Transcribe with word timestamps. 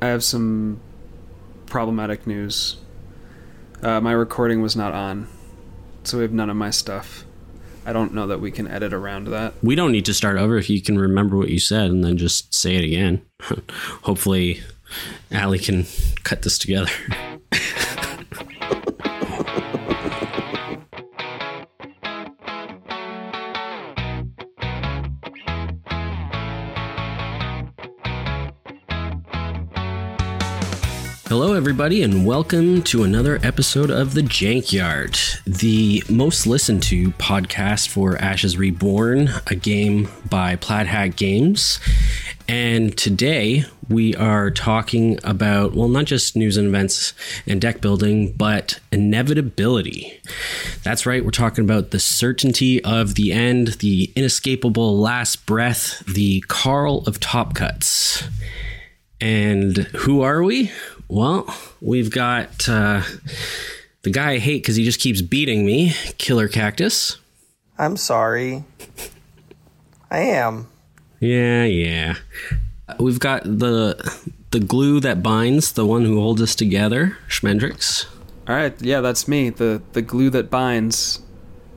I 0.00 0.06
have 0.06 0.22
some 0.22 0.80
problematic 1.66 2.26
news. 2.26 2.76
Uh, 3.82 4.00
my 4.00 4.12
recording 4.12 4.62
was 4.62 4.76
not 4.76 4.92
on, 4.92 5.28
so 6.04 6.18
we 6.18 6.22
have 6.22 6.32
none 6.32 6.50
of 6.50 6.56
my 6.56 6.70
stuff. 6.70 7.24
I 7.84 7.92
don't 7.92 8.12
know 8.12 8.26
that 8.26 8.40
we 8.40 8.50
can 8.50 8.66
edit 8.66 8.92
around 8.92 9.28
that. 9.28 9.54
We 9.62 9.74
don't 9.76 9.92
need 9.92 10.04
to 10.06 10.14
start 10.14 10.38
over 10.38 10.56
if 10.56 10.68
you 10.68 10.82
can 10.82 10.98
remember 10.98 11.36
what 11.36 11.50
you 11.50 11.60
said 11.60 11.90
and 11.90 12.04
then 12.04 12.16
just 12.16 12.52
say 12.52 12.74
it 12.74 12.84
again. 12.84 13.22
Hopefully, 14.02 14.60
Allie 15.30 15.60
can 15.60 15.86
cut 16.24 16.42
this 16.42 16.58
together. 16.58 16.90
Hello, 31.38 31.52
everybody, 31.52 32.02
and 32.02 32.24
welcome 32.24 32.80
to 32.84 33.02
another 33.02 33.38
episode 33.42 33.90
of 33.90 34.14
The 34.14 34.22
Jankyard, 34.22 35.18
the 35.44 36.02
most 36.08 36.46
listened 36.46 36.82
to 36.84 37.10
podcast 37.10 37.88
for 37.88 38.16
Ashes 38.16 38.56
Reborn, 38.56 39.28
a 39.46 39.54
game 39.54 40.08
by 40.30 40.56
Plaid 40.56 40.86
Hat 40.86 41.14
Games. 41.16 41.78
And 42.48 42.96
today 42.96 43.66
we 43.86 44.16
are 44.16 44.50
talking 44.50 45.18
about, 45.24 45.74
well, 45.74 45.88
not 45.88 46.06
just 46.06 46.36
news 46.36 46.56
and 46.56 46.68
events 46.68 47.12
and 47.46 47.60
deck 47.60 47.82
building, 47.82 48.32
but 48.32 48.80
inevitability. 48.90 50.18
That's 50.84 51.04
right, 51.04 51.22
we're 51.22 51.32
talking 51.32 51.64
about 51.64 51.90
the 51.90 52.00
certainty 52.00 52.82
of 52.82 53.14
the 53.14 53.32
end, 53.32 53.74
the 53.80 54.10
inescapable 54.16 54.98
last 54.98 55.44
breath, 55.44 56.02
the 56.06 56.42
Carl 56.48 57.04
of 57.06 57.20
Top 57.20 57.52
Cuts. 57.52 58.24
And 59.20 59.76
who 59.76 60.22
are 60.22 60.42
we? 60.42 60.70
Well, 61.08 61.46
we've 61.80 62.10
got 62.10 62.68
uh, 62.68 63.02
the 64.02 64.10
guy 64.10 64.32
I 64.32 64.38
hate 64.38 64.62
because 64.62 64.76
he 64.76 64.84
just 64.84 65.00
keeps 65.00 65.22
beating 65.22 65.64
me, 65.64 65.92
Killer 66.18 66.48
Cactus. 66.48 67.18
I'm 67.78 67.96
sorry. 67.96 68.64
I 70.10 70.18
am. 70.18 70.68
Yeah, 71.20 71.64
yeah. 71.64 72.16
We've 72.98 73.20
got 73.20 73.44
the 73.44 73.96
the 74.50 74.60
glue 74.60 75.00
that 75.00 75.22
binds, 75.22 75.72
the 75.72 75.86
one 75.86 76.04
who 76.04 76.20
holds 76.20 76.40
us 76.40 76.54
together, 76.54 77.18
Schmendrix. 77.28 78.06
All 78.48 78.54
right, 78.54 78.80
yeah, 78.80 79.00
that's 79.00 79.26
me. 79.26 79.50
The 79.50 79.82
the 79.92 80.02
glue 80.02 80.30
that 80.30 80.50
binds. 80.50 81.20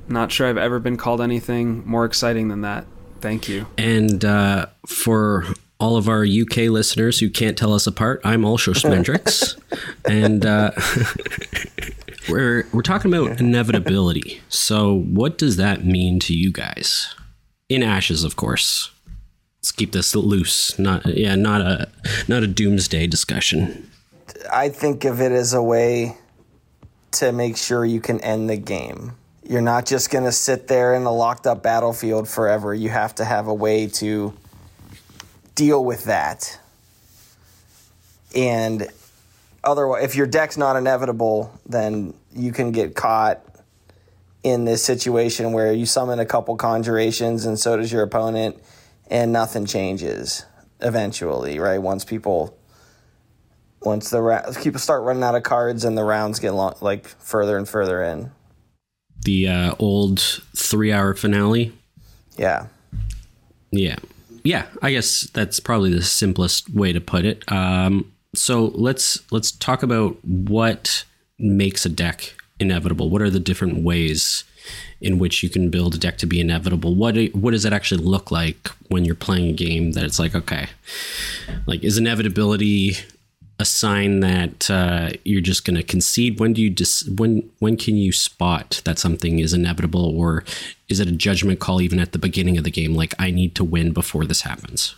Not 0.08 0.31
sure 0.31 0.47
I've 0.47 0.58
ever 0.58 0.80
been 0.80 0.97
called 0.97 1.21
anything 1.21 1.86
more 1.86 2.03
exciting 2.05 2.47
than 2.47 2.61
that. 2.61 2.86
Thank 3.21 3.47
you. 3.47 3.67
And 3.77 4.25
uh, 4.25 4.67
for 4.88 5.45
all 5.80 5.95
of 5.95 6.09
our 6.09 6.23
UK 6.23 6.69
listeners 6.69 7.19
who 7.19 7.30
can't 7.30 7.58
tell 7.58 7.73
us 7.73 7.88
apart, 7.88 8.22
I'm 8.23 8.45
also 8.45 8.72
Schmendrix, 8.73 9.58
and 10.05 10.45
uh, 10.45 10.71
we're 12.30 12.67
we're 12.73 12.81
talking 12.81 13.13
about 13.13 13.39
inevitability. 13.39 14.41
So, 14.49 14.99
what 14.99 15.38
does 15.38 15.58
that 15.58 15.86
mean 15.86 16.19
to 16.21 16.33
you 16.33 16.52
guys? 16.52 17.13
In 17.69 17.83
ashes, 17.83 18.23
of 18.23 18.36
course. 18.36 18.91
Let's 19.59 19.73
keep 19.73 19.91
this 19.91 20.16
loose. 20.16 20.80
Not 20.80 21.05
yeah, 21.05 21.36
not 21.36 21.61
a 21.61 21.89
not 22.27 22.43
a 22.43 22.47
doomsday 22.47 23.08
discussion. 23.08 23.89
I 24.52 24.69
think 24.69 25.05
of 25.05 25.21
it 25.21 25.31
as 25.31 25.53
a 25.53 25.61
way 25.61 26.17
to 27.11 27.31
make 27.31 27.58
sure 27.58 27.83
you 27.86 27.99
can 27.99 28.19
end 28.21 28.49
the 28.49 28.58
game. 28.58 29.14
You're 29.43 29.61
not 29.61 29.86
just 29.86 30.11
going 30.11 30.25
to 30.25 30.31
sit 30.31 30.67
there 30.67 30.93
in 30.93 31.03
a 31.03 31.11
locked 31.11 31.47
up 31.47 31.64
battlefield 31.64 32.30
forever. 32.30 32.73
You 32.73 32.89
have 32.89 33.16
to 33.16 33.25
have 33.25 33.47
a 33.47 33.53
way 33.53 33.88
to 33.88 34.33
deal 35.59 35.83
with 35.83 36.05
that. 36.05 36.57
And 38.35 38.88
otherwise, 39.63 40.03
if 40.05 40.15
your 40.15 40.25
deck's 40.27 40.55
not 40.57 40.75
inevitable, 40.77 41.52
then 41.67 42.13
you 42.33 42.52
can 42.53 42.71
get 42.71 42.95
caught 42.95 43.41
in 44.43 44.63
this 44.63 44.81
situation 44.83 45.52
where 45.52 45.73
you 45.73 45.86
summon 45.86 46.20
a 46.20 46.25
couple 46.25 46.55
conjurations 46.55 47.45
and 47.45 47.59
so 47.59 47.75
does 47.75 47.92
your 47.92 48.03
opponent, 48.03 48.55
and 49.11 49.33
nothing 49.33 49.65
changes 49.65 50.45
eventually, 50.80 51.59
right? 51.59 51.80
Once 51.81 52.05
people. 52.05 52.55
Once 53.81 54.09
the 54.09 54.21
ra- 54.21 54.43
people 54.61 54.77
start 54.80 55.03
running 55.03 55.23
out 55.23 55.36
of 55.36 55.43
cards 55.43 55.86
and 55.86 55.97
the 55.97 56.03
rounds 56.03 56.39
get 56.39 56.52
long, 56.53 56.76
like 56.81 57.08
further 57.08 57.58
and 57.58 57.67
further 57.67 58.03
in, 58.03 58.30
The 59.23 59.47
uh, 59.47 59.76
old 59.80 60.20
three-hour 60.55 61.14
finale. 61.15 61.71
yeah. 62.37 62.67
Yeah. 63.71 63.95
Yeah, 64.44 64.67
I 64.82 64.92
guess 64.92 65.30
that's 65.33 65.60
probably 65.60 65.94
the 65.94 66.02
simplest 66.02 66.70
way 66.70 66.94
to 66.94 67.02
put 67.02 67.26
it. 67.26 67.50
Um, 67.52 68.11
so 68.36 68.66
let's 68.76 69.20
let's 69.32 69.52
talk 69.52 69.83
about 69.83 70.17
what 70.23 71.04
makes 71.38 71.86
a 71.86 71.89
deck 71.89 72.36
inevitable. 72.60 73.10
What 73.10 73.22
are 73.22 73.30
the 73.30 73.39
different 73.39 73.83
ways 73.83 74.44
in 75.02 75.17
which 75.17 75.42
you 75.42 75.50
can 75.50 75.70
build 75.70 75.95
a 75.95 75.98
deck 75.98 76.17
to 76.20 76.26
be 76.26 76.39
inevitable? 76.39 76.95
What 76.95 77.17
what 77.33 77.52
does 77.52 77.66
it 77.66 77.73
actually 77.73 78.04
look 78.04 78.32
like 78.32 78.67
when 78.89 79.05
you're 79.05 79.16
playing 79.16 79.50
a 79.50 79.54
game 79.54 79.94
that 79.94 80.04
it's 80.04 80.20
like 80.20 80.36
okay, 80.36 80.67
like 81.66 81.83
is 81.83 81.98
inevitability 81.98 82.98
a 83.59 83.65
sign 83.65 84.21
that 84.21 84.71
uh, 84.71 85.09
you're 85.25 85.42
just 85.42 85.65
going 85.65 85.75
to 85.75 85.83
concede? 85.83 86.39
When 86.39 86.53
do 86.53 86.61
you 86.61 86.70
dis- 86.70 87.08
when 87.08 87.49
when 87.59 87.75
can 87.75 87.97
you 87.97 88.11
spot 88.11 88.81
that 88.86 88.97
something 88.97 89.39
is 89.39 89.53
inevitable, 89.53 90.17
or 90.17 90.43
is 90.87 90.99
it 90.99 91.08
a 91.08 91.11
judgment 91.11 91.59
call 91.59 91.81
even 91.81 91.99
at 91.99 92.14
the 92.14 92.20
beginning 92.20 92.58
of 92.58 92.64
the 92.64 92.71
game? 92.71 92.95
Like 92.95 93.14
I 93.20 93.31
need 93.31 93.55
to 93.55 93.64
win 93.64 93.92
before 93.92 94.25
this 94.25 94.42
happens. 94.42 94.95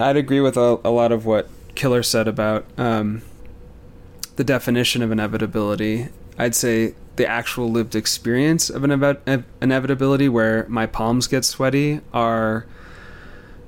I'd 0.00 0.16
agree 0.16 0.40
with 0.40 0.56
a, 0.56 0.80
a 0.84 0.90
lot 0.90 1.10
of 1.10 1.26
what 1.26 1.48
Killer 1.74 2.04
said 2.04 2.28
about 2.28 2.64
um, 2.78 3.22
the 4.36 4.44
definition 4.44 5.02
of 5.02 5.10
inevitability. 5.10 6.08
I'd 6.38 6.54
say 6.54 6.94
the 7.16 7.26
actual 7.26 7.68
lived 7.68 7.96
experience 7.96 8.70
of 8.70 8.84
an 8.84 8.90
inevit- 8.90 9.44
inevitability, 9.60 10.28
where 10.28 10.66
my 10.68 10.86
palms 10.86 11.26
get 11.26 11.44
sweaty, 11.44 12.00
are 12.14 12.64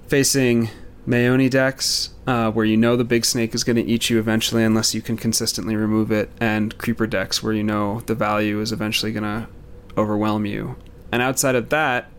facing 0.07 0.71
Maeoni 1.07 1.51
decks, 1.51 2.11
uh, 2.27 2.51
where 2.51 2.65
you 2.65 2.77
know 2.77 2.97
the 2.97 3.05
big 3.05 3.25
snake 3.25 3.55
is 3.55 3.65
going 3.65 3.77
to 3.77 3.85
eat 3.85 4.11
you 4.11 4.19
eventually 4.19 4.63
unless 4.63 4.95
you 4.95 5.01
can 5.01 5.17
consistently 5.17 5.75
remove 5.75 6.13
it, 6.13 6.31
and 6.41 6.77
creeper 6.79 7.07
decks, 7.07 7.43
where 7.43 7.53
you 7.53 7.63
know 7.63 8.01
the 8.01 8.15
value 8.15 8.61
is 8.61 8.73
eventually 8.73 9.13
going 9.13 9.25
to 9.25 9.49
overwhelm 9.97 10.47
you. 10.47 10.77
And 11.11 11.23
outside 11.23 11.55
of 11.55 11.71
that, 11.71 12.11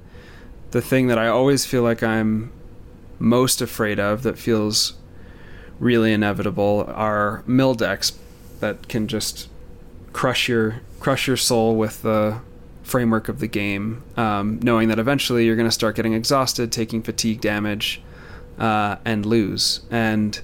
the 0.72 0.82
thing 0.82 1.08
that 1.08 1.18
I 1.18 1.28
always 1.28 1.66
feel 1.66 1.84
like 1.84 2.02
I'm 2.02 2.52
most 3.20 3.62
afraid 3.62 4.00
of 4.00 4.24
that 4.24 4.38
feels 4.38 4.94
really 5.80 6.12
inevitable 6.14 6.86
are 6.88 7.44
mill 7.46 7.74
decks 7.74 8.18
that 8.60 8.88
can 8.88 9.08
just 9.08 9.50
crush 10.14 10.48
your 10.48 10.82
crush 11.00 11.28
your 11.28 11.38
soul 11.38 11.76
with 11.76 12.02
the 12.04 12.40
framework 12.84 13.30
of 13.30 13.40
the 13.40 13.48
game, 13.48 14.04
um, 14.18 14.60
knowing 14.62 14.90
that 14.90 15.00
eventually 15.00 15.46
you're 15.46 15.56
going 15.56 15.68
to 15.68 15.72
start 15.72 15.96
getting 15.96 16.14
exhausted, 16.14 16.72
taking 16.72 17.02
fatigue 17.02 17.42
damage, 17.42 18.02
uh, 18.62 18.98
and 19.04 19.26
lose. 19.26 19.82
And 19.90 20.40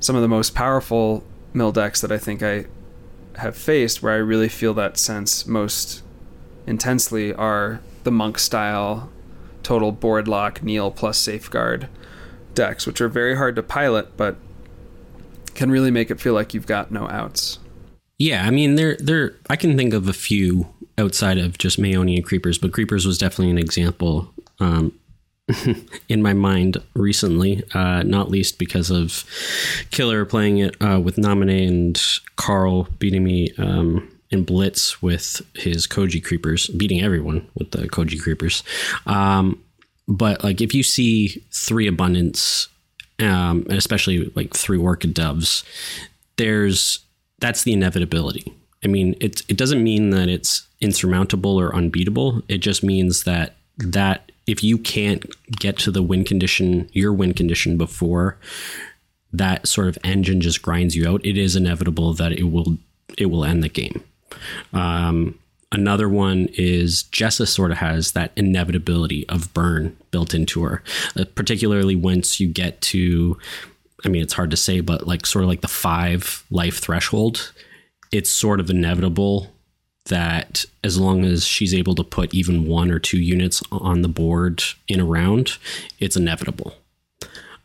some 0.00 0.16
of 0.16 0.22
the 0.22 0.28
most 0.28 0.54
powerful 0.54 1.22
mill 1.52 1.70
decks 1.70 2.00
that 2.00 2.10
I 2.10 2.18
think 2.18 2.42
I 2.42 2.64
have 3.36 3.56
faced, 3.56 4.02
where 4.02 4.14
I 4.14 4.16
really 4.16 4.48
feel 4.48 4.74
that 4.74 4.96
sense 4.96 5.46
most 5.46 6.02
intensely, 6.66 7.32
are 7.32 7.80
the 8.04 8.10
monk 8.10 8.38
style 8.38 9.10
total 9.62 9.92
board 9.92 10.26
lock 10.26 10.62
kneel 10.62 10.90
plus 10.90 11.18
safeguard 11.18 11.88
decks, 12.54 12.86
which 12.86 13.00
are 13.00 13.08
very 13.08 13.36
hard 13.36 13.54
to 13.56 13.62
pilot, 13.62 14.16
but 14.16 14.36
can 15.54 15.70
really 15.70 15.90
make 15.90 16.10
it 16.10 16.20
feel 16.20 16.34
like 16.34 16.54
you've 16.54 16.66
got 16.66 16.90
no 16.90 17.06
outs. 17.08 17.58
Yeah, 18.18 18.46
I 18.46 18.50
mean, 18.50 18.76
there, 18.76 18.96
there. 18.98 19.36
I 19.50 19.56
can 19.56 19.76
think 19.76 19.92
of 19.92 20.08
a 20.08 20.12
few 20.12 20.68
outside 20.96 21.38
of 21.38 21.58
just 21.58 21.80
Maeoni 21.80 22.16
and 22.16 22.24
Creepers, 22.24 22.56
but 22.56 22.72
Creepers 22.72 23.06
was 23.06 23.18
definitely 23.18 23.50
an 23.50 23.58
example 23.58 24.32
um, 24.60 24.98
in 26.08 26.22
my 26.22 26.32
mind 26.32 26.78
recently. 26.94 27.62
Uh, 27.74 28.02
not 28.02 28.30
least 28.30 28.58
because 28.58 28.90
of 28.90 29.24
Killer 29.90 30.24
playing 30.24 30.58
it 30.58 30.76
uh, 30.80 31.00
with 31.00 31.16
Namine 31.16 31.66
and 31.66 32.02
Carl 32.36 32.84
beating 32.98 33.24
me 33.24 33.52
um, 33.58 34.08
in 34.30 34.44
Blitz 34.44 35.02
with 35.02 35.42
his 35.54 35.86
Koji 35.86 36.22
Creepers, 36.22 36.68
beating 36.68 37.02
everyone 37.02 37.48
with 37.54 37.70
the 37.72 37.88
Koji 37.88 38.20
Creepers. 38.20 38.62
Um, 39.06 39.62
but 40.08 40.42
like, 40.42 40.60
if 40.60 40.74
you 40.74 40.82
see 40.82 41.42
three 41.52 41.86
abundance, 41.86 42.68
um, 43.18 43.64
and 43.68 43.74
especially 43.74 44.32
like 44.34 44.54
three 44.54 44.78
Orchid 44.78 45.14
Doves, 45.14 45.64
there's 46.36 47.00
that's 47.38 47.62
the 47.62 47.72
inevitability. 47.72 48.52
I 48.84 48.88
mean, 48.88 49.14
it 49.20 49.42
it 49.48 49.56
doesn't 49.56 49.82
mean 49.82 50.10
that 50.10 50.28
it's 50.28 50.66
insurmountable 50.80 51.58
or 51.58 51.74
unbeatable. 51.74 52.42
It 52.48 52.58
just 52.58 52.82
means 52.82 53.24
that 53.24 53.56
that 53.78 54.31
if 54.46 54.62
you 54.62 54.78
can't 54.78 55.24
get 55.58 55.78
to 55.78 55.90
the 55.90 56.02
win 56.02 56.24
condition, 56.24 56.88
your 56.92 57.12
win 57.12 57.34
condition 57.34 57.76
before 57.76 58.38
that 59.32 59.66
sort 59.66 59.88
of 59.88 59.98
engine 60.04 60.40
just 60.40 60.62
grinds 60.62 60.94
you 60.94 61.08
out, 61.08 61.24
it 61.24 61.38
is 61.38 61.56
inevitable 61.56 62.12
that 62.14 62.32
it 62.32 62.44
will 62.44 62.78
it 63.18 63.26
will 63.26 63.44
end 63.44 63.62
the 63.62 63.68
game. 63.68 64.02
Um, 64.72 65.38
another 65.70 66.08
one 66.08 66.48
is 66.54 67.04
Jessa 67.04 67.46
sort 67.46 67.70
of 67.70 67.78
has 67.78 68.12
that 68.12 68.32
inevitability 68.36 69.28
of 69.28 69.52
burn 69.54 69.96
built 70.10 70.34
into 70.34 70.62
her, 70.64 70.82
uh, 71.16 71.24
particularly 71.34 71.96
once 71.96 72.40
you 72.40 72.48
get 72.48 72.80
to 72.82 73.38
I 74.04 74.08
mean, 74.08 74.22
it's 74.22 74.32
hard 74.32 74.50
to 74.50 74.56
say, 74.56 74.80
but 74.80 75.06
like 75.06 75.26
sort 75.26 75.44
of 75.44 75.48
like 75.48 75.60
the 75.60 75.68
five 75.68 76.44
life 76.50 76.78
threshold, 76.78 77.52
it's 78.10 78.30
sort 78.30 78.60
of 78.60 78.68
inevitable 78.68 79.51
that 80.06 80.64
as 80.82 80.98
long 80.98 81.24
as 81.24 81.44
she's 81.44 81.74
able 81.74 81.94
to 81.94 82.04
put 82.04 82.34
even 82.34 82.66
one 82.66 82.90
or 82.90 82.98
two 82.98 83.18
units 83.18 83.62
on 83.70 84.02
the 84.02 84.08
board 84.08 84.62
in 84.88 85.00
a 85.00 85.04
round, 85.04 85.58
it's 86.00 86.16
inevitable. 86.16 86.74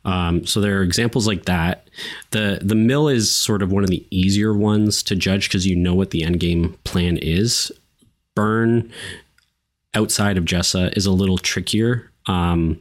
Um, 0.05 0.45
so 0.45 0.61
there 0.61 0.79
are 0.79 0.83
examples 0.83 1.27
like 1.27 1.45
that. 1.45 1.89
The 2.31 2.59
the 2.61 2.75
mill 2.75 3.09
is 3.09 3.35
sort 3.35 3.61
of 3.61 3.71
one 3.71 3.83
of 3.83 3.89
the 3.89 4.05
easier 4.09 4.53
ones 4.53 5.03
to 5.03 5.15
judge 5.15 5.49
because 5.49 5.67
you 5.67 5.75
know 5.75 5.93
what 5.93 6.11
the 6.11 6.23
end 6.23 6.39
game 6.39 6.77
plan 6.85 7.17
is. 7.17 7.71
Burn 8.33 8.91
outside 9.93 10.37
of 10.37 10.45
Jessa 10.45 10.95
is 10.95 11.05
a 11.05 11.11
little 11.11 11.37
trickier 11.37 12.09
um, 12.27 12.79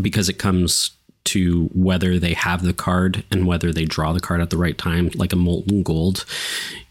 because 0.00 0.28
it 0.28 0.38
comes 0.38 0.92
to 1.24 1.70
whether 1.72 2.18
they 2.18 2.34
have 2.34 2.62
the 2.62 2.72
card 2.72 3.24
and 3.30 3.46
whether 3.46 3.72
they 3.72 3.84
draw 3.84 4.12
the 4.12 4.20
card 4.20 4.40
at 4.40 4.50
the 4.50 4.56
right 4.56 4.76
time, 4.76 5.10
like 5.14 5.32
a 5.32 5.36
molten 5.36 5.82
gold. 5.82 6.24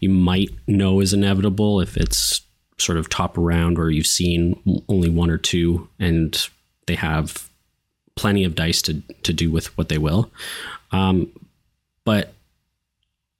You 0.00 0.10
might 0.10 0.50
know 0.66 1.00
is 1.00 1.12
inevitable 1.12 1.80
if 1.80 1.96
it's 1.96 2.42
sort 2.78 2.98
of 2.98 3.08
top 3.08 3.38
around 3.38 3.78
or 3.78 3.90
you've 3.90 4.06
seen 4.06 4.60
only 4.88 5.08
one 5.08 5.30
or 5.30 5.38
two 5.38 5.88
and 6.00 6.48
they 6.86 6.96
have 6.96 7.48
plenty 8.16 8.44
of 8.44 8.54
dice 8.54 8.82
to 8.82 9.00
to 9.22 9.32
do 9.32 9.50
with 9.50 9.76
what 9.78 9.88
they 9.88 9.98
will. 9.98 10.30
Um, 10.90 11.30
but 12.04 12.34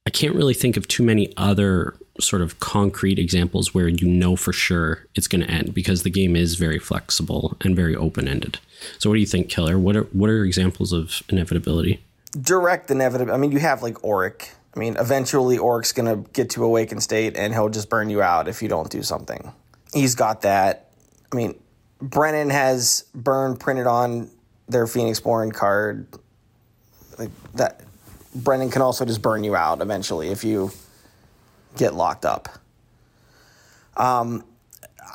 I 0.05 0.09
can't 0.09 0.35
really 0.35 0.53
think 0.53 0.77
of 0.77 0.87
too 0.87 1.03
many 1.03 1.33
other 1.37 1.95
sort 2.19 2.41
of 2.41 2.59
concrete 2.59 3.19
examples 3.19 3.73
where 3.73 3.87
you 3.87 4.07
know 4.07 4.35
for 4.35 4.53
sure 4.53 5.05
it's 5.15 5.27
going 5.27 5.41
to 5.41 5.49
end 5.49 5.73
because 5.73 6.03
the 6.03 6.09
game 6.09 6.35
is 6.35 6.55
very 6.55 6.79
flexible 6.79 7.57
and 7.61 7.75
very 7.75 7.95
open 7.95 8.27
ended. 8.27 8.59
So, 8.99 9.09
what 9.09 9.15
do 9.15 9.19
you 9.19 9.25
think, 9.25 9.49
Killer? 9.49 9.77
What 9.77 9.95
are 9.95 10.03
what 10.03 10.29
are 10.29 10.43
examples 10.43 10.93
of 10.93 11.23
inevitability? 11.29 12.01
Direct 12.39 12.89
inevitability. 12.91 13.35
I 13.35 13.37
mean, 13.37 13.51
you 13.51 13.59
have 13.59 13.83
like 13.83 13.95
Auric. 14.03 14.51
I 14.75 14.79
mean, 14.79 14.97
eventually 14.99 15.57
Auric's 15.57 15.93
going 15.93 16.23
to 16.23 16.29
get 16.31 16.49
to 16.51 16.63
awakened 16.65 17.01
state 17.01 17.37
and 17.37 17.53
he'll 17.53 17.69
just 17.69 17.89
burn 17.89 18.09
you 18.09 18.21
out 18.21 18.49
if 18.49 18.61
you 18.61 18.67
don't 18.67 18.89
do 18.89 19.03
something. 19.03 19.53
He's 19.93 20.15
got 20.15 20.41
that. 20.41 20.89
I 21.31 21.35
mean, 21.35 21.57
Brennan 22.01 22.49
has 22.49 23.05
burn 23.13 23.55
printed 23.55 23.87
on 23.87 24.29
their 24.67 24.85
Phoenixborn 24.85 25.53
card. 25.53 26.07
Like 27.17 27.29
that, 27.53 27.81
Brennan 28.35 28.69
can 28.69 28.81
also 28.81 29.05
just 29.05 29.21
burn 29.21 29.45
you 29.45 29.55
out 29.55 29.81
eventually 29.81 30.27
if 30.27 30.43
you 30.43 30.71
get 31.77 31.93
locked 31.93 32.25
up. 32.25 32.49
Um, 33.97 34.43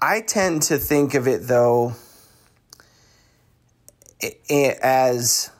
I 0.00 0.20
tend 0.20 0.62
to 0.62 0.78
think 0.78 1.14
of 1.14 1.28
it 1.28 1.46
though 1.46 1.94
as 4.50 5.50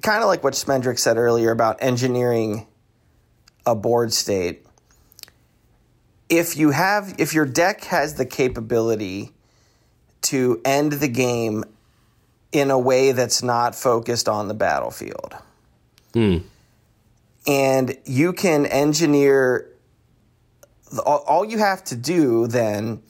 kind 0.00 0.22
of 0.22 0.28
like 0.28 0.42
what 0.42 0.54
Smendrick 0.54 0.98
said 0.98 1.16
earlier 1.16 1.50
about 1.50 1.78
engineering 1.80 2.66
a 3.66 3.74
board 3.74 4.12
state. 4.12 4.66
If 6.28 6.56
you 6.56 6.70
have, 6.70 7.14
if 7.18 7.34
your 7.34 7.44
deck 7.44 7.84
has 7.84 8.14
the 8.14 8.24
capability 8.24 9.32
to 10.22 10.60
end 10.64 10.92
the 10.92 11.08
game 11.08 11.64
in 12.52 12.70
a 12.70 12.78
way 12.78 13.12
that's 13.12 13.42
not 13.42 13.74
focused 13.74 14.28
on 14.28 14.48
the 14.48 14.54
battlefield. 14.54 15.34
Hmm. 16.12 16.38
And 17.46 17.96
you 18.04 18.32
can 18.32 18.66
engineer, 18.66 19.68
all 20.98 21.44
you 21.44 21.58
have 21.58 21.84
to 21.84 21.96
do 21.96 22.46
then 22.46 23.02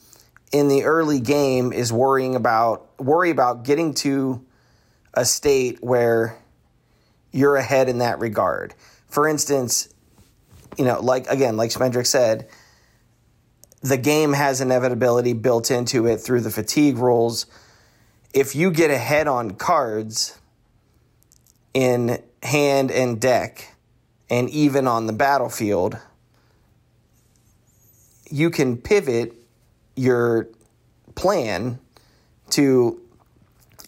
in 0.51 0.67
the 0.67 0.83
early 0.83 1.19
game 1.19 1.73
is 1.73 1.91
worrying 1.91 2.35
about 2.35 2.99
worry 2.99 3.29
about 3.29 3.63
getting 3.63 3.93
to 3.93 4.45
a 5.13 5.25
state 5.25 5.83
where 5.83 6.37
you're 7.31 7.55
ahead 7.55 7.89
in 7.89 7.99
that 7.99 8.19
regard. 8.19 8.73
For 9.07 9.27
instance, 9.27 9.93
you 10.77 10.85
know, 10.85 10.99
like 11.01 11.27
again, 11.27 11.57
like 11.57 11.71
Smendrick 11.71 12.07
said, 12.07 12.47
the 13.81 13.97
game 13.97 14.33
has 14.33 14.61
inevitability 14.61 15.33
built 15.33 15.71
into 15.71 16.07
it 16.07 16.17
through 16.17 16.41
the 16.41 16.51
fatigue 16.51 16.97
rules 16.97 17.45
if 18.33 18.55
you 18.55 18.71
get 18.71 18.89
ahead 18.89 19.27
on 19.27 19.51
cards 19.51 20.39
in 21.73 22.21
hand 22.41 22.91
and 22.91 23.21
deck, 23.21 23.75
and 24.29 24.49
even 24.49 24.87
on 24.87 25.05
the 25.05 25.13
battlefield, 25.13 25.97
you 28.33 28.49
can 28.49 28.77
pivot 28.77 29.31
your 29.95 30.47
plan 31.13 31.77
to 32.49 32.99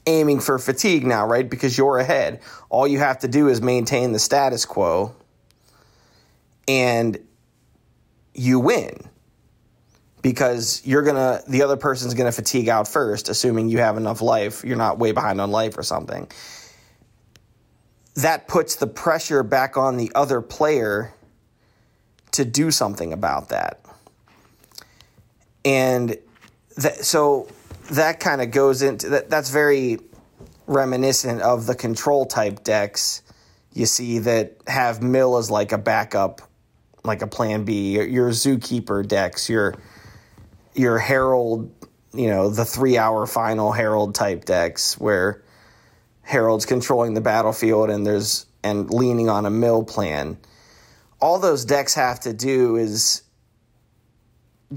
aiming 0.05 0.39
for 0.39 0.59
fatigue 0.59 1.03
now, 1.03 1.25
right? 1.25 1.49
Because 1.49 1.75
you're 1.75 1.97
ahead. 1.97 2.41
All 2.69 2.87
you 2.87 2.99
have 2.99 3.17
to 3.19 3.27
do 3.27 3.47
is 3.47 3.59
maintain 3.59 4.11
the 4.11 4.19
status 4.19 4.63
quo 4.65 5.15
and 6.67 7.17
you 8.35 8.59
win 8.59 9.09
because 10.21 10.79
you're 10.85 11.01
gonna 11.01 11.41
the 11.47 11.63
other 11.63 11.75
person's 11.75 12.13
gonna 12.13 12.31
fatigue 12.31 12.69
out 12.69 12.87
first, 12.87 13.29
assuming 13.29 13.69
you 13.69 13.79
have 13.79 13.97
enough 13.97 14.21
life. 14.21 14.63
You're 14.63 14.77
not 14.77 14.99
way 14.99 15.11
behind 15.11 15.41
on 15.41 15.49
life 15.49 15.75
or 15.75 15.83
something. 15.83 16.29
That 18.13 18.47
puts 18.47 18.75
the 18.75 18.87
pressure 18.87 19.41
back 19.41 19.75
on 19.75 19.97
the 19.97 20.11
other 20.13 20.39
player 20.39 21.15
to 22.33 22.45
do 22.45 22.69
something 22.69 23.11
about 23.11 23.49
that. 23.49 23.84
And 25.65 26.17
that, 26.77 27.03
so 27.03 27.47
that 27.91 28.19
kind 28.19 28.41
of 28.41 28.51
goes 28.51 28.81
into 28.81 29.09
that. 29.09 29.29
That's 29.29 29.49
very 29.49 29.99
reminiscent 30.67 31.41
of 31.41 31.65
the 31.65 31.75
control 31.75 32.25
type 32.25 32.63
decks 32.63 33.21
you 33.73 33.85
see 33.85 34.19
that 34.19 34.55
have 34.67 35.03
mill 35.03 35.37
as 35.37 35.51
like 35.51 35.73
a 35.73 35.77
backup, 35.77 36.41
like 37.03 37.21
a 37.21 37.27
plan 37.27 37.65
B. 37.65 37.93
Your, 37.95 38.05
your 38.05 38.29
zookeeper 38.29 39.05
decks, 39.05 39.49
your 39.49 39.75
your 40.73 40.97
Harold, 40.97 41.71
you 42.13 42.29
know, 42.29 42.49
the 42.49 42.65
three 42.65 42.97
hour 42.97 43.25
final 43.27 43.71
Harold 43.71 44.15
type 44.15 44.45
decks 44.45 44.97
where 44.97 45.43
Harold's 46.21 46.65
controlling 46.65 47.13
the 47.13 47.21
battlefield 47.21 47.89
and 47.89 48.05
there's 48.07 48.45
and 48.63 48.89
leaning 48.89 49.29
on 49.29 49.45
a 49.45 49.51
mill 49.51 49.83
plan. 49.83 50.37
All 51.21 51.37
those 51.37 51.65
decks 51.65 51.93
have 51.93 52.21
to 52.21 52.33
do 52.33 52.77
is 52.77 53.23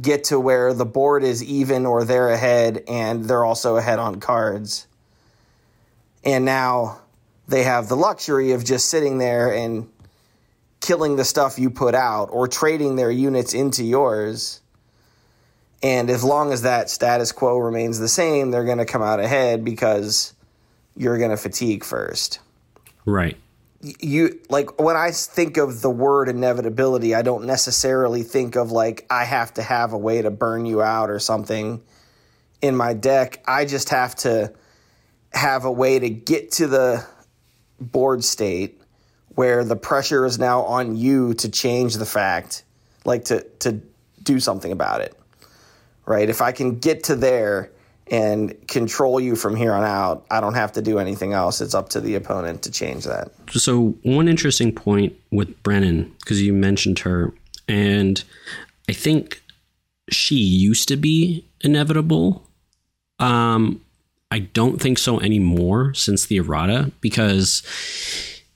get 0.00 0.24
to 0.24 0.38
where 0.38 0.72
the 0.72 0.84
board 0.84 1.24
is 1.24 1.42
even 1.42 1.86
or 1.86 2.04
they're 2.04 2.30
ahead 2.30 2.84
and 2.88 3.24
they're 3.24 3.44
also 3.44 3.76
ahead 3.76 3.98
on 3.98 4.20
cards. 4.20 4.86
And 6.24 6.44
now 6.44 7.00
they 7.46 7.62
have 7.62 7.88
the 7.88 7.96
luxury 7.96 8.52
of 8.52 8.64
just 8.64 8.88
sitting 8.88 9.18
there 9.18 9.52
and 9.52 9.88
killing 10.80 11.16
the 11.16 11.24
stuff 11.24 11.58
you 11.58 11.70
put 11.70 11.94
out 11.94 12.26
or 12.26 12.46
trading 12.46 12.96
their 12.96 13.10
units 13.10 13.55
into 13.55 13.84
yours 13.84 14.60
and 15.82 16.10
as 16.10 16.24
long 16.24 16.52
as 16.52 16.62
that 16.62 16.90
status 16.90 17.32
quo 17.32 17.58
remains 17.58 17.98
the 17.98 18.08
same, 18.08 18.50
they're 18.50 18.64
going 18.64 18.78
to 18.78 18.84
come 18.84 19.02
out 19.02 19.20
ahead 19.20 19.64
because 19.64 20.34
you're 20.96 21.19
going 21.19 21.31
to 21.31 21.36
fatigue 21.36 21.84
first. 21.84 22.40
Right. 23.05 23.36
You 23.81 24.41
like 24.51 24.81
when 24.81 24.97
I 24.97 25.13
think 25.13 25.56
of 25.56 25.82
the 25.82 25.91
word 25.91 26.29
inevitability, 26.29 27.15
I 27.15 27.23
don't 27.23 27.47
necessarily 27.47 28.25
think 28.25 28.56
of 28.56 28.73
like 28.73 29.06
I 29.08 29.25
have 29.25 29.55
to 29.55 29.63
have 29.63 29.93
a 29.93 29.99
way 29.99 30.20
to 30.23 30.31
burn 30.31 30.67
you 30.67 30.82
out 30.82 31.11
or 31.11 31.20
something 31.20 31.81
in 32.61 32.77
my 32.77 32.93
deck. 32.93 33.43
I 33.47 33.67
just 33.67 33.91
have 33.91 34.17
to 34.17 34.53
have 35.32 35.65
a 35.65 35.70
way 35.70 35.99
to 35.99 36.11
get 36.11 36.53
to 36.53 36.67
the 36.67 37.06
board 37.81 38.25
state 38.25 38.81
where 39.29 39.63
the 39.63 39.77
pressure 39.77 40.25
is 40.25 40.41
now 40.41 40.63
on 40.63 40.97
you 40.97 41.35
to 41.35 41.49
change 41.49 41.94
the 41.94 42.06
fact, 42.06 42.65
like 43.05 43.27
to 43.27 43.43
to 43.61 43.81
do 44.25 44.41
something 44.41 44.73
about 44.73 45.03
it 45.03 45.19
right? 46.08 46.31
If 46.31 46.41
I 46.41 46.53
can 46.53 46.79
get 46.79 47.05
to 47.05 47.17
there 47.17 47.70
and 48.10 48.67
control 48.69 49.20
you 49.20 49.36
from 49.36 49.55
here 49.55 49.72
on 49.72 49.84
out, 49.84 50.27
I 50.31 50.41
don't 50.41 50.55
have 50.55 50.72
to 50.72 50.82
do 50.82 50.98
anything 50.98 51.32
else. 51.32 51.60
It's 51.60 51.74
up 51.74 51.88
to 51.91 52.00
the 52.00 52.15
opponent 52.15 52.62
to 52.62 52.70
change 52.70 53.05
that. 53.05 53.31
So, 53.50 53.94
one 54.03 54.29
interesting 54.29 54.72
point 54.72 55.15
with 55.31 55.62
Brennan, 55.62 56.15
because 56.20 56.41
you 56.43 56.53
mentioned 56.53 57.00
her, 57.00 57.32
and 57.69 58.22
I 58.88 58.93
think 58.93 59.43
she 60.10 60.36
used 60.36 60.88
to 60.88 60.96
be 60.96 61.46
inevitable. 61.60 62.46
Um, 63.19 63.82
I 64.31 64.41
don't 64.41 64.81
think 64.81 64.98
so 64.98 65.20
anymore 65.20 65.94
since 65.94 66.27
the 66.27 66.36
errata, 66.36 66.93
because 67.00 67.62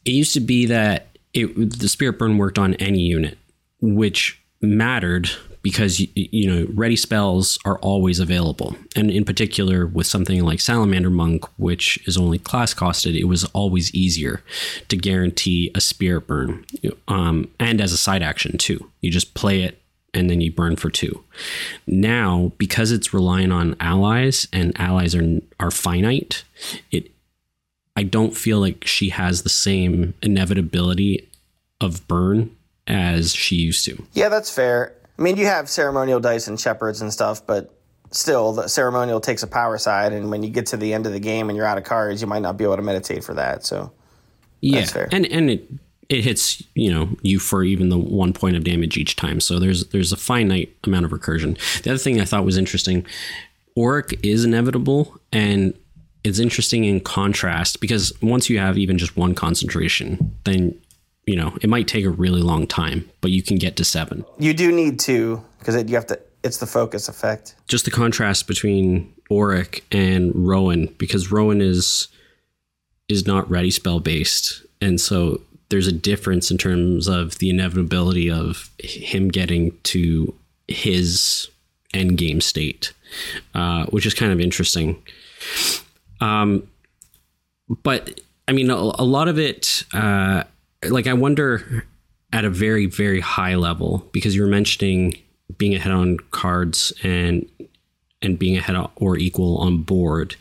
it 0.05 0.13
used 0.13 0.35
to 0.35 0.41
be 0.41 0.67
that 0.67 1.09
it, 1.35 1.79
the 1.79 1.89
Spirit 1.89 2.19
Burn 2.19 2.39
worked 2.39 2.59
on 2.59 2.75
any 2.75 3.01
unit, 3.01 3.39
which 3.81 4.41
mattered 4.61 5.31
because 5.63 6.01
you 6.15 6.51
know 6.51 6.67
ready 6.75 6.97
spells 6.97 7.59
are 7.65 7.79
always 7.79 8.19
available 8.19 8.77
and 8.97 9.11
in 9.11 9.25
particular 9.25 9.87
with 9.87 10.07
something 10.07 10.45
like 10.45 10.61
salamander 10.61 11.11
monk 11.11 11.45
which 11.59 11.99
is 12.07 12.17
only 12.17 12.39
class 12.39 12.75
costed 12.75 13.19
it 13.19 13.25
was 13.25 13.45
always 13.47 13.95
easier 13.95 14.43
to 14.89 14.97
guarantee 14.97 15.71
a 15.75 15.81
spirit 15.81 16.27
burn 16.27 16.65
um, 17.09 17.49
and 17.59 17.81
as 17.81 17.93
a 17.93 17.99
side 17.99 18.23
action 18.23 18.59
too 18.59 18.91
you 19.01 19.11
just 19.11 19.35
play 19.35 19.63
it 19.63 19.79
and 20.15 20.29
then 20.29 20.41
you 20.41 20.53
burn 20.53 20.77
for 20.77 20.91
two 20.91 21.25
now 21.87 22.53
because 22.59 22.91
it's 22.91 23.15
relying 23.15 23.53
on 23.53 23.77
allies 23.81 24.49
and 24.53 24.79
allies 24.79 25.15
are 25.15 25.41
are 25.59 25.71
finite 25.71 26.45
it 26.91 27.09
I 27.95 28.05
don't 28.05 28.35
feel 28.35 28.59
like 28.59 28.87
she 28.87 29.11
has 29.11 29.43
the 29.43 29.49
same 29.49 30.15
inevitability 30.23 31.29
of 31.81 32.07
burn 32.09 32.57
as 32.87 33.35
she 33.35 33.57
used 33.57 33.85
to. 33.85 34.03
Yeah, 34.13 34.29
that's 34.29 34.51
fair. 34.51 34.95
I 35.23 35.25
mean, 35.25 35.37
you 35.37 35.47
have 35.47 35.71
ceremonial 35.71 36.19
dice 36.19 36.49
and 36.49 36.59
shepherds 36.59 37.01
and 37.01 37.13
stuff, 37.13 37.47
but 37.47 37.73
still, 38.11 38.55
the 38.55 38.67
ceremonial 38.67 39.21
takes 39.21 39.45
a 39.45 39.47
power 39.47 39.79
side, 39.79 40.13
and 40.13 40.33
when 40.33 40.43
you 40.43 40.51
get 40.51 40.67
to 40.67 40.77
the 40.77 40.93
end 40.93 41.07
of 41.07 41.13
the 41.13 41.21
game 41.21 41.49
and 41.49 41.57
you're 41.57 41.65
out 41.65 41.79
of 41.79 41.85
cards, 41.85 42.21
you 42.21 42.27
might 42.27 42.43
not 42.43 42.57
be 42.57 42.65
able 42.65 42.75
to 42.75 42.83
meditate 42.83 43.23
for 43.23 43.33
that. 43.35 43.65
So, 43.65 43.93
yeah, 44.61 44.81
That's 44.81 44.91
fair. 44.91 45.09
and 45.13 45.25
and 45.27 45.49
it 45.49 45.69
it 46.09 46.25
hits 46.25 46.61
you 46.75 46.93
know 46.93 47.09
you 47.23 47.39
for 47.39 47.63
even 47.63 47.89
the 47.89 47.99
one 47.99 48.33
point 48.33 48.57
of 48.57 48.65
damage 48.65 48.97
each 48.97 49.15
time. 49.15 49.39
So 49.39 49.61
there's 49.61 49.87
there's 49.91 50.11
a 50.11 50.17
finite 50.17 50.77
amount 50.83 51.05
of 51.05 51.13
recursion. 51.13 51.57
The 51.83 51.91
other 51.91 51.99
thing 51.99 52.21
I 52.21 52.25
thought 52.25 52.45
was 52.45 52.59
interesting, 52.59 53.07
Auric 53.79 54.19
is 54.25 54.45
inevitable, 54.45 55.21
and 55.33 55.73
it's 56.25 56.41
interesting 56.41 56.83
in 56.83 56.99
contrast 56.99 57.81
because 57.81 58.13
once 58.21 58.51
you 58.51 58.59
have 58.59 58.77
even 58.77 58.99
just 58.99 59.17
one 59.17 59.37
concentration, 59.37 60.35
then 60.43 60.77
you 61.27 61.37
know 61.37 61.57
it 61.63 61.69
might 61.71 61.89
take 61.89 62.05
a 62.05 62.11
really 62.11 62.43
long 62.43 62.67
time, 62.67 63.09
but 63.21 63.31
you 63.31 63.43
can 63.43 63.57
get 63.57 63.77
to 63.77 63.85
seven. 63.85 64.25
you 64.39 64.55
do 64.55 64.73
need 64.73 64.99
two 64.99 65.43
because 65.59 65.77
you 65.89 65.95
have 65.95 66.07
to. 66.07 66.19
It's 66.45 66.59
the 66.59 66.67
focus 66.67 67.09
effect. 67.09 67.55
just 67.69 67.85
the 67.85 67.93
contrast 67.93 68.49
between 68.49 69.13
Auric 69.31 69.85
and 69.93 70.33
Rowan 70.35 70.93
because 70.99 71.31
Rowan 71.31 71.61
is 71.61 72.09
is 73.09 73.27
not 73.27 73.49
ready 73.49 73.71
spell 73.71 74.01
based, 74.01 74.63
and 74.81 75.01
so 75.01 75.41
there's 75.69 75.87
a 75.87 75.93
difference 75.93 76.51
in 76.51 76.59
terms 76.59 77.09
of 77.09 77.39
the 77.39 77.49
inevitability 77.49 78.31
of 78.31 78.71
him 78.79 79.29
getting 79.29 79.77
to 79.85 80.35
his 80.69 81.49
end 81.95 82.19
game 82.19 82.41
state, 82.41 82.93
uh, 83.55 83.87
which 83.87 84.05
is 84.05 84.15
kind 84.15 84.33
of 84.33 84.41
interesting. 84.41 85.03
Um, 86.21 86.69
but 87.83 88.21
I 88.49 88.53
mean, 88.53 88.71
a, 88.71 88.75
a 88.75 89.05
lot 89.05 89.29
of 89.29 89.39
it, 89.39 89.85
uh, 89.95 90.45
like 90.89 91.07
I 91.07 91.13
wonder 91.13 91.85
at 92.33 92.45
a 92.45 92.51
very 92.51 92.87
very 92.87 93.21
high 93.21 93.55
level 93.55 94.09
because 94.13 94.35
you 94.35 94.43
were 94.43 94.49
mentioning 94.49 95.15
being 95.59 95.75
ahead 95.75 95.93
on 95.93 96.19
cards 96.31 96.93
and 97.03 97.47
and 98.21 98.39
being 98.39 98.57
ahead 98.57 98.77
or 98.97 99.17
equal 99.17 99.59
on 99.59 99.83
board 99.83 100.37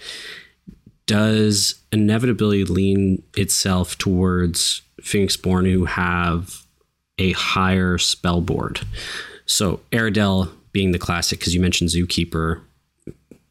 does 1.11 1.75
inevitability 1.91 2.63
lean 2.63 3.21
itself 3.35 3.97
towards 3.97 4.81
Phoenixborn 5.01 5.69
who 5.69 5.83
have 5.83 6.65
a 7.17 7.33
higher 7.33 7.97
spell 7.97 8.39
board? 8.39 8.79
So 9.45 9.81
Aradel 9.91 10.49
being 10.71 10.91
the 10.91 10.99
classic, 10.99 11.39
because 11.39 11.53
you 11.53 11.59
mentioned 11.59 11.89
Zookeeper, 11.89 12.61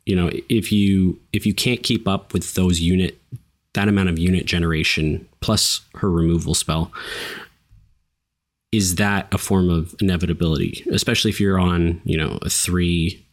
you 0.07 0.17
know, 0.17 0.31
if 0.49 0.73
you 0.73 1.21
if 1.35 1.45
you 1.45 1.53
can't 1.53 1.83
keep 1.83 2.09
up 2.09 2.33
with 2.33 2.55
those 2.55 2.81
unit 2.81 3.21
that 3.75 3.89
amount 3.89 4.09
of 4.09 4.19
unit 4.19 4.47
generation 4.47 5.29
plus 5.41 5.81
her 5.97 6.11
removal 6.11 6.55
spell, 6.55 6.93
is 8.73 8.97
that 8.97 9.33
a 9.33 9.39
form 9.39 9.69
of 9.69 9.95
inevitability? 10.01 10.85
Especially 10.93 11.31
if 11.31 11.41
you're 11.41 11.59
on, 11.59 12.01
you 12.05 12.17
know, 12.17 12.39
a 12.43 12.51
three 12.51 13.27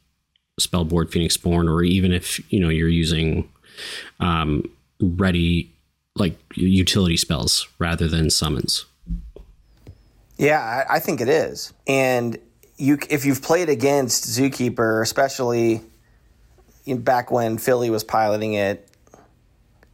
spell 0.60 0.84
board 0.84 1.12
Phoenix 1.12 1.38
Born, 1.38 1.70
or 1.70 1.84
even 1.84 2.12
if 2.12 2.40
you 2.52 2.60
know 2.60 2.70
you're 2.70 2.90
using 2.90 3.50
um, 4.20 4.64
ready 5.00 5.72
like 6.16 6.38
utility 6.56 7.18
spells 7.18 7.68
rather 7.80 8.08
than 8.08 8.30
summons. 8.30 8.86
Yeah, 10.38 10.60
I, 10.60 10.96
I 10.96 11.00
think 11.00 11.22
it 11.22 11.30
is. 11.30 11.74
And 11.88 12.38
you, 12.78 13.00
if 13.10 13.26
you've 13.26 13.42
played 13.42 13.70
against 13.70 14.26
Zookeeper, 14.26 15.02
especially 15.02 15.82
back 16.88 17.32
when 17.32 17.58
Philly 17.58 17.90
was 17.90 18.04
piloting 18.04 18.54
it, 18.54 18.90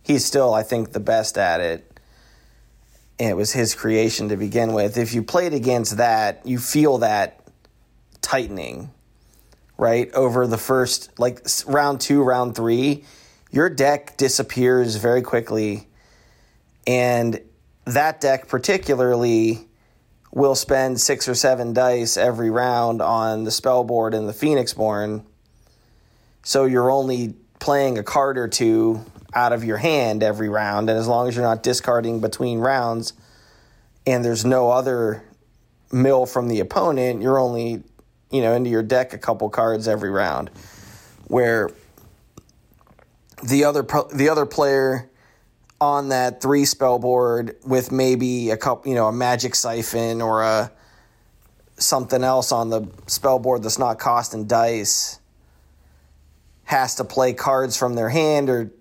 he's 0.04 0.26
still, 0.26 0.54
I 0.54 0.64
think, 0.64 0.92
the 0.92 1.00
best 1.00 1.38
at 1.38 1.60
it. 1.60 1.93
And 3.24 3.30
it 3.30 3.36
was 3.36 3.54
his 3.54 3.74
creation 3.74 4.28
to 4.28 4.36
begin 4.36 4.74
with. 4.74 4.98
If 4.98 5.14
you 5.14 5.24
played 5.24 5.54
against 5.54 5.96
that, 5.96 6.42
you 6.44 6.60
feel 6.60 6.98
that 6.98 7.40
tightening, 8.20 8.92
right? 9.78 10.14
Over 10.14 10.46
the 10.46 10.58
first, 10.58 11.18
like 11.18 11.48
round 11.66 12.02
two, 12.02 12.22
round 12.22 12.54
three, 12.54 13.06
your 13.50 13.70
deck 13.70 14.18
disappears 14.18 14.98
very 14.98 15.22
quickly. 15.22 15.88
And 16.86 17.40
that 17.86 18.20
deck, 18.20 18.50
particularly, 18.50 19.70
will 20.34 20.56
spend 20.56 21.00
six 21.00 21.30
or 21.30 21.34
seven 21.34 21.72
dice 21.72 22.18
every 22.18 22.50
round 22.50 23.02
on 23.02 23.46
the 23.46 23.52
spell 23.52 23.86
board 23.86 24.14
and 24.14 24.28
the 24.28 24.34
Phoenixborn. 24.34 25.24
So 26.44 26.66
you're 26.66 26.92
only 26.92 27.36
playing 27.62 27.98
a 27.98 28.04
card 28.04 28.38
or 28.38 28.50
two 28.50 29.06
out 29.36 29.54
of 29.54 29.64
your 29.64 29.78
hand 29.78 30.24
every 30.24 30.50
round. 30.50 30.90
And 30.90 30.98
as 30.98 31.08
long 31.08 31.28
as 31.28 31.36
you're 31.36 31.46
not 31.46 31.64
discarding 31.64 32.20
between 32.20 32.60
rounds 32.60 33.14
and 34.06 34.24
there's 34.24 34.46
no 34.46 34.72
other 34.72 35.24
mill 35.92 36.26
from 36.26 36.48
the 36.48 36.60
opponent, 36.60 37.22
you're 37.22 37.40
only, 37.40 37.84
you 38.32 38.42
know, 38.42 38.54
into 38.54 38.70
your 38.70 38.84
deck 38.84 39.14
a 39.14 39.18
couple 39.18 39.50
cards 39.50 39.88
every 39.88 40.10
round. 40.10 40.50
Where 41.28 41.72
the 43.44 43.66
other 43.66 43.84
pro- 43.84 44.08
the 44.10 44.30
other 44.30 44.46
player 44.46 45.10
on 45.82 46.10
that 46.10 46.42
three 46.42 46.66
spell 46.66 47.00
board 47.00 47.58
with 47.66 47.92
maybe 47.92 48.52
a 48.52 48.58
couple, 48.58 48.90
you 48.90 48.96
know, 48.96 49.08
a 49.08 49.12
magic 49.12 49.56
siphon 49.56 50.22
or 50.22 50.42
a 50.42 50.72
something 51.78 52.24
else 52.24 52.52
on 52.52 52.70
the 52.70 52.88
spell 53.08 53.40
board 53.40 53.64
that's 53.64 53.80
not 53.80 54.00
costing 54.00 54.46
dice 54.46 55.20
has 56.64 56.96
to 56.96 57.04
play 57.04 57.34
cards 57.34 57.76
from 57.76 57.96
their 57.96 58.10
hand 58.10 58.50
or 58.50 58.72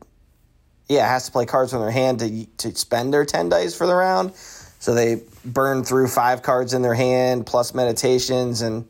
yeah, 0.88 1.06
has 1.06 1.26
to 1.26 1.32
play 1.32 1.46
cards 1.46 1.72
from 1.72 1.80
their 1.80 1.90
hand 1.90 2.18
to 2.20 2.46
to 2.58 2.74
spend 2.74 3.12
their 3.12 3.24
10 3.24 3.48
dice 3.48 3.74
for 3.74 3.86
the 3.86 3.94
round. 3.94 4.34
So 4.34 4.94
they 4.94 5.22
burn 5.44 5.84
through 5.84 6.08
five 6.08 6.42
cards 6.42 6.74
in 6.74 6.82
their 6.82 6.94
hand 6.94 7.46
plus 7.46 7.72
meditations 7.72 8.62
and 8.62 8.84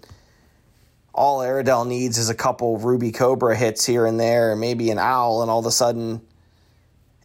all 1.14 1.40
Aradel 1.40 1.86
needs 1.86 2.18
is 2.18 2.30
a 2.30 2.34
couple 2.34 2.78
Ruby 2.78 3.12
Cobra 3.12 3.54
hits 3.54 3.84
here 3.84 4.06
and 4.06 4.18
there, 4.18 4.52
and 4.52 4.60
maybe 4.60 4.90
an 4.90 4.98
owl, 4.98 5.42
and 5.42 5.50
all 5.50 5.58
of 5.58 5.66
a 5.66 5.70
sudden 5.70 6.22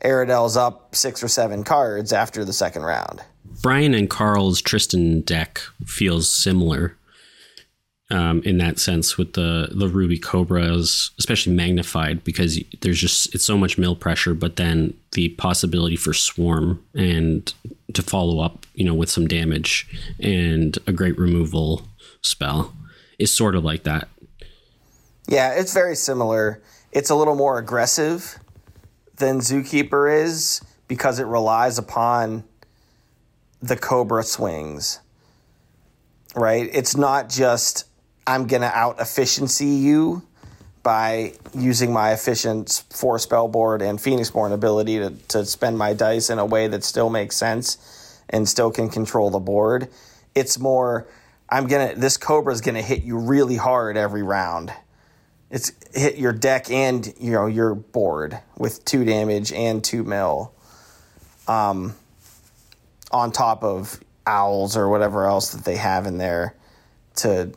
Aradel's 0.03 0.57
up 0.57 0.95
six 0.95 1.23
or 1.23 1.27
seven 1.27 1.63
cards 1.63 2.13
after 2.13 2.43
the 2.43 2.53
second 2.53 2.83
round. 2.83 3.21
Brian 3.61 3.93
and 3.93 4.09
Carl's 4.09 4.61
Tristan 4.61 5.21
deck 5.21 5.61
feels 5.85 6.31
similar 6.31 6.96
um, 8.09 8.41
in 8.43 8.57
that 8.57 8.79
sense 8.79 9.17
with 9.17 9.33
the 9.33 9.69
the 9.71 9.87
Ruby 9.87 10.17
Cobras, 10.17 11.11
especially 11.19 11.53
magnified 11.53 12.23
because 12.23 12.59
there's 12.81 12.99
just 12.99 13.33
it's 13.35 13.43
so 13.43 13.57
much 13.57 13.77
mill 13.77 13.95
pressure, 13.95 14.33
but 14.33 14.55
then 14.55 14.93
the 15.11 15.29
possibility 15.29 15.97
for 15.97 16.13
swarm 16.13 16.83
and 16.93 17.53
to 17.93 18.01
follow 18.01 18.39
up, 18.39 18.65
you 18.75 18.85
know, 18.85 18.93
with 18.93 19.09
some 19.09 19.27
damage 19.27 19.87
and 20.19 20.77
a 20.87 20.93
great 20.93 21.17
removal 21.17 21.81
spell 22.21 22.73
is 23.19 23.35
sort 23.35 23.55
of 23.55 23.63
like 23.63 23.83
that. 23.83 24.07
Yeah, 25.27 25.53
it's 25.53 25.73
very 25.73 25.95
similar. 25.95 26.61
It's 26.93 27.09
a 27.09 27.15
little 27.15 27.35
more 27.35 27.57
aggressive 27.57 28.39
than 29.17 29.39
Zookeeper 29.39 30.23
is 30.23 30.61
because 30.87 31.19
it 31.19 31.25
relies 31.25 31.77
upon 31.77 32.45
the 33.61 33.75
Cobra 33.75 34.23
swings. 34.23 35.01
Right? 36.35 36.69
It's 36.71 36.95
not 36.95 37.29
just 37.29 37.85
I'm 38.27 38.45
going 38.45 38.61
to 38.61 38.77
out 38.77 38.99
efficiency 38.99 39.65
you 39.65 40.21
by 40.83 41.33
using 41.53 41.91
my 41.91 42.11
efficient 42.11 42.83
four 42.89 43.19
spell 43.19 43.47
board 43.47 43.81
and 43.81 43.97
Phoenixborn 43.97 44.53
ability 44.53 44.99
to, 44.99 45.09
to 45.29 45.45
spend 45.45 45.77
my 45.77 45.93
dice 45.93 46.29
in 46.29 46.37
a 46.37 46.45
way 46.45 46.67
that 46.67 46.83
still 46.83 47.09
makes 47.09 47.35
sense 47.35 48.21
and 48.29 48.47
still 48.47 48.69
can 48.69 48.89
control 48.89 49.29
the 49.29 49.39
board. 49.39 49.87
It's 50.35 50.59
more 50.59 51.07
I'm 51.49 51.67
gonna 51.67 51.95
this 51.95 52.17
Cobra's 52.17 52.61
gonna 52.61 52.81
hit 52.81 53.03
you 53.03 53.17
really 53.17 53.55
hard 53.55 53.95
every 53.95 54.23
round. 54.23 54.73
It's 55.49 55.71
hit 55.93 56.17
your 56.17 56.33
deck 56.33 56.69
and 56.69 57.13
you 57.19 57.31
know 57.31 57.45
your 57.45 57.73
board 57.73 58.37
with 58.57 58.83
two 58.83 59.05
damage 59.05 59.53
and 59.53 59.83
two 59.83 60.03
mil. 60.03 60.53
Um, 61.47 61.95
on 63.11 63.31
top 63.31 63.63
of 63.63 64.01
owls 64.25 64.75
or 64.75 64.89
whatever 64.89 65.25
else 65.25 65.53
that 65.53 65.63
they 65.63 65.77
have 65.77 66.05
in 66.05 66.17
there 66.17 66.53
to 67.15 67.53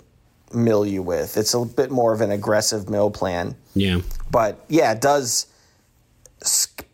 mill 0.52 0.84
you 0.86 1.02
with. 1.02 1.36
It's 1.36 1.54
a 1.54 1.64
bit 1.64 1.90
more 1.90 2.12
of 2.12 2.20
an 2.20 2.30
aggressive 2.30 2.88
mill 2.88 3.10
plan. 3.10 3.56
Yeah. 3.74 4.00
But 4.30 4.64
yeah, 4.68 4.92
it 4.92 5.00
does 5.00 5.46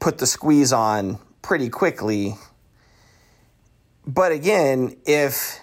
put 0.01 0.19
the 0.19 0.27
squeeze 0.27 0.73
on 0.73 1.19
pretty 1.43 1.69
quickly. 1.69 2.35
But 4.07 4.33
again, 4.33 4.97
if 5.07 5.59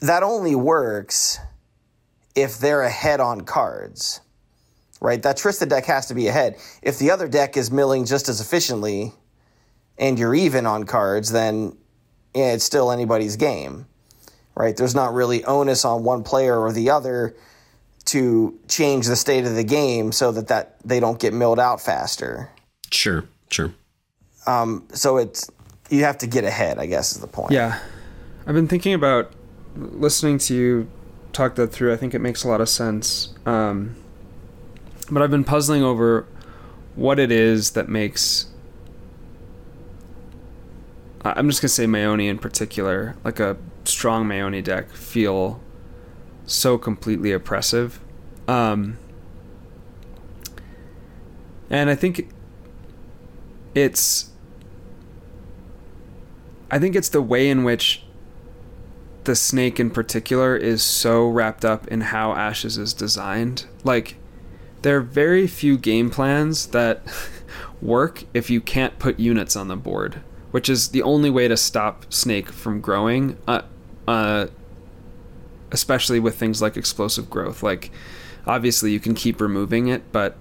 that 0.00 0.22
only 0.22 0.54
works 0.54 1.38
if 2.34 2.58
they're 2.58 2.82
ahead 2.82 3.20
on 3.20 3.40
cards, 3.42 4.20
right? 5.00 5.22
That 5.22 5.36
Tristan 5.36 5.68
deck 5.68 5.86
has 5.86 6.06
to 6.06 6.14
be 6.14 6.28
ahead. 6.28 6.56
If 6.82 6.98
the 6.98 7.10
other 7.10 7.28
deck 7.28 7.56
is 7.56 7.70
milling 7.70 8.04
just 8.04 8.28
as 8.28 8.40
efficiently 8.40 9.12
and 9.98 10.18
you're 10.18 10.34
even 10.34 10.66
on 10.66 10.84
cards, 10.84 11.32
then 11.32 11.76
yeah, 12.34 12.52
it's 12.52 12.64
still 12.64 12.92
anybody's 12.92 13.36
game, 13.36 13.86
right? 14.56 14.76
There's 14.76 14.94
not 14.94 15.12
really 15.14 15.44
onus 15.44 15.84
on 15.84 16.02
one 16.02 16.24
player 16.24 16.58
or 16.58 16.72
the 16.72 16.90
other 16.90 17.36
to 18.06 18.58
change 18.68 19.06
the 19.06 19.16
state 19.16 19.44
of 19.44 19.54
the 19.54 19.64
game 19.64 20.12
so 20.12 20.32
that, 20.32 20.48
that 20.48 20.76
they 20.84 21.00
don't 21.00 21.20
get 21.20 21.34
milled 21.34 21.60
out 21.60 21.80
faster. 21.80 22.50
Sure. 22.90 23.24
Sure. 23.50 23.72
Um, 24.46 24.86
so 24.92 25.16
it's 25.16 25.50
you 25.90 26.04
have 26.04 26.18
to 26.18 26.26
get 26.26 26.44
ahead. 26.44 26.78
I 26.78 26.86
guess 26.86 27.12
is 27.12 27.20
the 27.20 27.26
point. 27.26 27.52
Yeah, 27.52 27.80
I've 28.46 28.54
been 28.54 28.68
thinking 28.68 28.94
about 28.94 29.32
listening 29.76 30.38
to 30.38 30.54
you 30.54 30.88
talk 31.32 31.54
that 31.56 31.68
through. 31.68 31.92
I 31.92 31.96
think 31.96 32.14
it 32.14 32.20
makes 32.20 32.44
a 32.44 32.48
lot 32.48 32.60
of 32.60 32.68
sense. 32.68 33.34
Um, 33.44 33.96
but 35.10 35.22
I've 35.22 35.30
been 35.30 35.44
puzzling 35.44 35.82
over 35.82 36.26
what 36.94 37.18
it 37.18 37.30
is 37.30 37.72
that 37.72 37.88
makes. 37.88 38.46
I'm 41.24 41.48
just 41.48 41.60
gonna 41.60 41.68
say 41.68 41.86
Maeoni 41.86 42.28
in 42.28 42.38
particular, 42.38 43.16
like 43.24 43.40
a 43.40 43.56
strong 43.88 44.26
Maeoni 44.26 44.62
deck, 44.62 44.90
feel 44.90 45.60
so 46.46 46.78
completely 46.78 47.32
oppressive. 47.32 48.00
Um, 48.48 48.98
and 51.68 51.90
I 51.90 51.94
think 51.94 52.28
it's 53.74 54.30
I 56.70 56.78
think 56.78 56.96
it's 56.96 57.08
the 57.08 57.22
way 57.22 57.48
in 57.48 57.64
which 57.64 58.02
the 59.24 59.36
snake 59.36 59.78
in 59.78 59.90
particular 59.90 60.56
is 60.56 60.82
so 60.82 61.28
wrapped 61.28 61.64
up 61.64 61.86
in 61.88 62.00
how 62.00 62.32
Ashes 62.32 62.78
is 62.78 62.94
designed. 62.94 63.66
Like 63.84 64.16
there 64.82 64.96
are 64.96 65.02
very 65.02 65.46
few 65.46 65.76
game 65.76 66.10
plans 66.10 66.68
that 66.68 67.02
work 67.82 68.24
if 68.34 68.50
you 68.50 68.60
can't 68.60 68.98
put 68.98 69.18
units 69.18 69.56
on 69.56 69.68
the 69.68 69.76
board, 69.76 70.20
which 70.52 70.68
is 70.68 70.88
the 70.88 71.02
only 71.02 71.30
way 71.30 71.48
to 71.48 71.56
stop 71.56 72.12
snake 72.12 72.50
from 72.50 72.80
growing. 72.80 73.36
Uh, 73.46 73.62
uh, 74.06 74.46
especially 75.72 76.20
with 76.20 76.36
things 76.36 76.62
like 76.62 76.76
explosive 76.76 77.28
growth. 77.28 77.62
Like 77.62 77.90
obviously 78.46 78.92
you 78.92 79.00
can 79.00 79.14
keep 79.14 79.40
removing 79.40 79.88
it, 79.88 80.10
but 80.12 80.36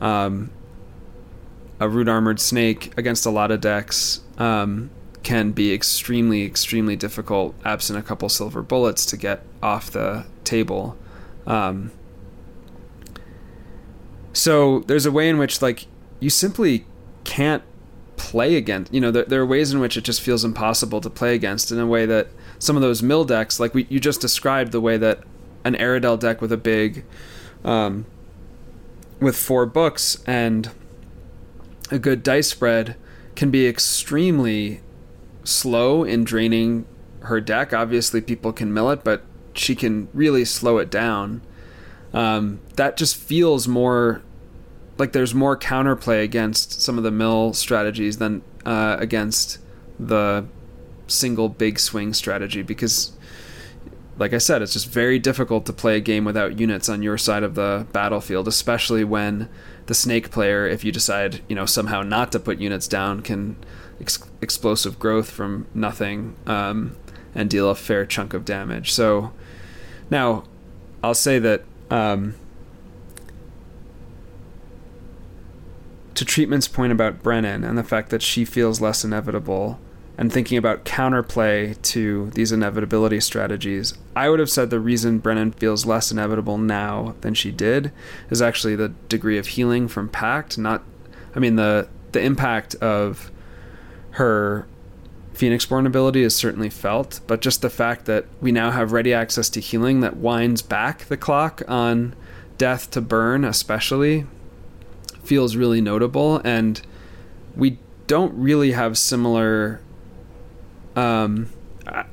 um, 0.00 0.50
a 1.80 1.88
root 1.88 2.08
armored 2.08 2.40
snake 2.40 2.92
against 2.96 3.26
a 3.26 3.30
lot 3.30 3.50
of 3.50 3.60
decks 3.60 4.20
um, 4.38 4.90
can 5.22 5.52
be 5.52 5.72
extremely, 5.72 6.44
extremely 6.44 6.96
difficult, 6.96 7.54
absent 7.64 7.98
a 7.98 8.02
couple 8.02 8.28
silver 8.28 8.62
bullets, 8.62 9.06
to 9.06 9.16
get 9.16 9.42
off 9.62 9.90
the 9.90 10.26
table. 10.44 10.96
Um, 11.46 11.92
so 14.32 14.80
there's 14.80 15.06
a 15.06 15.12
way 15.12 15.28
in 15.28 15.38
which, 15.38 15.60
like, 15.62 15.86
you 16.20 16.30
simply 16.30 16.86
can't 17.24 17.62
play 18.16 18.56
against. 18.56 18.92
You 18.92 19.00
know, 19.00 19.10
there, 19.10 19.24
there 19.24 19.40
are 19.40 19.46
ways 19.46 19.72
in 19.72 19.80
which 19.80 19.96
it 19.96 20.04
just 20.04 20.20
feels 20.20 20.44
impossible 20.44 21.00
to 21.00 21.10
play 21.10 21.34
against 21.34 21.70
in 21.70 21.78
a 21.78 21.86
way 21.86 22.06
that 22.06 22.28
some 22.62 22.76
of 22.76 22.82
those 22.82 23.02
mill 23.02 23.24
decks, 23.24 23.58
like 23.58 23.74
we 23.74 23.88
you 23.90 23.98
just 23.98 24.20
described, 24.20 24.70
the 24.70 24.80
way 24.80 24.96
that 24.96 25.24
an 25.64 25.74
Aradel 25.74 26.16
deck 26.16 26.40
with 26.40 26.52
a 26.52 26.56
big, 26.56 27.04
um, 27.64 28.06
with 29.18 29.36
four 29.36 29.66
books 29.66 30.22
and 30.28 30.70
a 31.90 31.98
good 31.98 32.22
dice 32.22 32.50
spread 32.50 32.94
can 33.34 33.50
be 33.50 33.66
extremely 33.66 34.80
slow 35.42 36.04
in 36.04 36.22
draining 36.22 36.86
her 37.22 37.40
deck. 37.40 37.72
Obviously, 37.72 38.20
people 38.20 38.52
can 38.52 38.72
mill 38.72 38.90
it, 38.90 39.02
but 39.02 39.24
she 39.54 39.74
can 39.74 40.06
really 40.12 40.44
slow 40.44 40.78
it 40.78 40.88
down. 40.88 41.42
Um, 42.14 42.60
that 42.76 42.96
just 42.96 43.16
feels 43.16 43.66
more 43.66 44.22
like 44.98 45.10
there's 45.10 45.34
more 45.34 45.56
counterplay 45.56 46.22
against 46.22 46.80
some 46.80 46.96
of 46.96 47.02
the 47.02 47.10
mill 47.10 47.54
strategies 47.54 48.18
than 48.18 48.42
uh, 48.64 48.98
against 49.00 49.58
the 49.98 50.46
single 51.06 51.48
big 51.48 51.78
swing 51.78 52.12
strategy 52.12 52.62
because 52.62 53.12
like 54.18 54.32
I 54.34 54.38
said, 54.38 54.62
it's 54.62 54.74
just 54.74 54.88
very 54.88 55.18
difficult 55.18 55.66
to 55.66 55.72
play 55.72 55.96
a 55.96 56.00
game 56.00 56.24
without 56.24 56.58
units 56.58 56.88
on 56.88 57.02
your 57.02 57.16
side 57.16 57.42
of 57.42 57.54
the 57.54 57.86
battlefield, 57.92 58.46
especially 58.46 59.04
when 59.04 59.48
the 59.86 59.94
snake 59.94 60.30
player, 60.30 60.66
if 60.66 60.84
you 60.84 60.92
decide, 60.92 61.40
you 61.48 61.56
know, 61.56 61.66
somehow 61.66 62.02
not 62.02 62.30
to 62.32 62.38
put 62.38 62.58
units 62.58 62.86
down, 62.86 63.22
can 63.22 63.56
ex- 64.00 64.22
explosive 64.40 64.98
growth 64.98 65.30
from 65.30 65.66
nothing 65.74 66.36
um, 66.46 66.94
and 67.34 67.48
deal 67.48 67.70
a 67.70 67.74
fair 67.74 68.04
chunk 68.04 68.34
of 68.34 68.44
damage. 68.44 68.92
So 68.92 69.32
now, 70.10 70.44
I'll 71.02 71.14
say 71.14 71.38
that 71.38 71.64
um, 71.90 72.34
to 76.14 76.24
Treatment's 76.24 76.68
point 76.68 76.92
about 76.92 77.22
Brennan 77.22 77.64
and 77.64 77.76
the 77.76 77.82
fact 77.82 78.10
that 78.10 78.22
she 78.22 78.44
feels 78.44 78.80
less 78.80 79.04
inevitable 79.04 79.80
and 80.18 80.32
thinking 80.32 80.58
about 80.58 80.84
counterplay 80.84 81.80
to 81.82 82.30
these 82.34 82.52
inevitability 82.52 83.20
strategies, 83.20 83.94
I 84.14 84.28
would 84.28 84.40
have 84.40 84.50
said 84.50 84.70
the 84.70 84.80
reason 84.80 85.18
Brennan 85.18 85.52
feels 85.52 85.86
less 85.86 86.12
inevitable 86.12 86.58
now 86.58 87.14
than 87.22 87.34
she 87.34 87.50
did 87.50 87.92
is 88.30 88.42
actually 88.42 88.76
the 88.76 88.90
degree 89.08 89.38
of 89.38 89.48
healing 89.48 89.88
from 89.88 90.08
Pact. 90.08 90.58
Not, 90.58 90.82
I 91.34 91.38
mean 91.38 91.56
the 91.56 91.88
the 92.12 92.20
impact 92.20 92.74
of 92.76 93.30
her 94.12 94.66
Phoenixborn 95.34 95.86
ability 95.86 96.22
is 96.22 96.34
certainly 96.36 96.68
felt, 96.68 97.20
but 97.26 97.40
just 97.40 97.62
the 97.62 97.70
fact 97.70 98.04
that 98.04 98.26
we 98.40 98.52
now 98.52 98.70
have 98.70 98.92
ready 98.92 99.14
access 99.14 99.48
to 99.50 99.60
healing 99.60 100.00
that 100.00 100.18
winds 100.18 100.60
back 100.60 101.06
the 101.06 101.16
clock 101.16 101.62
on 101.66 102.14
death 102.58 102.90
to 102.90 103.00
burn, 103.00 103.44
especially, 103.44 104.26
feels 105.24 105.56
really 105.56 105.80
notable. 105.80 106.40
And 106.44 106.80
we 107.56 107.78
don't 108.06 108.34
really 108.34 108.72
have 108.72 108.98
similar, 108.98 109.80
um, 110.96 111.48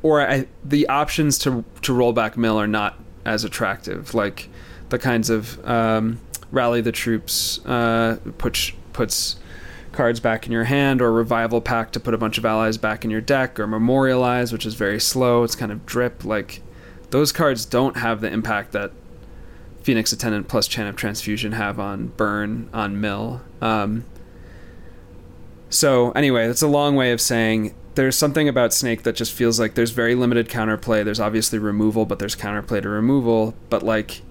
or 0.02 0.22
I, 0.22 0.48
the 0.64 0.88
options 0.88 1.38
to 1.40 1.64
to 1.82 1.94
roll 1.94 2.14
back 2.14 2.38
mill 2.38 2.60
are 2.60 2.68
not 2.68 3.00
as 3.26 3.44
attractive. 3.44 4.14
Like 4.14 4.50
the 4.90 5.00
kinds 5.00 5.30
of 5.30 5.64
um, 5.68 6.20
rally 6.52 6.82
the 6.82 6.92
troops, 6.92 7.64
uh, 7.66 8.18
puts 8.38 8.72
puts 8.94 9.38
cards 9.92 10.20
back 10.20 10.46
in 10.46 10.52
your 10.52 10.66
hand, 10.66 11.02
or 11.02 11.12
Revival 11.12 11.62
pack 11.62 11.92
to 11.92 12.00
put 12.00 12.14
a 12.14 12.18
bunch 12.18 12.38
of 12.38 12.46
allies 12.46 12.78
back 12.78 13.04
in 13.04 13.12
your 13.12 13.22
deck, 13.22 13.60
or 13.60 13.68
Memorialize, 13.68 14.52
which 14.52 14.66
is 14.66 14.76
very 14.76 15.00
slow. 15.00 15.44
It's 15.44 15.56
kind 15.56 15.72
of 15.72 15.86
drip. 15.86 16.24
Like 16.24 16.62
those 17.10 17.32
cards 17.32 17.66
don't 17.66 17.98
have 17.98 18.22
the 18.22 18.32
impact 18.32 18.72
that 18.72 18.92
Phoenix 19.82 20.12
Attendant 20.12 20.48
plus 20.48 20.68
Chant 20.68 20.90
of 20.90 20.96
Transfusion 20.96 21.54
have 21.54 21.80
on 21.80 22.08
Burn 22.08 22.70
on 22.74 23.00
Mill. 23.00 23.42
Um, 23.62 24.06
so 25.70 26.12
anyway, 26.12 26.48
that's 26.48 26.62
a 26.62 26.68
long 26.68 26.96
way 26.96 27.12
of 27.12 27.22
saying 27.22 27.74
there's 28.00 28.16
something 28.16 28.48
about 28.48 28.72
Snake 28.72 29.04
that 29.04 29.18
just 29.18 29.34
feels 29.34 29.60
like 29.60 29.76
there's 29.76 29.92
very 29.92 30.16
limited 30.16 30.48
counterplay. 30.48 31.04
There's 31.04 31.20
obviously 31.20 31.60
removal, 31.60 32.06
but 32.06 32.18
there's 32.18 32.34
counterplay 32.34 32.82
to 32.82 32.88
removal. 32.88 33.56
But 33.70 33.84
like 33.84 34.22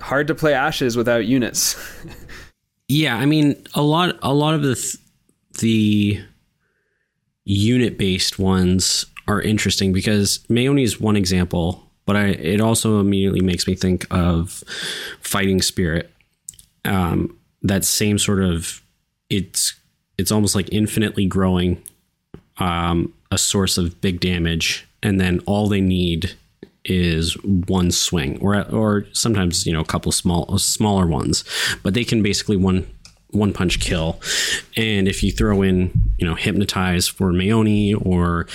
hard 0.00 0.26
to 0.26 0.34
play 0.34 0.52
Ashes 0.52 0.96
without 0.96 1.24
units. 1.24 1.76
Yeah, 2.88 3.16
I 3.16 3.24
mean 3.24 3.64
a 3.72 3.80
lot 3.80 4.18
a 4.20 4.34
lot 4.34 4.52
of 4.52 4.60
the 4.60 4.74
th- 4.74 4.98
the 5.60 6.20
unit 7.44 7.96
based 7.96 8.38
ones 8.38 9.06
are 9.26 9.40
interesting 9.40 9.94
because 9.94 10.40
Maeoni 10.50 10.82
is 10.82 11.00
one 11.00 11.16
example, 11.16 11.90
but 12.04 12.16
I 12.16 12.26
it 12.26 12.60
also 12.60 13.00
immediately 13.00 13.40
makes 13.40 13.66
me 13.66 13.76
think 13.76 14.06
of 14.10 14.62
Fighting 15.20 15.62
Spirit. 15.62 16.10
Um, 16.84 17.38
that 17.62 17.86
same 17.86 18.18
sort 18.18 18.42
of 18.42 18.82
it's 19.30 19.72
it's 20.18 20.30
almost 20.30 20.54
like 20.54 20.68
infinitely 20.70 21.24
growing 21.24 21.82
um, 22.62 23.12
a 23.32 23.38
source 23.38 23.76
of 23.76 24.00
big 24.00 24.20
damage, 24.20 24.86
and 25.02 25.20
then 25.20 25.40
all 25.46 25.68
they 25.68 25.80
need 25.80 26.34
is 26.84 27.34
one 27.44 27.90
swing 27.90 28.40
or 28.40 28.68
or 28.70 29.06
sometimes 29.12 29.66
you 29.66 29.72
know 29.72 29.80
a 29.80 29.84
couple 29.84 30.12
small 30.12 30.56
smaller 30.58 31.06
ones. 31.06 31.44
But 31.82 31.94
they 31.94 32.04
can 32.04 32.22
basically 32.22 32.56
one 32.56 32.86
one 33.30 33.52
punch 33.52 33.80
kill. 33.80 34.20
And 34.76 35.08
if 35.08 35.22
you 35.24 35.32
throw 35.32 35.62
in 35.62 35.90
you 36.18 36.26
know 36.26 36.36
hypnotize 36.36 37.08
for 37.08 37.32
Maeoni 37.32 37.94
or 38.06 38.46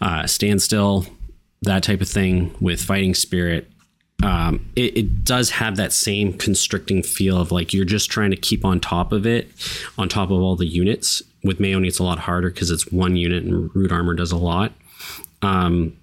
uh, 0.00 0.26
standstill 0.26 1.06
that 1.60 1.82
type 1.82 2.00
of 2.00 2.08
thing 2.08 2.54
with 2.60 2.82
fighting 2.82 3.14
spirit 3.14 3.70
um, 4.22 4.64
it, 4.76 4.96
it, 4.96 5.24
does 5.24 5.50
have 5.50 5.76
that 5.76 5.92
same 5.92 6.32
constricting 6.32 7.02
feel 7.02 7.40
of 7.40 7.50
like 7.50 7.72
you're 7.72 7.84
just 7.84 8.10
trying 8.10 8.30
to 8.30 8.36
keep 8.36 8.64
on 8.64 8.78
top 8.78 9.12
of 9.12 9.26
it 9.26 9.50
on 9.98 10.08
top 10.08 10.30
of 10.30 10.40
all 10.40 10.56
the 10.56 10.66
units. 10.66 11.22
With 11.44 11.58
Maeoni 11.58 11.88
it's 11.88 11.98
a 11.98 12.04
lot 12.04 12.20
harder 12.20 12.50
because 12.50 12.70
it's 12.70 12.90
one 12.92 13.16
unit 13.16 13.42
and 13.42 13.74
root 13.74 13.90
armor 13.90 14.14
does 14.14 14.30
a 14.30 14.36
lot. 14.36 14.72
Um, 15.42 15.96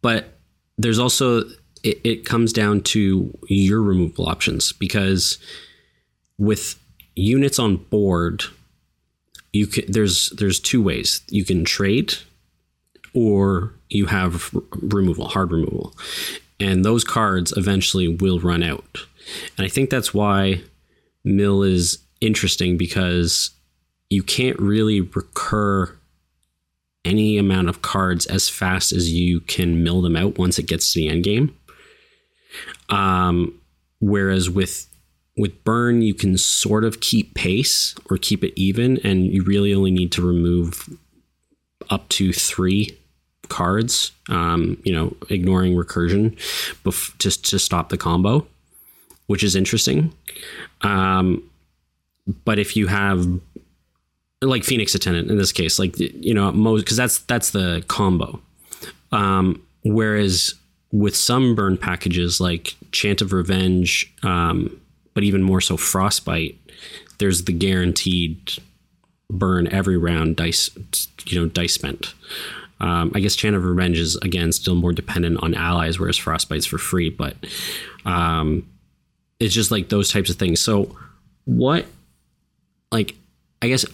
but 0.00 0.38
there's 0.78 0.98
also 0.98 1.40
it, 1.82 2.00
it 2.04 2.24
comes 2.24 2.52
down 2.52 2.80
to 2.82 3.36
your 3.48 3.82
removal 3.82 4.26
options 4.26 4.72
because 4.72 5.38
with 6.38 6.78
units 7.14 7.58
on 7.58 7.76
board 7.76 8.44
you 9.52 9.66
can 9.66 9.84
there's 9.90 10.30
there's 10.30 10.60
two 10.60 10.82
ways. 10.82 11.22
You 11.28 11.44
can 11.44 11.64
trade 11.64 12.14
or 13.14 13.74
you 13.90 14.06
have 14.06 14.50
removal 14.82 15.28
hard 15.28 15.50
removal 15.50 15.94
and 16.60 16.84
those 16.84 17.04
cards 17.04 17.52
eventually 17.56 18.08
will 18.08 18.40
run 18.40 18.62
out 18.62 19.06
and 19.56 19.64
i 19.64 19.68
think 19.68 19.90
that's 19.90 20.12
why 20.12 20.60
mill 21.24 21.62
is 21.62 21.98
interesting 22.20 22.76
because 22.76 23.50
you 24.10 24.22
can't 24.22 24.58
really 24.58 25.00
recur 25.00 25.94
any 27.04 27.38
amount 27.38 27.68
of 27.68 27.82
cards 27.82 28.26
as 28.26 28.48
fast 28.48 28.92
as 28.92 29.12
you 29.12 29.40
can 29.40 29.82
mill 29.82 30.02
them 30.02 30.16
out 30.16 30.38
once 30.38 30.58
it 30.58 30.66
gets 30.66 30.92
to 30.92 31.00
the 31.00 31.08
end 31.08 31.24
game. 31.24 31.56
Um, 32.88 33.60
whereas 34.00 34.48
with 34.50 34.86
with 35.36 35.62
burn 35.62 36.02
you 36.02 36.14
can 36.14 36.36
sort 36.36 36.84
of 36.84 37.00
keep 37.00 37.34
pace 37.34 37.94
or 38.10 38.16
keep 38.16 38.42
it 38.42 38.52
even 38.60 38.98
and 39.04 39.26
you 39.26 39.44
really 39.44 39.72
only 39.72 39.92
need 39.92 40.10
to 40.10 40.20
remove 40.26 40.88
up 41.90 42.08
to 42.08 42.32
three 42.32 42.98
cards 43.48 44.12
um, 44.28 44.80
you 44.84 44.92
know 44.92 45.14
ignoring 45.30 45.74
recursion 45.74 46.34
bef- 46.84 47.16
just 47.18 47.44
to 47.44 47.58
stop 47.58 47.88
the 47.88 47.96
combo 47.96 48.46
which 49.28 49.44
is 49.44 49.54
interesting. 49.54 50.12
Um, 50.80 51.48
but 52.44 52.58
if 52.58 52.76
you 52.76 52.88
have 52.88 53.26
like 54.42 54.64
phoenix 54.64 54.94
attendant 54.94 55.28
in 55.30 55.36
this 55.36 55.50
case 55.50 55.80
like 55.80 55.98
you 55.98 56.32
know 56.32 56.52
most 56.52 56.82
because 56.82 56.96
that's 56.96 57.18
that's 57.20 57.50
the 57.52 57.84
combo. 57.86 58.40
Um, 59.12 59.62
whereas 59.84 60.54
with 60.90 61.16
some 61.16 61.54
burn 61.54 61.76
packages 61.76 62.40
like 62.40 62.74
chant 62.92 63.22
of 63.22 63.32
revenge 63.32 64.12
um, 64.22 64.80
but 65.14 65.24
even 65.24 65.42
more 65.42 65.60
so 65.60 65.76
frostbite 65.76 66.56
there's 67.18 67.44
the 67.44 67.52
guaranteed 67.52 68.52
burn 69.30 69.66
every 69.68 69.98
round 69.98 70.36
dice 70.36 70.70
you 71.26 71.38
know 71.38 71.46
dice 71.48 71.74
spent 71.74 72.14
um, 72.80 73.10
i 73.14 73.20
guess 73.20 73.34
chant 73.34 73.56
of 73.56 73.64
revenge 73.64 73.98
is 73.98 74.16
again 74.16 74.52
still 74.52 74.74
more 74.74 74.92
dependent 74.92 75.42
on 75.42 75.54
allies 75.54 75.98
whereas 75.98 76.16
frostbite's 76.16 76.66
for 76.66 76.78
free 76.78 77.10
but 77.10 77.36
um, 78.04 78.64
it's 79.40 79.54
just 79.54 79.70
like 79.70 79.88
those 79.88 80.10
types 80.10 80.30
of 80.30 80.36
things. 80.36 80.60
So 80.60 80.96
what 81.44 81.86
like 82.92 83.14
i 83.62 83.68
guess 83.68 83.86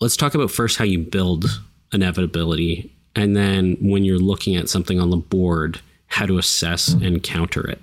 let's 0.00 0.16
talk 0.16 0.34
about 0.34 0.50
first 0.50 0.78
how 0.78 0.84
you 0.84 0.98
build 0.98 1.44
inevitability 1.92 2.92
and 3.16 3.36
then 3.36 3.76
when 3.80 4.04
you're 4.04 4.18
looking 4.18 4.54
at 4.54 4.68
something 4.68 5.00
on 5.00 5.10
the 5.10 5.16
board 5.16 5.80
how 6.06 6.24
to 6.24 6.38
assess 6.38 6.88
and 6.88 7.22
counter 7.22 7.68
it. 7.68 7.80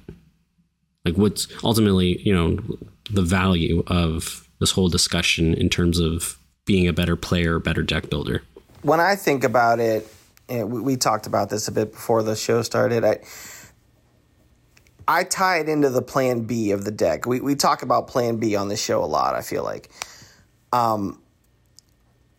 Like 1.04 1.16
what's 1.16 1.48
ultimately 1.64 2.22
you 2.22 2.34
know 2.34 2.58
the 3.12 3.22
value 3.22 3.84
of 3.88 4.48
this 4.60 4.72
whole 4.72 4.90
discussion 4.90 5.54
in 5.54 5.70
terms 5.70 6.00
of 6.00 6.38
being 6.66 6.88
a 6.88 6.94
better 6.94 7.16
player 7.16 7.60
better 7.60 7.84
deck 7.84 8.10
builder 8.10 8.42
when 8.86 9.00
i 9.00 9.16
think 9.16 9.44
about 9.44 9.80
it 9.80 10.08
and 10.48 10.72
we, 10.72 10.80
we 10.80 10.96
talked 10.96 11.26
about 11.28 11.50
this 11.50 11.68
a 11.68 11.72
bit 11.72 11.92
before 11.92 12.24
the 12.24 12.36
show 12.36 12.62
started 12.62 13.04
i 13.04 13.20
I 15.08 15.24
tie 15.24 15.60
it 15.60 15.70
into 15.70 15.90
the 15.90 16.02
plan 16.02 16.42
B 16.42 16.72
of 16.72 16.84
the 16.84 16.92
deck. 16.92 17.26
We, 17.28 17.40
we 17.40 17.56
talk 17.56 17.84
about 17.84 18.08
plan 18.08 18.38
B 18.38 18.56
on 18.56 18.70
the 18.70 18.76
show 18.76 19.04
a 19.04 19.06
lot, 19.06 19.36
I 19.36 19.42
feel 19.42 19.64
like. 19.64 19.92
Um, 20.74 21.22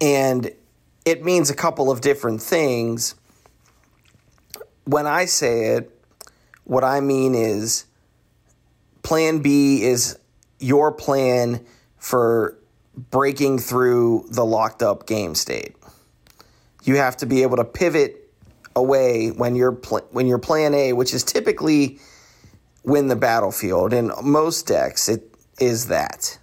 and 0.00 0.50
it 1.04 1.24
means 1.24 1.48
a 1.48 1.54
couple 1.54 1.90
of 1.90 2.00
different 2.00 2.42
things. 2.42 3.14
When 4.84 5.06
I 5.06 5.26
say 5.26 5.76
it, 5.76 5.96
what 6.64 6.82
I 6.82 7.00
mean 7.00 7.34
is 7.34 7.86
plan 9.02 9.38
B 9.38 9.84
is 9.84 10.18
your 10.58 10.90
plan 10.90 11.64
for 11.98 12.58
breaking 12.96 13.58
through 13.58 14.26
the 14.30 14.44
locked 14.44 14.82
up 14.82 15.06
game 15.06 15.36
state. 15.36 15.75
You 16.86 16.96
have 16.96 17.16
to 17.18 17.26
be 17.26 17.42
able 17.42 17.56
to 17.56 17.64
pivot 17.64 18.30
away 18.76 19.30
when 19.30 19.56
you're 19.56 19.72
pl- 19.72 20.06
when 20.12 20.26
you're 20.26 20.38
plan 20.38 20.72
A, 20.72 20.92
which 20.92 21.12
is 21.12 21.24
typically 21.24 21.98
win 22.84 23.08
the 23.08 23.16
battlefield. 23.16 23.92
In 23.92 24.12
most 24.22 24.68
decks, 24.68 25.08
it 25.08 25.34
is 25.58 25.88
that. 25.88 26.38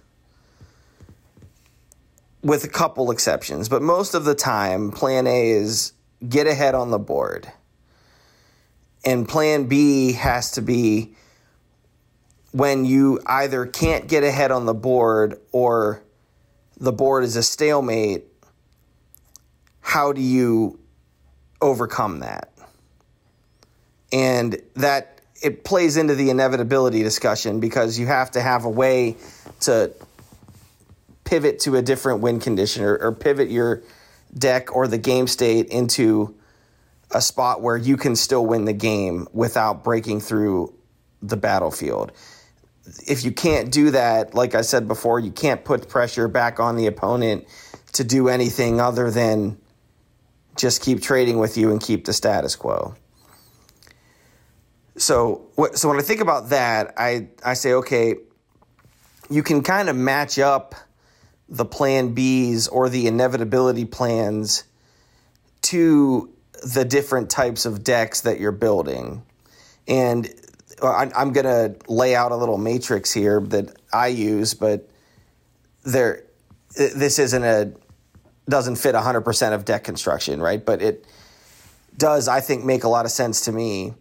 With 2.42 2.62
a 2.64 2.68
couple 2.68 3.10
exceptions, 3.10 3.70
but 3.70 3.80
most 3.80 4.14
of 4.14 4.26
the 4.26 4.34
time, 4.34 4.90
plan 4.90 5.26
A 5.26 5.50
is 5.50 5.94
get 6.28 6.46
ahead 6.46 6.74
on 6.74 6.90
the 6.90 6.98
board. 6.98 7.50
And 9.02 9.26
plan 9.26 9.64
B 9.64 10.12
has 10.12 10.52
to 10.52 10.62
be 10.62 11.14
when 12.52 12.84
you 12.84 13.20
either 13.26 13.66
can't 13.66 14.06
get 14.08 14.24
ahead 14.24 14.50
on 14.50 14.66
the 14.66 14.74
board 14.74 15.40
or 15.52 16.02
the 16.78 16.92
board 16.92 17.24
is 17.24 17.36
a 17.36 17.42
stalemate. 17.42 18.24
How 19.84 20.12
do 20.12 20.22
you 20.22 20.80
overcome 21.60 22.20
that? 22.20 22.50
And 24.10 24.60
that 24.76 25.20
it 25.42 25.62
plays 25.62 25.98
into 25.98 26.14
the 26.14 26.30
inevitability 26.30 27.02
discussion 27.02 27.60
because 27.60 27.98
you 27.98 28.06
have 28.06 28.30
to 28.30 28.40
have 28.40 28.64
a 28.64 28.70
way 28.70 29.16
to 29.60 29.92
pivot 31.24 31.60
to 31.60 31.76
a 31.76 31.82
different 31.82 32.20
win 32.20 32.40
condition 32.40 32.82
or, 32.82 32.96
or, 32.96 33.12
pivot 33.12 33.50
your 33.50 33.82
deck 34.36 34.74
or 34.74 34.88
the 34.88 34.98
game 34.98 35.26
state 35.26 35.68
into 35.68 36.34
a 37.10 37.20
spot 37.20 37.60
where 37.60 37.76
you 37.76 37.98
can 37.98 38.16
still 38.16 38.44
win 38.44 38.64
the 38.64 38.72
game 38.72 39.28
without 39.32 39.84
breaking 39.84 40.20
through 40.20 40.74
the 41.22 41.36
battlefield. 41.36 42.10
If 43.06 43.22
you 43.22 43.32
can't 43.32 43.70
do 43.70 43.90
that, 43.90 44.34
like 44.34 44.54
I 44.54 44.62
said 44.62 44.88
before, 44.88 45.20
you 45.20 45.30
can't 45.30 45.62
put 45.62 45.90
pressure 45.90 46.26
back 46.26 46.58
on 46.58 46.76
the 46.76 46.86
opponent 46.86 47.46
to 47.92 48.02
do 48.02 48.28
anything 48.28 48.80
other 48.80 49.10
than 49.10 49.58
just 50.56 50.82
keep 50.82 51.02
trading 51.02 51.38
with 51.38 51.56
you 51.56 51.70
and 51.70 51.80
keep 51.80 52.04
the 52.04 52.12
status 52.12 52.56
quo. 52.56 52.94
So, 54.96 55.46
so 55.74 55.88
when 55.88 55.98
I 55.98 56.02
think 56.02 56.20
about 56.20 56.50
that, 56.50 56.94
I, 56.96 57.28
I 57.44 57.54
say, 57.54 57.72
okay, 57.74 58.16
you 59.28 59.42
can 59.42 59.62
kind 59.62 59.88
of 59.88 59.96
match 59.96 60.38
up 60.38 60.74
the 61.48 61.64
plan 61.64 62.14
Bs 62.14 62.68
or 62.70 62.88
the 62.88 63.06
inevitability 63.06 63.84
plans 63.84 64.64
to 65.62 66.32
the 66.62 66.84
different 66.84 67.30
types 67.30 67.66
of 67.66 67.82
decks 67.82 68.22
that 68.22 68.40
you're 68.40 68.52
building. 68.52 69.22
And 69.88 70.32
uh, 70.80 71.08
I'm 71.14 71.32
going 71.32 71.46
to 71.46 71.76
lay 71.88 72.14
out 72.14 72.32
a 72.32 72.36
little 72.36 72.58
matrix 72.58 73.12
here 73.12 73.40
that 73.40 73.76
I 73.92 74.08
use, 74.08 74.54
but 74.54 74.88
there, 75.82 76.24
this 76.74 77.18
isn't 77.18 77.44
a, 77.44 77.72
doesn't 78.48 78.76
fit 78.76 78.94
100% 78.94 79.52
of 79.52 79.64
deck 79.64 79.84
construction, 79.84 80.40
right? 80.40 80.64
But 80.64 80.82
it 80.82 81.06
does, 81.96 82.28
I 82.28 82.40
think, 82.40 82.64
make 82.64 82.84
a 82.84 82.88
lot 82.88 83.04
of 83.04 83.10
sense 83.10 83.42
to 83.42 83.52
me 83.52 83.94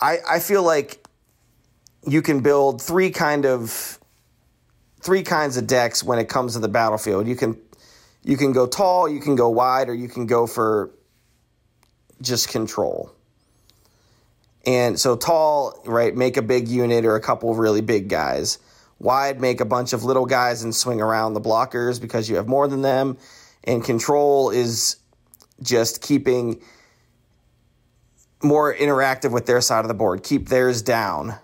I, 0.00 0.18
I 0.28 0.38
feel 0.38 0.62
like 0.62 1.04
you 2.06 2.22
can 2.22 2.40
build 2.40 2.80
three 2.80 3.10
kind 3.10 3.44
of 3.44 3.98
three 5.00 5.22
kinds 5.22 5.56
of 5.56 5.66
decks 5.66 6.02
when 6.02 6.18
it 6.18 6.28
comes 6.28 6.54
to 6.54 6.60
the 6.60 6.68
battlefield. 6.68 7.26
You 7.26 7.36
can 7.36 7.58
you 8.22 8.36
can 8.36 8.52
go 8.52 8.66
tall, 8.66 9.08
you 9.08 9.20
can 9.20 9.36
go 9.36 9.48
wide, 9.48 9.88
or 9.88 9.94
you 9.94 10.08
can 10.08 10.26
go 10.26 10.46
for 10.46 10.90
just 12.20 12.48
control. 12.48 13.12
And 14.66 14.98
so 14.98 15.16
tall, 15.16 15.80
right, 15.86 16.14
make 16.14 16.36
a 16.36 16.42
big 16.42 16.68
unit 16.68 17.04
or 17.04 17.16
a 17.16 17.20
couple 17.20 17.54
really 17.54 17.80
big 17.80 18.08
guys. 18.08 18.58
Wide, 18.98 19.40
make 19.40 19.60
a 19.60 19.64
bunch 19.64 19.92
of 19.92 20.04
little 20.04 20.26
guys 20.26 20.62
and 20.62 20.74
swing 20.74 21.00
around 21.00 21.34
the 21.34 21.40
blockers 21.40 22.00
because 22.00 22.28
you 22.28 22.36
have 22.36 22.48
more 22.48 22.66
than 22.66 22.82
them. 22.82 23.16
And 23.68 23.84
control 23.84 24.50
is 24.50 24.96
just 25.62 26.02
keeping 26.02 26.60
more 28.42 28.74
interactive 28.74 29.30
with 29.30 29.46
their 29.46 29.60
side 29.60 29.80
of 29.80 29.88
the 29.88 29.94
board. 29.94 30.22
Keep 30.22 30.48
theirs 30.48 30.82
down. 30.82 31.34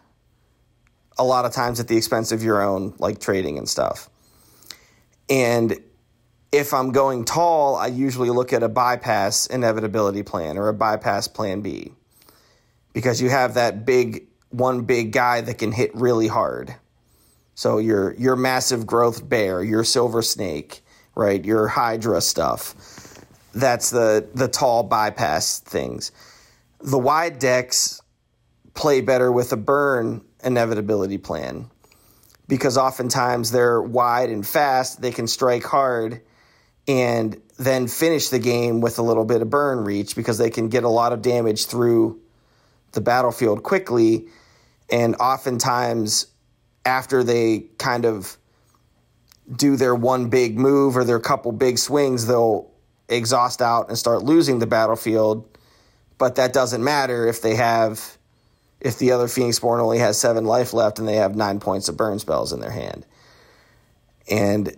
A 1.19 1.25
lot 1.25 1.45
of 1.45 1.53
times 1.53 1.79
at 1.79 1.87
the 1.87 1.97
expense 1.97 2.33
of 2.33 2.43
your 2.43 2.63
own, 2.63 2.95
like 2.99 3.21
trading 3.21 3.59
and 3.59 3.69
stuff. 3.69 4.09
And 5.29 5.79
if 6.51 6.73
I'm 6.73 6.93
going 6.93 7.25
tall, 7.25 7.77
I 7.77 7.89
usually 7.89 8.31
look 8.31 8.53
at 8.53 8.63
a 8.63 8.69
bypass 8.69 9.47
inevitability 9.47 10.23
plan 10.23 10.57
or 10.57 10.69
a 10.69 10.75
bypass 10.75 11.29
plan 11.29 11.61
B 11.61 11.93
because 12.93 13.21
you 13.21 13.29
have 13.29 13.55
that 13.55 13.85
big 13.85 14.29
one 14.51 14.83
big 14.83 15.13
guy 15.13 15.41
that 15.41 15.59
can 15.59 15.73
hit 15.73 15.95
really 15.95 16.29
hard. 16.29 16.75
So 17.55 17.79
your 17.79 18.15
your 18.15 18.37
massive 18.37 18.87
growth 18.87 19.29
bear, 19.29 19.63
your 19.63 19.85
silver 19.85 20.23
snake, 20.23 20.84
right? 21.15 21.45
Your 21.45 21.69
hydra 21.69 22.21
stuff. 22.21 22.75
That's 23.53 23.91
the 23.91 24.29
the 24.35 24.49
tall 24.49 24.83
bypass 24.83 25.61
things 25.61 26.13
the 26.85 26.99
wide 26.99 27.39
decks 27.39 28.03
play 28.75 29.01
better 29.01 29.33
with 29.33 29.53
a 29.53 29.57
burn 29.57 30.23
inevitability 30.45 31.17
plan 31.17 31.71
because 32.47 32.77
oftentimes 32.77 33.51
they're 33.51 33.81
wide 33.81 34.29
and 34.29 34.47
fast, 34.47 35.01
they 35.01 35.11
can 35.11 35.27
strike 35.27 35.65
hard 35.65 36.21
and 36.87 37.41
then 37.59 37.89
finish 37.89 38.29
the 38.29 38.39
game 38.39 38.83
with 38.83 38.99
a 38.99 39.03
little 39.03 39.25
bit 39.25 39.41
of 39.41 39.49
burn 39.49 39.83
reach 39.83 40.15
because 40.15 40.37
they 40.37 40.51
can 40.51 40.69
get 40.69 40.85
a 40.85 40.89
lot 40.89 41.15
of 41.15 41.23
damage 41.23 41.67
through 41.67 42.21
the 42.93 43.01
battlefield 43.01 43.63
quickly 43.63 44.29
and 44.91 45.17
oftentimes 45.17 46.27
after 46.85 47.25
they 47.25 47.61
kind 47.79 48.05
of 48.05 48.37
do 49.51 49.77
their 49.77 49.95
one 49.95 50.29
big 50.29 50.59
move 50.59 50.97
or 50.97 51.05
their 51.05 51.21
couple 51.21 51.53
big 51.53 51.79
swings 51.79 52.27
they'll 52.27 52.71
exhaust 53.09 53.61
out 53.61 53.89
and 53.89 53.99
start 53.99 54.23
losing 54.23 54.59
the 54.59 54.67
battlefield 54.67 55.47
but 56.19 56.37
that 56.37 56.53
doesn't 56.53 56.83
matter 56.83 57.27
if 57.27 57.43
they 57.43 57.55
have 57.55 58.17
if 58.85 58.99
the 58.99 59.13
other 59.13 59.27
Phoenixborn 59.27 59.81
only 59.81 59.99
has 59.99 60.19
seven 60.19 60.45
life 60.45 60.75
left 60.75 60.99
and 60.99 61.09
they 61.09 61.17
have 61.17 61.35
nine 61.35 61.59
points 61.59 61.89
of 61.89 61.97
burn 61.97 62.19
spells 62.19 62.53
in 62.53 62.61
their 62.61 62.71
hand. 62.71 63.07
And 64.31 64.77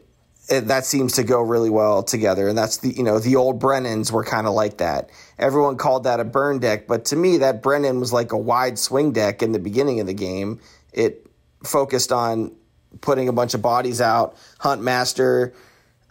it, 0.49 0.69
that 0.69 0.87
seems 0.87 1.15
to 1.15 1.25
go 1.25 1.41
really 1.41 1.71
well 1.71 2.05
together. 2.05 2.49
And 2.49 2.57
that's 2.57 2.79
the, 2.79 2.91
you 2.91 3.03
know, 3.03 3.19
the 3.19 3.35
old 3.35 3.61
Brennans 3.61 4.13
were 4.13 4.23
kind 4.23 4.47
of 4.47 4.55
like 4.55 4.79
that. 4.79 5.11
Everyone 5.39 5.77
called 5.77 6.05
that 6.05 6.21
a 6.21 6.25
burn 6.25 6.61
deck, 6.61 6.87
but 6.87 7.07
to 7.07 7.17
me, 7.17 7.39
that 7.39 7.63
Brennan 7.63 7.99
was 7.99 8.13
like 8.13 8.31
a 8.31 8.39
wide 8.39 8.79
swing 8.79 9.13
deck 9.13 9.43
in 9.43 9.51
the 9.51 9.59
beginning 9.59 9.99
of 9.99 10.07
the 10.07 10.15
game. 10.15 10.61
It 10.93 11.27
focused 11.65 12.13
on 12.13 12.53
putting 13.01 13.29
a 13.29 13.33
bunch 13.33 13.55
of 13.55 13.63
bodies 13.63 14.01
out. 14.01 14.37
Huntmaster, 14.61 15.55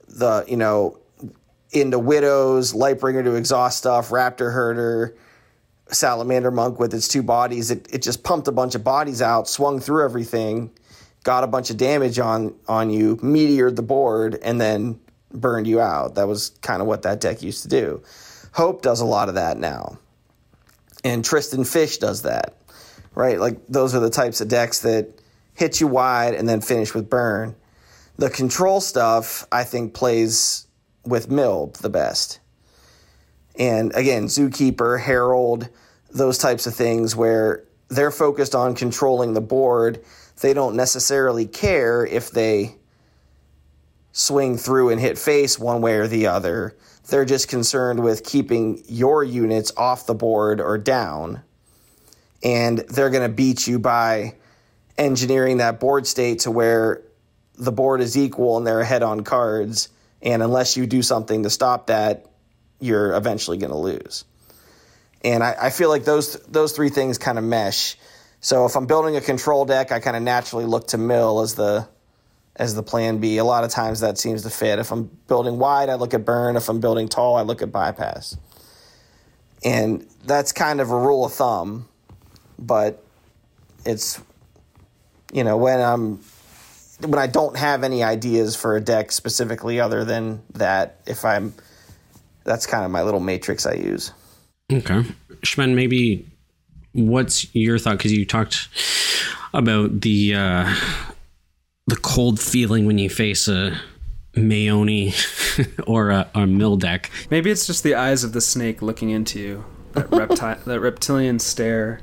the 0.08 0.46
you 0.48 0.58
know, 0.58 1.00
into 1.72 2.00
widows, 2.00 2.74
Lightbringer 2.74 3.24
to 3.24 3.36
exhaust 3.36 3.78
stuff, 3.78 4.10
Raptor 4.10 4.54
Herder, 4.54 5.16
Salamander 5.90 6.52
Monk 6.52 6.80
with 6.80 6.94
its 6.94 7.08
two 7.08 7.24
bodies. 7.24 7.72
It 7.72 7.88
it 7.94 8.02
just 8.02 8.24
pumped 8.24 8.48
a 8.48 8.52
bunch 8.52 8.76
of 8.76 8.84
bodies 8.84 9.22
out, 9.22 9.48
swung 9.48 9.80
through 9.80 10.06
everything, 10.06 10.72
got 11.24 11.44
a 11.44 11.48
bunch 11.48 11.70
of 11.70 11.78
damage 11.78 12.20
on 12.20 12.56
on 12.68 12.90
you, 12.90 13.18
meteored 13.18 13.76
the 13.76 13.84
board, 13.84 14.40
and 14.42 14.60
then 14.60 15.00
burned 15.32 15.68
you 15.68 15.80
out. 15.82 16.16
That 16.16 16.28
was 16.28 16.50
kind 16.62 16.82
of 16.82 16.88
what 16.88 17.04
that 17.04 17.22
deck 17.22 17.42
used 17.42 17.64
to 17.64 17.70
do. 17.70 18.02
Hope 18.54 18.82
does 18.82 19.02
a 19.02 19.06
lot 19.06 19.30
of 19.30 19.36
that 19.36 19.58
now. 19.58 20.00
And 21.04 21.24
Tristan 21.24 21.66
Fish 21.66 21.98
does 21.98 22.24
that. 22.24 22.56
Right? 23.14 23.40
Like 23.40 23.68
those 23.68 23.96
are 23.96 24.00
the 24.00 24.10
types 24.10 24.42
of 24.42 24.48
decks 24.48 24.80
that 24.80 25.15
hit 25.56 25.80
you 25.80 25.88
wide 25.88 26.34
and 26.34 26.48
then 26.48 26.62
finish 26.62 26.94
with 26.94 27.10
burn. 27.10 27.56
The 28.18 28.30
control 28.30 28.80
stuff 28.80 29.48
I 29.52 29.64
think 29.64 29.94
plays 29.94 30.68
with 31.04 31.30
Mill 31.30 31.74
the 31.82 31.90
best. 31.90 32.40
And 33.58 33.96
again, 33.96 34.26
Zookeeper, 34.26 35.00
Harold, 35.00 35.70
those 36.12 36.38
types 36.38 36.68
of 36.68 36.76
things 36.76 37.16
where 37.16 37.64
they're 37.88 38.12
focused 38.12 38.56
on 38.56 38.76
controlling 38.76 39.34
the 39.34 39.42
board. 39.42 40.04
They 40.42 40.54
don't 40.54 40.76
necessarily 40.76 41.46
care 41.46 42.06
if 42.06 42.32
they 42.32 42.76
swing 44.12 44.58
through 44.58 44.90
and 44.90 45.00
hit 45.00 45.18
face 45.18 45.60
one 45.60 45.82
way 45.82 45.96
or 45.96 46.08
the 46.08 46.28
other. 46.28 46.76
They're 47.10 47.26
just 47.26 47.48
concerned 47.48 48.02
with 48.02 48.24
keeping 48.24 48.82
your 48.88 49.24
units 49.24 49.72
off 49.78 50.06
the 50.06 50.16
board 50.16 50.60
or 50.60 50.78
down. 50.78 51.44
And 52.44 52.80
they're 52.80 53.10
going 53.10 53.30
to 53.30 53.34
beat 53.34 53.68
you 53.68 53.80
by 53.80 54.36
engineering 54.98 55.58
that 55.58 55.80
board 55.80 56.08
state 56.08 56.40
to 56.40 56.52
where 56.52 57.02
the 57.56 57.72
board 57.72 58.02
is 58.02 58.18
equal 58.18 58.58
and 58.58 58.66
they're 58.66 58.80
ahead 58.82 59.04
on 59.04 59.24
cards. 59.24 59.90
And 60.22 60.42
unless 60.42 60.78
you 60.78 60.86
do 60.86 61.02
something 61.02 61.44
to 61.44 61.50
stop 61.50 61.88
that, 61.88 62.26
you're 62.80 63.14
eventually 63.14 63.58
going 63.58 63.72
to 63.72 63.78
lose. 63.78 64.26
And 65.24 65.44
I, 65.44 65.56
I, 65.64 65.70
feel 65.70 65.90
like 65.90 66.04
those 66.04 66.34
those 66.44 66.74
three 66.74 66.90
things 66.90 67.18
kind 67.18 67.38
of 67.38 67.44
mesh. 67.44 67.98
So 68.42 68.66
if 68.66 68.76
I'm 68.76 68.86
building 68.86 69.16
a 69.16 69.22
control 69.22 69.66
deck, 69.66 69.92
I 69.92 70.00
kind 70.00 70.16
of 70.16 70.22
naturally 70.22 70.66
look 70.66 70.90
to 70.90 70.98
mill 70.98 71.42
as 71.42 71.56
the 71.56 71.88
as 72.56 72.76
the 72.76 72.84
plan 72.84 73.18
B. 73.18 73.38
A 73.38 73.44
lot 73.44 73.64
of 73.64 73.72
times 73.72 74.02
that 74.02 74.18
seems 74.18 74.44
to 74.44 74.50
fit. 74.50 74.78
If 74.78 74.92
I'm 74.92 75.10
building 75.28 75.58
wide, 75.58 75.90
I 75.90 75.96
look 75.96 76.14
at 76.14 76.26
burn. 76.26 76.56
If 76.56 76.70
I'm 76.70 76.80
building 76.80 77.08
tall, 77.08 77.38
I 77.38 77.42
look 77.42 77.62
at 77.62 77.72
bypass. 77.72 78.38
And 79.64 80.08
that's 80.24 80.52
kind 80.52 80.80
of 80.80 80.92
a 80.92 80.98
rule 80.98 81.26
of 81.26 81.34
thumb, 81.34 81.88
but 82.60 83.04
it's 83.84 84.22
you 85.34 85.44
know 85.44 85.58
when 85.58 85.82
I'm 85.82 86.20
when 87.02 87.20
I 87.20 87.28
don't 87.28 87.58
have 87.58 87.84
any 87.84 88.04
ideas 88.04 88.56
for 88.56 88.76
a 88.76 88.82
deck 88.82 89.12
specifically 89.12 89.80
other 89.80 90.06
than 90.06 90.42
that, 90.54 91.02
if 91.06 91.26
I'm 91.26 91.54
that's 92.44 92.66
kind 92.66 92.86
of 92.86 92.92
my 92.92 93.04
little 93.04 93.20
matrix 93.20 93.66
I 93.66 93.74
use. 93.74 94.12
Okay. 94.72 95.04
Shmen, 95.42 95.76
maybe 95.76 96.26
what's 96.94 97.54
your 97.54 97.78
thought? 97.78 97.98
Because 97.98 98.14
you 98.14 98.26
talked 98.26 98.70
about 99.54 100.02
the 100.02 100.36
uh, 100.36 100.76
the 101.88 101.98
cold 101.98 102.40
feeling 102.40 102.86
when 102.86 102.98
you 102.98 103.10
face 103.10 103.48
a 103.48 103.80
Maeoni 104.34 105.14
or 105.88 106.10
a, 106.12 106.30
a 106.34 106.48
mill 106.48 106.78
deck. 106.78 107.12
Maybe 107.30 107.52
it's 107.52 107.68
just 107.68 107.84
the 107.84 107.96
eyes 107.96 108.24
of 108.24 108.34
the 108.34 108.42
snake 108.42 108.82
looking 108.82 109.10
into 109.10 109.40
you. 109.40 109.66
That 109.94 110.12
reptile, 110.12 110.58
that 110.66 110.80
reptilian 110.80 111.40
stare. 111.40 112.02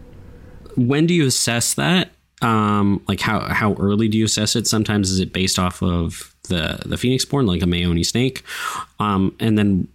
When 0.77 1.07
do 1.07 1.15
you 1.15 1.27
assess 1.27 1.75
that? 1.75 2.11
Um, 2.43 3.03
like 3.09 3.21
how 3.21 3.41
how 3.41 3.75
early 3.75 4.09
do 4.09 4.19
you 4.19 4.25
assess 4.25 4.57
it? 4.57 4.67
Sometimes 4.67 5.11
is 5.11 5.21
it 5.21 5.33
based 5.33 5.59
off 5.59 5.83
of 5.83 6.35
the 6.49 6.83
the 6.85 6.97
phoenix 6.97 7.25
born, 7.25 7.47
like 7.47 7.63
a 7.63 7.67
Maeoni 7.67 8.05
snake, 8.05 8.43
um, 8.99 9.35
and 9.41 9.57
then 9.57 9.89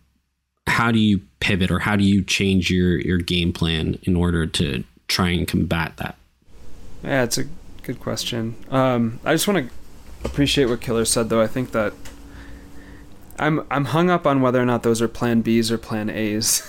how 0.66 0.92
do 0.92 1.00
you 1.00 1.22
pivot 1.40 1.72
or 1.72 1.80
how 1.80 1.96
do 1.96 2.04
you 2.04 2.24
change 2.24 2.70
your 2.70 3.00
your 3.00 3.18
game 3.18 3.52
plan 3.52 3.98
in 4.04 4.16
order 4.16 4.46
to 4.46 4.84
try 5.08 5.30
and 5.30 5.48
combat 5.48 5.98
that? 5.98 6.16
Yeah, 7.04 7.24
it's 7.24 7.38
a 7.38 7.46
good 7.84 8.00
question. 8.00 8.56
Um, 8.70 9.20
I 9.24 9.34
just 9.34 9.48
want 9.48 9.68
to 9.68 9.74
appreciate 10.28 10.66
what 10.66 10.82
Killer 10.82 11.06
said, 11.06 11.30
though. 11.30 11.42
I 11.42 11.48
think 11.48 11.72
that 11.72 11.94
I'm 13.40 13.66
I'm 13.70 13.86
hung 13.86 14.10
up 14.10 14.26
on 14.26 14.42
whether 14.42 14.62
or 14.62 14.66
not 14.66 14.84
those 14.84 15.02
are 15.02 15.08
Plan 15.08 15.44
Bs 15.44 15.72
or 15.72 15.78
Plan 15.78 16.10
As, 16.10 16.62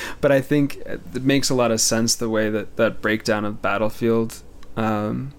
but 0.20 0.30
I 0.32 0.40
think 0.40 0.76
it 0.86 1.22
makes 1.22 1.50
a 1.50 1.54
lot 1.54 1.70
of 1.70 1.80
sense 1.80 2.14
the 2.14 2.28
way 2.28 2.50
that 2.50 2.76
that 2.76 3.00
breakdown 3.00 3.44
of 3.44 3.62
Battlefield 3.62 4.42
um, 4.80 5.34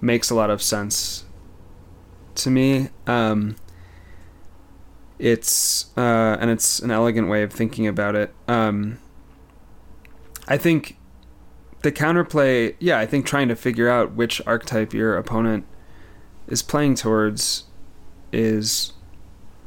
makes 0.00 0.30
a 0.30 0.34
lot 0.34 0.50
of 0.50 0.62
sense 0.62 1.24
to 2.36 2.50
me. 2.50 2.88
Um, 3.06 3.56
it's 5.18 5.96
uh, 5.96 6.36
and 6.40 6.50
it's 6.50 6.80
an 6.80 6.90
elegant 6.90 7.28
way 7.28 7.42
of 7.42 7.52
thinking 7.52 7.86
about 7.86 8.16
it. 8.16 8.34
Um, 8.48 8.98
I 10.48 10.56
think 10.56 10.96
the 11.82 11.92
counterplay, 11.92 12.74
yeah, 12.80 12.98
I 12.98 13.06
think 13.06 13.26
trying 13.26 13.48
to 13.48 13.56
figure 13.56 13.88
out 13.88 14.12
which 14.12 14.40
archetype 14.46 14.94
your 14.94 15.16
opponent 15.16 15.66
is 16.48 16.62
playing 16.62 16.94
towards 16.96 17.64
is 18.32 18.94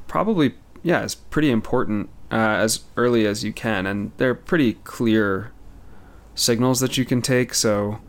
probably 0.07 0.55
yeah, 0.81 1.03
is 1.03 1.13
pretty 1.13 1.51
important 1.51 2.09
uh, 2.31 2.35
as 2.35 2.81
early 2.97 3.27
as 3.27 3.43
you 3.43 3.53
can, 3.53 3.85
and 3.85 4.11
they're 4.17 4.35
pretty 4.35 4.73
clear 4.73 5.51
signals 6.33 6.79
that 6.79 6.97
you 6.97 7.05
can 7.05 7.21
take. 7.21 7.53
So 7.53 7.99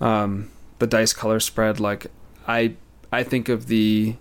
um, 0.00 0.50
the 0.78 0.86
dice 0.86 1.12
color 1.12 1.40
spread, 1.40 1.80
like 1.80 2.06
I 2.46 2.74
I 3.12 3.22
think 3.22 3.48
of 3.48 3.66
the 3.66 4.16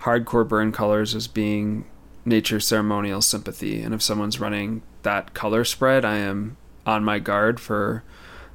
hardcore 0.00 0.46
burn 0.46 0.72
colors 0.72 1.14
as 1.14 1.26
being 1.26 1.84
nature 2.24 2.60
ceremonial 2.60 3.22
sympathy. 3.22 3.82
And 3.82 3.94
if 3.94 4.02
someone's 4.02 4.38
running 4.38 4.82
that 5.02 5.34
color 5.34 5.64
spread, 5.64 6.04
I 6.04 6.18
am 6.18 6.56
on 6.86 7.04
my 7.04 7.18
guard 7.18 7.58
for 7.58 8.04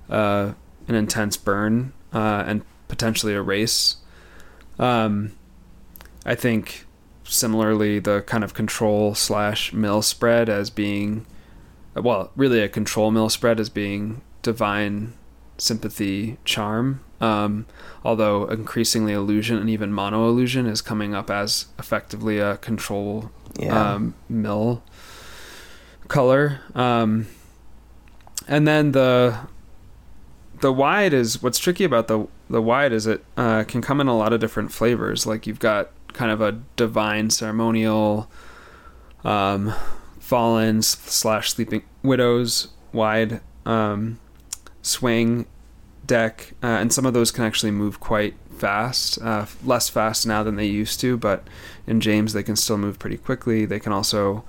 uh, 0.10 0.54
an 0.88 0.95
intense 0.95 1.38
burn 1.38 1.93
uh, 2.13 2.43
and 2.45 2.63
potentially 2.88 3.34
a 3.34 3.41
race. 3.41 3.97
Um, 4.80 5.34
I 6.26 6.36
think 6.36 6.86
similarly, 7.23 7.99
the 7.99 8.21
kind 8.21 8.43
of 8.43 8.54
control 8.54 9.15
slash 9.15 9.73
mill 9.73 10.02
spread 10.02 10.49
as 10.49 10.69
being, 10.69 11.26
well, 11.95 12.32
really 12.36 12.62
a 12.62 12.69
control 12.69 13.12
mill 13.12 13.30
spread 13.30 13.60
as 13.60 13.69
being 13.69 14.21
divine 14.41 15.13
sympathy 15.58 16.38
charm. 16.46 17.02
Um, 17.22 17.66
although 18.04 18.46
increasingly 18.46 19.13
illusion 19.13 19.58
and 19.58 19.70
even 19.70 19.94
mono 19.94 20.28
illusion 20.28 20.66
is 20.66 20.82
coming 20.82 21.16
up 21.16 21.30
as 21.30 21.68
effectively 21.80 22.39
a 22.39 22.58
control 22.58 23.32
yeah. 23.58 23.94
um, 23.94 24.16
mill 24.28 24.84
color. 26.10 26.60
Um, 26.76 27.28
and 28.48 28.68
then 28.68 28.92
the 28.92 29.38
the 30.60 30.72
wide 30.72 31.13
is 31.13 31.42
what's 31.42 31.60
tricky 31.60 31.84
about 31.84 32.08
the 32.08 32.28
the 32.50 32.62
wide 32.62 32.94
is 32.94 33.08
it 33.08 33.24
uh, 33.38 33.63
can 33.63 33.82
come 33.82 34.00
in 34.02 34.08
a 34.08 34.18
lot 34.18 34.34
of 34.34 34.39
different 34.39 34.72
flavors. 34.72 35.26
Like 35.26 35.48
you've 35.48 35.60
got 35.60 35.92
kind 36.13 36.32
of 36.32 36.42
a 36.42 36.62
divine 36.76 37.30
ceremonial, 37.30 38.30
um, 39.24 39.74
fallen 40.20 40.82
slash 40.82 41.52
sleeping 41.52 41.84
widows 42.04 42.70
wide 42.92 43.42
um, 43.66 44.20
swing 44.84 45.48
deck, 46.06 46.54
uh, 46.62 46.67
and 46.67 46.93
some 46.93 47.06
of 47.08 47.13
those 47.13 47.32
can 47.32 47.43
actually 47.43 47.72
move 47.72 48.00
quite 48.00 48.36
fast, 48.56 49.19
uh, 49.22 49.48
less 49.63 49.89
fast 49.89 50.28
now 50.28 50.43
than 50.43 50.56
they 50.56 50.65
used 50.65 51.00
to, 51.00 51.17
but 51.17 51.48
in 51.88 52.00
James 52.00 52.34
they 52.34 52.43
can 52.43 52.56
still 52.56 52.78
move 52.78 53.00
pretty 53.00 53.17
quickly. 53.17 53.65
They 53.65 53.80
can 53.80 53.91
also 53.91 54.43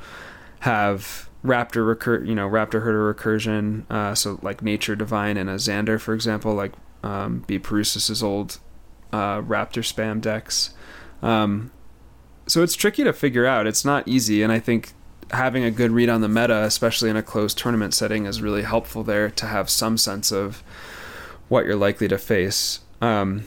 have 0.60 1.30
Raptor 1.44 1.86
recur, 1.86 2.22
you 2.24 2.34
know, 2.34 2.48
Raptor 2.48 2.82
Herder 2.82 3.14
recursion, 3.14 3.90
uh, 3.90 4.14
so 4.14 4.38
like 4.42 4.62
Nature 4.62 4.96
Divine 4.96 5.36
and 5.36 5.48
a 5.48 5.54
Xander, 5.54 6.00
for 6.00 6.14
example, 6.14 6.54
like 6.54 6.72
um, 7.02 7.44
B. 7.46 7.58
Perusis's 7.58 8.22
old 8.22 8.58
uh, 9.12 9.40
Raptor 9.42 9.82
spam 9.82 10.20
decks. 10.20 10.74
Um, 11.22 11.70
so 12.46 12.62
it's 12.62 12.74
tricky 12.74 13.04
to 13.04 13.12
figure 13.12 13.46
out. 13.46 13.66
It's 13.66 13.84
not 13.84 14.06
easy, 14.08 14.42
and 14.42 14.52
I 14.52 14.58
think 14.58 14.92
having 15.30 15.64
a 15.64 15.70
good 15.70 15.90
read 15.90 16.08
on 16.08 16.20
the 16.20 16.28
meta, 16.28 16.62
especially 16.62 17.10
in 17.10 17.16
a 17.16 17.22
closed 17.22 17.58
tournament 17.58 17.94
setting, 17.94 18.26
is 18.26 18.40
really 18.40 18.62
helpful 18.62 19.02
there 19.02 19.30
to 19.30 19.46
have 19.46 19.70
some 19.70 19.98
sense 19.98 20.32
of 20.32 20.62
what 21.48 21.64
you're 21.64 21.76
likely 21.76 22.08
to 22.08 22.18
face. 22.18 22.80
Um, 23.00 23.44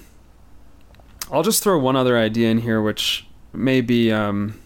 I'll 1.32 1.44
just 1.44 1.63
throw 1.63 1.78
one 1.78 1.96
other 1.96 2.18
idea 2.18 2.50
in 2.50 2.60
here, 2.60 2.82
which 2.82 3.28
may 3.54 3.82
be 3.82 4.12
um, 4.12 4.60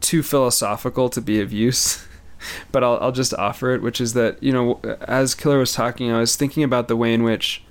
too 0.00 0.22
philosophical 0.22 1.08
to 1.10 1.20
be 1.20 1.40
of 1.40 1.52
use, 1.52 2.06
but 2.72 2.84
I'll, 2.84 2.98
I'll 3.00 3.12
just 3.12 3.34
offer 3.34 3.74
it, 3.74 3.82
which 3.82 4.00
is 4.00 4.14
that, 4.14 4.42
you 4.42 4.52
know, 4.52 4.80
as 5.02 5.34
Killer 5.34 5.58
was 5.58 5.72
talking, 5.72 6.10
I 6.12 6.20
was 6.20 6.36
thinking 6.36 6.62
about 6.62 6.88
the 6.88 6.96
way 6.96 7.12
in 7.12 7.22
which, 7.22 7.64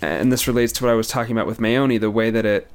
and 0.00 0.32
this 0.32 0.48
relates 0.48 0.72
to 0.74 0.84
what 0.84 0.90
I 0.90 0.94
was 0.94 1.08
talking 1.08 1.32
about 1.32 1.46
with 1.46 1.58
Maeoni, 1.58 2.00
the 2.00 2.10
way 2.10 2.30
that 2.30 2.44
it 2.44 2.68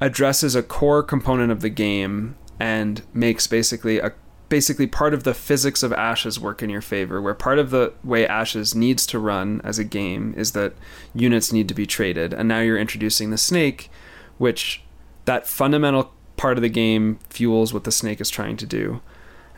addresses 0.00 0.54
a 0.54 0.62
core 0.62 1.02
component 1.02 1.50
of 1.50 1.60
the 1.60 1.68
game 1.68 2.36
and 2.60 3.02
makes 3.12 3.46
basically 3.46 3.98
a 3.98 4.12
basically 4.48 4.86
part 4.86 5.12
of 5.12 5.24
the 5.24 5.34
physics 5.34 5.82
of 5.82 5.92
ashes 5.92 6.40
work 6.40 6.62
in 6.62 6.70
your 6.70 6.80
favor 6.80 7.20
where 7.20 7.34
part 7.34 7.58
of 7.58 7.68
the 7.68 7.92
way 8.02 8.26
ashes 8.26 8.74
needs 8.74 9.04
to 9.06 9.18
run 9.18 9.60
as 9.62 9.78
a 9.78 9.84
game 9.84 10.32
is 10.38 10.52
that 10.52 10.72
units 11.14 11.52
need 11.52 11.68
to 11.68 11.74
be 11.74 11.84
traded. 11.84 12.32
And 12.32 12.48
now 12.48 12.60
you're 12.60 12.78
introducing 12.78 13.30
the 13.30 13.36
snake 13.38 13.90
which 14.38 14.82
that 15.26 15.46
fundamental 15.46 16.12
part 16.36 16.56
of 16.56 16.62
the 16.62 16.68
game 16.68 17.18
fuels 17.28 17.74
what 17.74 17.84
the 17.84 17.92
snake 17.92 18.20
is 18.20 18.30
trying 18.30 18.56
to 18.56 18.66
do. 18.66 19.00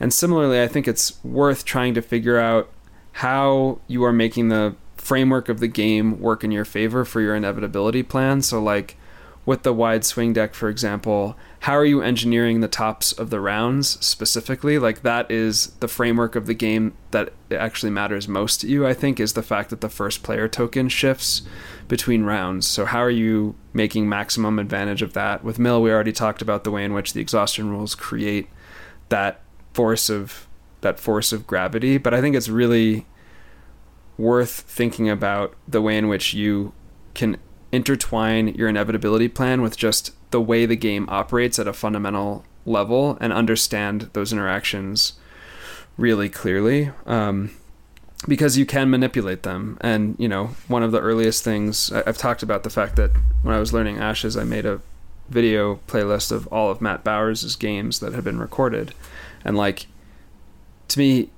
And 0.01 0.13
similarly 0.13 0.61
i 0.61 0.67
think 0.67 0.89
it's 0.89 1.23
worth 1.23 1.65
trying 1.65 1.95
to 1.95 2.03
figure 2.03 2.39
out 2.39 2.69
how 3.13 3.79
you 3.87 4.03
are 4.05 4.13
making 4.13 4.49
the 4.49 4.75
framework 4.97 5.49
of 5.49 5.61
the 5.61 5.69
game 5.69 6.21
work 6.21 6.45
in 6.45 6.51
your 6.51 6.65
favor 6.65 7.05
for 7.05 7.21
your 7.21 7.35
inevitability 7.35 8.03
plan. 8.03 8.43
So 8.43 8.63
like 8.63 8.97
with 9.47 9.63
the 9.63 9.73
wide 9.73 10.05
swing 10.05 10.33
deck, 10.33 10.55
for 10.55 10.69
example, 10.69 11.37
how 11.61 11.73
are 11.73 11.85
you 11.85 12.03
engineering 12.03 12.61
the 12.61 12.69
tops 12.69 13.13
of 13.13 13.31
the 13.31 13.41
rounds 13.41 14.05
specifically? 14.05 14.79
Like 14.79 15.03
that 15.03 15.31
is 15.31 15.69
the 15.81 15.89
framework 15.89 16.37
of 16.37 16.47
the 16.47 16.55
game 16.55 16.95
that 17.11 17.33
actually 17.51 17.91
matters 17.91 18.29
most 18.29 18.61
to 18.61 18.69
you, 18.69 18.87
I 18.87 18.95
think, 18.95 19.19
is 19.19 19.33
the 19.33 19.43
fact 19.43 19.71
that 19.71 19.81
the 19.81 19.89
first 19.89 20.23
player 20.23 20.47
token 20.47 20.89
shifts 20.89 21.43
between 21.89 22.25
rounds. 22.25 22.67
So 22.67 22.85
how 22.85 23.01
are 23.01 23.11
you 23.11 23.57
making 23.73 24.09
maximum 24.09 24.59
advantage 24.59 25.03
of 25.03 25.15
that? 25.15 25.43
With 25.43 25.59
Mill, 25.59 25.83
we 25.83 25.91
already 25.91 26.13
talked 26.13 26.43
about 26.43 26.65
the 26.65 26.71
way 26.71 26.85
in 26.85 26.93
which 26.93 27.13
the 27.15 27.21
exhaustion 27.21 27.71
rules 27.71 27.95
create 27.95 28.49
that 29.09 29.41
force 29.73 30.11
of 30.11 30.47
that 30.83 30.99
force 30.99 31.33
of 31.33 31.47
gravity, 31.47 31.99
but 31.99 32.15
I 32.15 32.21
think 32.21 32.35
it's 32.35 32.49
really 32.49 33.07
worth 34.17 34.61
thinking 34.61 35.11
about 35.11 35.55
the 35.69 35.83
way 35.83 35.99
in 35.99 36.09
which 36.09 36.33
you 36.33 36.73
can 37.15 37.37
intertwine 37.73 38.49
your 38.49 38.69
inevitability 38.69 39.29
plan 39.29 39.63
with 39.63 39.77
just 39.77 40.13
the 40.31 40.41
way 40.41 40.67
the 40.67 40.77
game 40.77 41.07
operates 41.09 41.59
at 41.59 41.69
a 41.69 41.73
fundamental 41.73 42.45
level 42.67 43.17
and 43.21 43.33
understand 43.33 44.11
those 44.13 44.33
interactions 44.33 45.15
really 45.97 46.29
clearly 46.29 46.91
um, 47.07 47.51
because 48.27 48.59
you 48.59 48.67
can 48.67 48.91
manipulate 48.91 49.43
them. 49.43 49.79
And 49.81 50.17
you 50.19 50.29
know 50.29 50.49
one 50.69 50.83
of 50.83 50.93
the 50.93 51.01
earliest 51.01 51.45
things 51.45 51.93
i've 51.93 52.19
talked 52.19 52.43
about 52.43 52.63
the 52.63 52.71
fact 52.71 52.97
that 52.97 53.11
when 53.43 53.55
i 53.55 53.61
was 53.61 53.73
learning 53.73 53.99
ashes 53.99 54.37
i 54.37 54.45
made 54.45 54.67
a 54.67 54.81
video 55.29 55.77
playlist 55.87 56.33
of 56.33 56.47
all 56.49 56.71
of 56.71 56.81
matt 56.81 57.05
bowers' 57.05 57.57
games 57.57 58.01
that 58.01 58.13
had 58.13 58.25
been 58.25 58.39
recorded. 58.39 58.93
And 59.45 59.57
like 59.57 59.87
to 60.89 60.99
me 60.99 61.31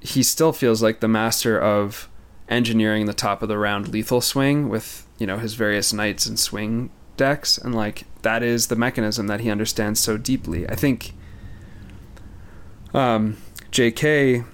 he 0.00 0.22
still 0.22 0.52
feels 0.52 0.82
like 0.82 1.00
the 1.00 1.08
master 1.08 1.58
of 1.58 2.08
engineering 2.48 3.06
the 3.06 3.14
top 3.14 3.42
of 3.42 3.48
the 3.48 3.58
round 3.58 3.88
lethal 3.88 4.20
swing 4.20 4.68
with 4.68 5.06
you 5.18 5.26
know 5.26 5.38
his 5.38 5.54
various 5.54 5.92
knights 5.92 6.26
and 6.26 6.38
swing 6.38 6.90
decks 7.16 7.58
and 7.58 7.74
like 7.74 8.04
that 8.22 8.42
is 8.42 8.66
the 8.66 8.76
mechanism 8.76 9.26
that 9.26 9.40
he 9.40 9.50
understands 9.50 10.00
so 10.00 10.16
deeply. 10.16 10.68
I 10.68 10.74
think 10.74 11.12
um, 12.94 13.36
jk 13.70 14.44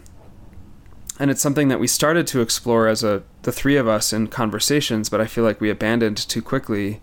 and 1.19 1.31
it's 1.31 1.43
something 1.43 1.69
that 1.69 1.81
we 1.81 1.87
started 1.87 2.27
to 2.29 2.41
explore 2.41 2.89
as 2.89 3.05
a 3.05 3.23
the 3.43 3.53
three 3.53 3.77
of 3.77 3.87
us 3.87 4.13
in 4.13 4.29
conversations 4.29 5.09
but 5.09 5.21
i 5.21 5.27
feel 5.27 5.45
like 5.45 5.61
we 5.61 5.71
abandoned 5.71 6.17
too 6.17 6.43
quickly. 6.43 7.01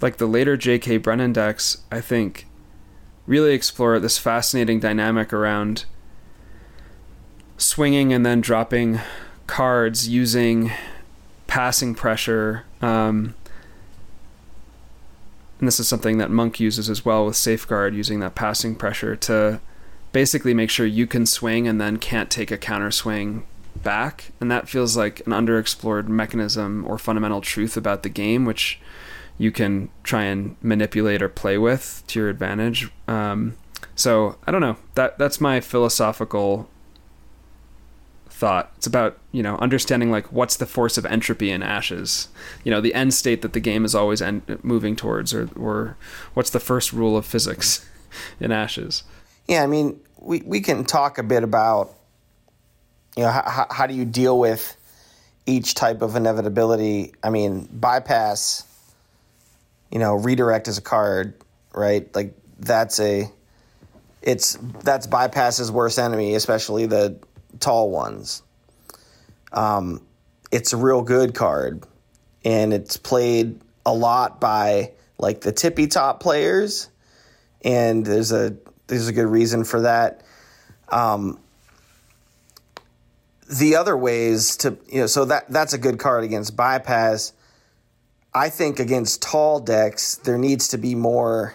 Like 0.00 0.16
the 0.16 0.26
later 0.26 0.56
jk 0.56 1.00
Brennen 1.00 1.32
decks 1.32 1.78
i 1.90 2.00
think 2.00 2.46
really 3.26 3.52
explore 3.52 3.98
this 4.00 4.18
fascinating 4.18 4.80
dynamic 4.80 5.32
around 5.32 5.84
swinging 7.56 8.12
and 8.12 8.24
then 8.24 8.40
dropping 8.40 8.98
cards 9.50 10.08
using 10.08 10.70
passing 11.48 11.92
pressure. 11.92 12.64
Um, 12.80 13.34
and 15.58 15.66
this 15.66 15.80
is 15.80 15.88
something 15.88 16.18
that 16.18 16.30
Monk 16.30 16.60
uses 16.60 16.88
as 16.88 17.04
well 17.04 17.26
with 17.26 17.34
Safeguard, 17.34 17.92
using 17.92 18.20
that 18.20 18.36
passing 18.36 18.76
pressure 18.76 19.16
to 19.16 19.60
basically 20.12 20.54
make 20.54 20.70
sure 20.70 20.86
you 20.86 21.04
can 21.04 21.26
swing 21.26 21.66
and 21.66 21.80
then 21.80 21.96
can't 21.96 22.30
take 22.30 22.52
a 22.52 22.56
counter 22.56 22.92
swing 22.92 23.44
back. 23.74 24.30
And 24.40 24.52
that 24.52 24.68
feels 24.68 24.96
like 24.96 25.18
an 25.26 25.32
underexplored 25.32 26.06
mechanism 26.06 26.84
or 26.86 26.96
fundamental 26.96 27.40
truth 27.40 27.76
about 27.76 28.04
the 28.04 28.08
game, 28.08 28.44
which 28.44 28.80
you 29.36 29.50
can 29.50 29.88
try 30.04 30.22
and 30.24 30.54
manipulate 30.62 31.22
or 31.22 31.28
play 31.28 31.58
with 31.58 32.04
to 32.06 32.20
your 32.20 32.28
advantage. 32.28 32.88
Um, 33.08 33.56
so 33.96 34.36
I 34.46 34.52
don't 34.52 34.60
know. 34.60 34.76
That 34.94 35.18
that's 35.18 35.40
my 35.40 35.60
philosophical 35.60 36.68
thought. 38.40 38.72
It's 38.78 38.86
about 38.86 39.18
you 39.30 39.42
know 39.42 39.56
understanding 39.56 40.10
like 40.10 40.32
what's 40.32 40.56
the 40.56 40.66
force 40.66 40.96
of 40.98 41.04
entropy 41.06 41.50
in 41.50 41.62
ashes. 41.62 42.28
You 42.64 42.70
know 42.70 42.80
the 42.80 42.94
end 42.94 43.14
state 43.14 43.42
that 43.42 43.52
the 43.52 43.60
game 43.60 43.84
is 43.84 43.94
always 43.94 44.22
en- 44.22 44.42
moving 44.62 44.96
towards, 44.96 45.32
or 45.32 45.48
or 45.54 45.96
what's 46.34 46.50
the 46.50 46.58
first 46.58 46.92
rule 46.92 47.16
of 47.16 47.26
physics 47.26 47.86
in 48.40 48.50
ashes. 48.50 49.04
Yeah, 49.46 49.62
I 49.62 49.66
mean 49.66 50.00
we 50.18 50.40
we 50.40 50.60
can 50.60 50.84
talk 50.84 51.18
a 51.18 51.22
bit 51.22 51.44
about 51.44 51.94
you 53.16 53.22
know 53.22 53.30
how, 53.30 53.66
how 53.70 53.86
do 53.86 53.94
you 53.94 54.06
deal 54.06 54.38
with 54.38 54.76
each 55.46 55.74
type 55.74 56.00
of 56.02 56.16
inevitability. 56.16 57.12
I 57.22 57.30
mean 57.30 57.68
bypass. 57.70 58.66
You 59.92 59.98
know 59.98 60.14
redirect 60.14 60.66
is 60.66 60.78
a 60.78 60.82
card, 60.82 61.34
right? 61.74 62.12
Like 62.14 62.34
that's 62.58 62.98
a 63.00 63.30
it's 64.22 64.56
that's 64.82 65.06
bypass's 65.06 65.70
worst 65.70 65.98
enemy, 65.98 66.34
especially 66.34 66.86
the 66.86 67.18
tall 67.58 67.90
ones. 67.90 68.42
Um, 69.52 70.02
it's 70.52 70.72
a 70.72 70.76
real 70.76 71.02
good 71.02 71.34
card, 71.34 71.84
and 72.44 72.72
it's 72.72 72.96
played 72.96 73.60
a 73.84 73.92
lot 73.92 74.40
by 74.40 74.92
like 75.18 75.40
the 75.40 75.52
tippy 75.52 75.86
top 75.86 76.20
players, 76.20 76.88
and 77.62 78.04
there's 78.04 78.32
a 78.32 78.56
there's 78.86 79.08
a 79.08 79.12
good 79.12 79.26
reason 79.26 79.64
for 79.64 79.82
that. 79.82 80.22
Um, 80.88 81.38
the 83.50 83.76
other 83.76 83.96
ways 83.96 84.56
to 84.58 84.78
you 84.88 85.00
know 85.00 85.06
so 85.06 85.24
that 85.26 85.50
that's 85.50 85.72
a 85.72 85.78
good 85.78 85.98
card 85.98 86.24
against 86.24 86.56
bypass. 86.56 87.32
I 88.32 88.48
think 88.48 88.78
against 88.78 89.22
tall 89.22 89.58
decks 89.58 90.16
there 90.16 90.38
needs 90.38 90.68
to 90.68 90.78
be 90.78 90.94
more 90.94 91.54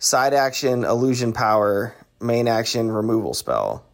side 0.00 0.34
action, 0.34 0.82
illusion 0.82 1.32
power, 1.32 1.94
main 2.20 2.48
action, 2.48 2.90
removal 2.90 3.34
spell. 3.34 3.84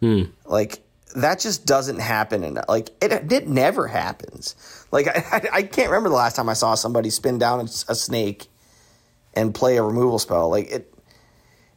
Hmm. 0.00 0.24
Like 0.44 0.80
that 1.16 1.40
just 1.40 1.66
doesn't 1.66 2.00
happen 2.00 2.44
and 2.44 2.60
like 2.68 2.90
it, 3.02 3.32
it 3.32 3.48
never 3.48 3.86
happens. 3.86 4.54
Like 4.90 5.08
I, 5.32 5.48
I 5.52 5.62
can't 5.62 5.90
remember 5.90 6.08
the 6.08 6.14
last 6.14 6.36
time 6.36 6.48
i 6.48 6.54
saw 6.54 6.74
somebody 6.74 7.10
spin 7.10 7.38
down 7.38 7.60
a, 7.60 7.68
snake 7.68 8.46
and 9.34 9.54
play 9.54 9.76
a 9.76 9.82
removal 9.82 10.18
spell. 10.18 10.48
Like 10.50 10.70
it 10.70 10.94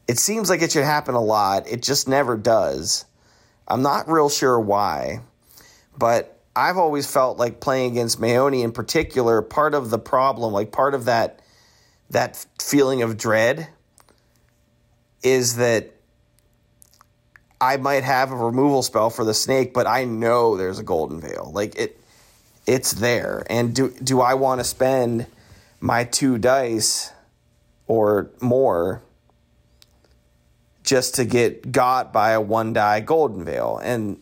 it 0.07 0.17
seems 0.17 0.49
like 0.49 0.61
it 0.61 0.71
should 0.71 0.83
happen 0.83 1.15
a 1.15 1.21
lot. 1.21 1.67
It 1.67 1.81
just 1.81 2.07
never 2.07 2.35
does. 2.37 3.05
I'm 3.67 3.81
not 3.81 4.09
real 4.09 4.29
sure 4.29 4.59
why 4.59 5.21
but 5.97 6.39
i've 6.55 6.77
always 6.77 7.11
felt 7.11 7.37
like 7.37 7.59
playing 7.59 7.91
against 7.91 8.19
Maeoni 8.19 8.63
in 8.63 8.71
particular 8.71 9.41
part 9.41 9.73
of 9.73 9.89
the 9.89 9.99
problem 9.99 10.53
like 10.53 10.71
part 10.71 10.93
of 10.93 11.05
that 11.05 11.41
that 12.09 12.45
feeling 12.59 13.01
of 13.01 13.17
dread 13.17 13.69
is 15.23 15.57
that 15.57 15.91
I 17.61 17.77
might 17.77 18.03
have 18.03 18.31
a 18.31 18.35
removal 18.35 18.81
spell 18.81 19.11
for 19.11 19.23
the 19.23 19.35
snake, 19.35 19.71
but 19.71 19.85
I 19.85 20.03
know 20.03 20.57
there's 20.57 20.79
a 20.79 20.83
golden 20.83 21.21
veil. 21.21 21.51
Like 21.53 21.75
it 21.75 21.99
it's 22.65 22.91
there. 22.91 23.45
And 23.49 23.75
do 23.75 23.91
do 24.03 24.19
I 24.19 24.33
want 24.33 24.59
to 24.59 24.63
spend 24.63 25.27
my 25.79 26.03
two 26.03 26.39
dice 26.39 27.11
or 27.85 28.31
more 28.41 29.03
just 30.83 31.15
to 31.15 31.25
get 31.25 31.71
got 31.71 32.11
by 32.11 32.31
a 32.31 32.41
one 32.41 32.73
die 32.73 32.99
golden 32.99 33.45
veil? 33.45 33.79
And 33.81 34.21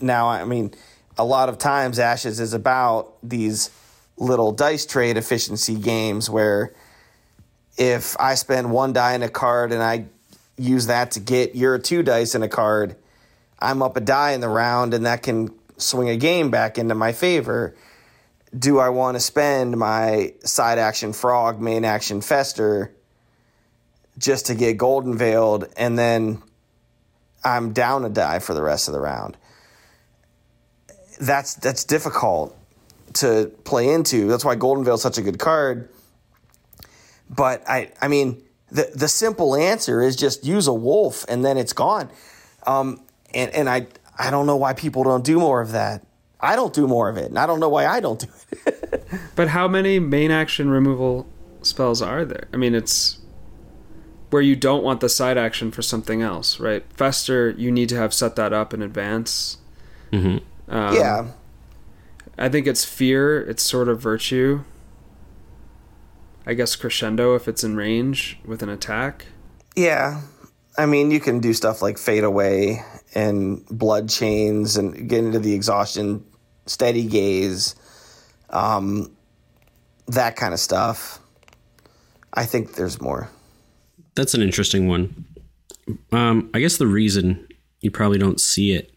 now 0.00 0.28
I 0.28 0.44
mean 0.44 0.74
a 1.16 1.24
lot 1.24 1.48
of 1.48 1.58
times 1.58 2.00
Ashes 2.00 2.40
is 2.40 2.52
about 2.52 3.14
these 3.22 3.70
little 4.16 4.50
dice 4.50 4.86
trade 4.86 5.16
efficiency 5.16 5.76
games 5.76 6.28
where 6.28 6.74
if 7.78 8.18
I 8.18 8.34
spend 8.34 8.72
one 8.72 8.92
die 8.92 9.14
in 9.14 9.22
a 9.22 9.28
card 9.28 9.72
and 9.72 9.82
I 9.82 10.06
use 10.56 10.86
that 10.86 11.12
to 11.12 11.20
get 11.20 11.54
your 11.54 11.78
two 11.78 12.02
dice 12.02 12.34
in 12.34 12.42
a 12.42 12.48
card. 12.48 12.96
I'm 13.58 13.82
up 13.82 13.96
a 13.96 14.00
die 14.00 14.32
in 14.32 14.40
the 14.40 14.48
round, 14.48 14.94
and 14.94 15.06
that 15.06 15.22
can 15.22 15.54
swing 15.76 16.08
a 16.08 16.16
game 16.16 16.50
back 16.50 16.78
into 16.78 16.94
my 16.94 17.12
favor. 17.12 17.74
Do 18.56 18.78
I 18.78 18.90
want 18.90 19.16
to 19.16 19.20
spend 19.20 19.76
my 19.76 20.34
side 20.44 20.78
action 20.78 21.12
frog, 21.12 21.60
main 21.60 21.84
action 21.84 22.20
fester 22.20 22.92
just 24.18 24.46
to 24.46 24.54
get 24.54 24.76
golden 24.76 25.16
veiled, 25.16 25.68
and 25.76 25.98
then 25.98 26.42
I'm 27.44 27.72
down 27.72 28.04
a 28.04 28.10
die 28.10 28.40
for 28.40 28.52
the 28.54 28.62
rest 28.62 28.88
of 28.88 28.94
the 28.94 29.00
round? 29.00 29.36
That's 31.20 31.54
that's 31.54 31.84
difficult 31.84 32.56
to 33.14 33.52
play 33.64 33.92
into. 33.92 34.28
That's 34.28 34.44
why 34.44 34.54
Golden 34.54 34.84
Veil 34.84 34.94
is 34.94 35.02
such 35.02 35.18
a 35.18 35.22
good 35.22 35.38
card. 35.38 35.88
But 37.30 37.62
I 37.68 37.92
I 38.00 38.08
mean 38.08 38.42
the 38.72 38.90
the 38.94 39.08
simple 39.08 39.54
answer 39.54 40.02
is 40.02 40.16
just 40.16 40.44
use 40.44 40.66
a 40.66 40.72
wolf 40.74 41.24
and 41.28 41.44
then 41.44 41.58
it's 41.58 41.72
gone. 41.72 42.10
Um, 42.66 43.00
and 43.34 43.50
and 43.52 43.68
I 43.68 43.86
I 44.18 44.30
don't 44.30 44.46
know 44.46 44.56
why 44.56 44.72
people 44.72 45.04
don't 45.04 45.24
do 45.24 45.38
more 45.38 45.60
of 45.60 45.72
that. 45.72 46.04
I 46.40 46.56
don't 46.56 46.74
do 46.74 46.88
more 46.88 47.08
of 47.08 47.16
it, 47.16 47.26
and 47.26 47.38
I 47.38 47.46
don't 47.46 47.60
know 47.60 47.68
why 47.68 47.86
I 47.86 48.00
don't 48.00 48.18
do 48.18 48.26
it. 48.66 49.04
but 49.36 49.48
how 49.48 49.68
many 49.68 50.00
main 50.00 50.30
action 50.32 50.70
removal 50.70 51.26
spells 51.62 52.02
are 52.02 52.24
there? 52.24 52.48
I 52.52 52.56
mean, 52.56 52.74
it's 52.74 53.18
where 54.30 54.42
you 54.42 54.56
don't 54.56 54.82
want 54.82 55.00
the 55.00 55.08
side 55.08 55.36
action 55.38 55.70
for 55.70 55.82
something 55.82 56.22
else, 56.22 56.58
right? 56.58 56.82
Fester, 56.94 57.50
you 57.50 57.70
need 57.70 57.88
to 57.90 57.96
have 57.96 58.14
set 58.14 58.34
that 58.36 58.52
up 58.52 58.72
in 58.74 58.82
advance. 58.82 59.58
hmm 60.10 60.38
Um, 60.68 60.94
yeah. 60.96 61.26
I 62.38 62.48
think 62.48 62.66
it's 62.66 62.84
fear. 62.84 63.40
It's 63.40 63.62
sort 63.62 63.88
of 63.88 64.00
virtue. 64.00 64.64
I 66.46 66.54
guess 66.54 66.76
crescendo 66.76 67.34
if 67.34 67.48
it's 67.48 67.64
in 67.64 67.76
range 67.76 68.38
with 68.44 68.62
an 68.62 68.68
attack. 68.68 69.26
Yeah. 69.76 70.22
I 70.76 70.86
mean, 70.86 71.10
you 71.10 71.20
can 71.20 71.40
do 71.40 71.52
stuff 71.52 71.82
like 71.82 71.98
fade 71.98 72.24
away 72.24 72.82
and 73.14 73.64
blood 73.66 74.08
chains 74.08 74.76
and 74.76 75.08
get 75.08 75.24
into 75.24 75.38
the 75.38 75.54
exhaustion, 75.54 76.24
steady 76.66 77.06
gaze, 77.06 77.74
um, 78.50 79.14
that 80.08 80.36
kind 80.36 80.54
of 80.54 80.60
stuff. 80.60 81.20
I 82.34 82.44
think 82.44 82.74
there's 82.74 83.00
more. 83.00 83.28
That's 84.14 84.34
an 84.34 84.42
interesting 84.42 84.88
one. 84.88 85.26
Um, 86.10 86.50
I 86.54 86.60
guess 86.60 86.78
the 86.78 86.86
reason 86.86 87.46
you 87.80 87.90
probably 87.90 88.18
don't 88.18 88.40
see 88.40 88.72
it 88.72 88.94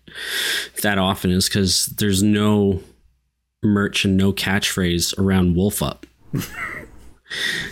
that 0.81 0.97
often 0.97 1.31
is 1.31 1.49
because 1.49 1.87
there's 1.87 2.23
no 2.23 2.81
merch 3.63 4.05
and 4.05 4.15
no 4.15 4.31
catchphrase 4.31 5.17
around 5.17 5.55
Wolf 5.55 5.81
Up. 5.81 6.05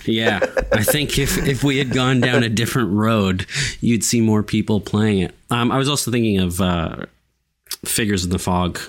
yeah, 0.05 0.39
I 0.71 0.83
think 0.83 1.17
if, 1.17 1.37
if 1.37 1.63
we 1.63 1.77
had 1.77 1.91
gone 1.91 2.21
down 2.21 2.43
a 2.43 2.49
different 2.49 2.91
road, 2.91 3.45
you'd 3.81 4.03
see 4.03 4.21
more 4.21 4.43
people 4.43 4.79
playing 4.79 5.19
it. 5.19 5.35
Um, 5.49 5.71
I 5.71 5.77
was 5.77 5.87
also 5.89 6.11
thinking 6.11 6.39
of 6.39 6.59
uh, 6.59 7.05
Figures 7.85 8.23
in 8.23 8.29
the 8.29 8.39
Fog, 8.39 8.79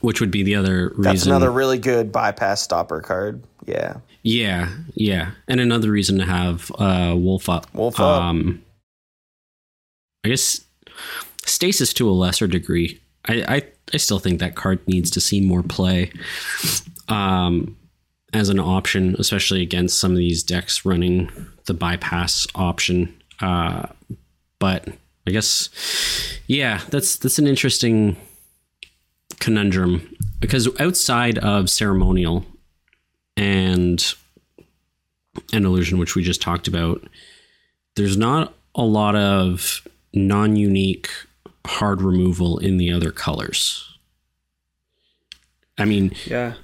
which 0.00 0.20
would 0.20 0.30
be 0.30 0.42
the 0.42 0.54
other 0.54 0.88
reason. 0.90 1.02
That's 1.02 1.26
another 1.26 1.50
really 1.50 1.78
good 1.78 2.12
bypass 2.12 2.62
stopper 2.62 3.00
card. 3.00 3.42
Yeah. 3.66 3.96
Yeah, 4.24 4.68
yeah, 4.94 5.32
and 5.48 5.58
another 5.58 5.90
reason 5.90 6.18
to 6.18 6.24
have 6.24 6.70
uh, 6.78 7.12
Wolf 7.16 7.48
Up. 7.48 7.66
Wolf 7.74 7.98
Up. 7.98 8.22
Um, 8.22 8.62
I 10.24 10.28
guess 10.28 10.60
Stasis 11.44 11.92
to 11.94 12.08
a 12.08 12.12
lesser 12.12 12.46
degree. 12.46 13.00
I, 13.26 13.44
I 13.48 13.62
I 13.92 13.96
still 13.96 14.20
think 14.20 14.38
that 14.38 14.54
card 14.54 14.86
needs 14.86 15.10
to 15.10 15.20
see 15.20 15.40
more 15.40 15.64
play 15.64 16.12
um, 17.08 17.76
as 18.32 18.48
an 18.48 18.58
option, 18.58 19.14
especially 19.18 19.62
against 19.62 19.98
some 19.98 20.12
of 20.12 20.18
these 20.18 20.42
decks 20.42 20.84
running 20.84 21.30
the 21.66 21.74
bypass 21.74 22.46
option. 22.54 23.14
Uh, 23.40 23.86
but 24.58 24.88
I 25.26 25.30
guess, 25.30 25.68
yeah, 26.46 26.80
that's 26.90 27.16
that's 27.16 27.38
an 27.38 27.46
interesting 27.46 28.16
conundrum 29.40 30.16
because 30.40 30.68
outside 30.80 31.38
of 31.38 31.68
ceremonial 31.68 32.44
and 33.36 34.14
an 35.52 35.64
illusion, 35.64 35.98
which 35.98 36.14
we 36.14 36.22
just 36.22 36.42
talked 36.42 36.68
about, 36.68 37.02
there's 37.96 38.16
not 38.16 38.54
a 38.74 38.82
lot 38.82 39.16
of 39.16 39.86
non-unique 40.14 41.08
hard 41.66 42.02
removal 42.02 42.58
in 42.58 42.76
the 42.76 42.92
other 42.92 43.10
colors. 43.10 43.88
I 45.78 45.84
mean, 45.84 46.12
Yeah. 46.26 46.54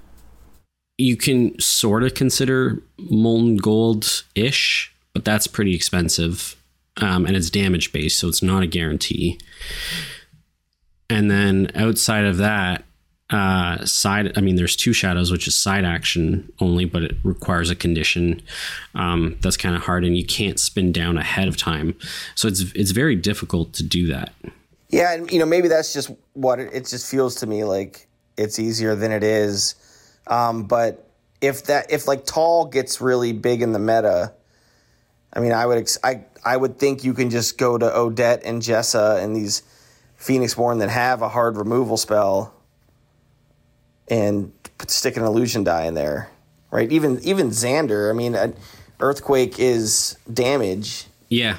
You 0.99 1.17
can 1.17 1.59
sort 1.61 2.03
of 2.03 2.15
consider 2.15 2.83
molten 2.99 3.57
gold 3.57 4.25
ish, 4.35 4.93
but 5.15 5.25
that's 5.25 5.47
pretty 5.47 5.75
expensive. 5.75 6.57
Um, 7.01 7.25
and 7.27 7.37
it's 7.37 7.49
damage 7.49 7.93
based, 7.93 8.19
so 8.19 8.29
it's 8.29 8.43
not 8.43 8.65
a 8.65 8.67
guarantee. 8.67 9.39
And 11.09 11.31
then 11.31 11.71
outside 11.77 12.25
of 12.25 12.39
that, 12.39 12.85
uh, 13.31 13.85
side, 13.85 14.37
I 14.37 14.41
mean, 14.41 14.57
there's 14.57 14.75
two 14.75 14.93
shadows, 14.93 15.31
which 15.31 15.47
is 15.47 15.55
side 15.55 15.85
action 15.85 16.51
only, 16.61 16.87
but 16.87 17.03
it 17.03 17.17
requires 17.23 17.71
a 17.71 17.77
condition. 17.77 18.43
Um, 18.95 19.37
that's 19.41 19.57
kind 19.57 19.77
of 19.77 19.83
hard, 19.83 20.05
and 20.05 20.17
you 20.17 20.25
can't 20.25 20.59
spin 20.59 20.93
down 20.93 21.19
ahead 21.19 21.47
of 21.47 21.57
time. 21.57 21.95
So 22.35 22.49
it's 22.49 22.73
it's 22.75 22.91
very 22.91 23.17
difficult 23.17 23.75
to 23.75 23.85
do 23.85 24.07
that. 24.09 24.33
Yeah, 24.89 25.13
and 25.13 25.31
you 25.31 25.39
know 25.39 25.47
maybe 25.47 25.69
that's 25.69 25.93
just 25.93 26.11
what 26.33 26.59
it, 26.59 26.71
it 26.73 26.87
just 26.87 27.11
feels 27.11 27.35
to 27.37 27.47
me 27.47 27.65
like 27.65 28.09
it's 28.39 28.59
easier 28.59 28.95
than 28.95 29.13
it 29.13 29.23
is. 29.23 29.75
Um, 30.29 30.65
but 30.65 31.09
if 31.41 31.65
that 31.65 31.91
if 31.91 32.07
like 32.07 32.27
tall 32.27 32.67
gets 32.67 33.01
really 33.01 33.33
big 33.33 33.63
in 33.63 33.73
the 33.73 33.79
meta, 33.79 34.33
I 35.33 35.41
mean 35.41 35.53
I 35.53 35.67
would 35.67 35.79
ex- 35.79 35.99
I 36.05 36.25
I 36.45 36.57
would 36.57 36.79
think 36.79 37.05
you 37.05 37.15
can 37.15 37.31
just 37.31 37.59
go 37.59 37.79
to 37.79 37.97
Odette 37.97 38.43
and 38.45 38.63
Jessa 38.63 39.23
and 39.23 39.35
these 39.35 39.63
Phoenixborn 40.19 40.81
that 40.81 40.91
have 40.91 41.23
a 41.23 41.29
hard 41.29 41.57
removal 41.57 41.97
spell 41.97 42.55
and 44.09 44.53
put, 44.79 44.91
stick 44.91 45.17
an 45.17 45.23
illusion 45.23 45.65
die 45.65 45.85
in 45.85 45.95
there, 45.95 46.31
right? 46.71 46.91
Even 46.91 47.21
even 47.21 47.51
Xander, 47.51 48.11
I 48.11 48.13
mean, 48.15 48.35
an 48.35 48.55
earthquake 49.01 49.59
is 49.59 50.19
damage 50.33 51.07
Yeah, 51.29 51.57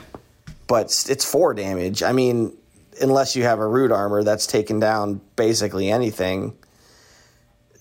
but 0.68 0.86
it's 1.10 1.26
four 1.26 1.54
damage. 1.54 2.04
I 2.04 2.12
mean, 2.12 2.56
unless 3.02 3.36
you 3.36 3.44
have 3.44 3.60
a 3.60 3.68
root 3.68 3.92
armor 3.92 4.24
that's 4.24 4.46
taken 4.46 4.80
down 4.80 5.22
basically 5.36 5.90
anything, 5.90 6.54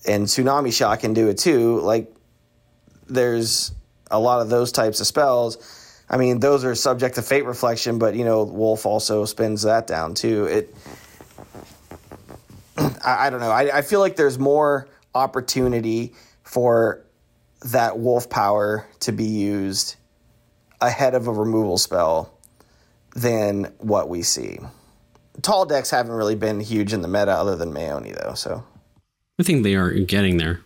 and 0.07 0.25
tsunami 0.25 0.73
shot 0.73 0.99
can 0.99 1.13
do 1.13 1.29
it 1.29 1.37
too. 1.37 1.79
Like, 1.79 2.13
there's 3.07 3.71
a 4.11 4.19
lot 4.19 4.41
of 4.41 4.49
those 4.49 4.71
types 4.71 4.99
of 4.99 5.07
spells. 5.07 5.57
I 6.09 6.17
mean, 6.17 6.39
those 6.39 6.63
are 6.63 6.73
subject 6.75 7.15
to 7.15 7.21
fate 7.21 7.45
reflection, 7.45 7.99
but 7.99 8.15
you 8.15 8.25
know, 8.25 8.43
Wolf 8.43 8.85
also 8.85 9.25
spins 9.25 9.63
that 9.63 9.87
down 9.87 10.15
too. 10.15 10.45
It, 10.45 10.75
I, 12.77 13.27
I 13.27 13.29
don't 13.29 13.39
know. 13.39 13.51
I, 13.51 13.77
I 13.77 13.81
feel 13.81 13.99
like 13.99 14.15
there's 14.15 14.39
more 14.39 14.87
opportunity 15.13 16.13
for 16.43 17.05
that 17.65 17.99
Wolf 17.99 18.29
power 18.29 18.87
to 19.01 19.11
be 19.11 19.25
used 19.25 19.95
ahead 20.81 21.13
of 21.13 21.27
a 21.27 21.33
removal 21.33 21.77
spell 21.77 22.33
than 23.15 23.65
what 23.79 24.09
we 24.09 24.21
see. 24.21 24.59
Tall 25.41 25.65
decks 25.65 25.89
haven't 25.89 26.11
really 26.11 26.35
been 26.35 26.59
huge 26.59 26.93
in 26.93 27.01
the 27.01 27.07
meta 27.07 27.31
other 27.31 27.55
than 27.55 27.71
Maeoni 27.71 28.15
though, 28.15 28.33
so 28.33 28.63
I 29.39 29.43
think 29.43 29.63
they 29.63 29.75
are 29.75 29.91
getting 29.91 30.37
there. 30.37 30.61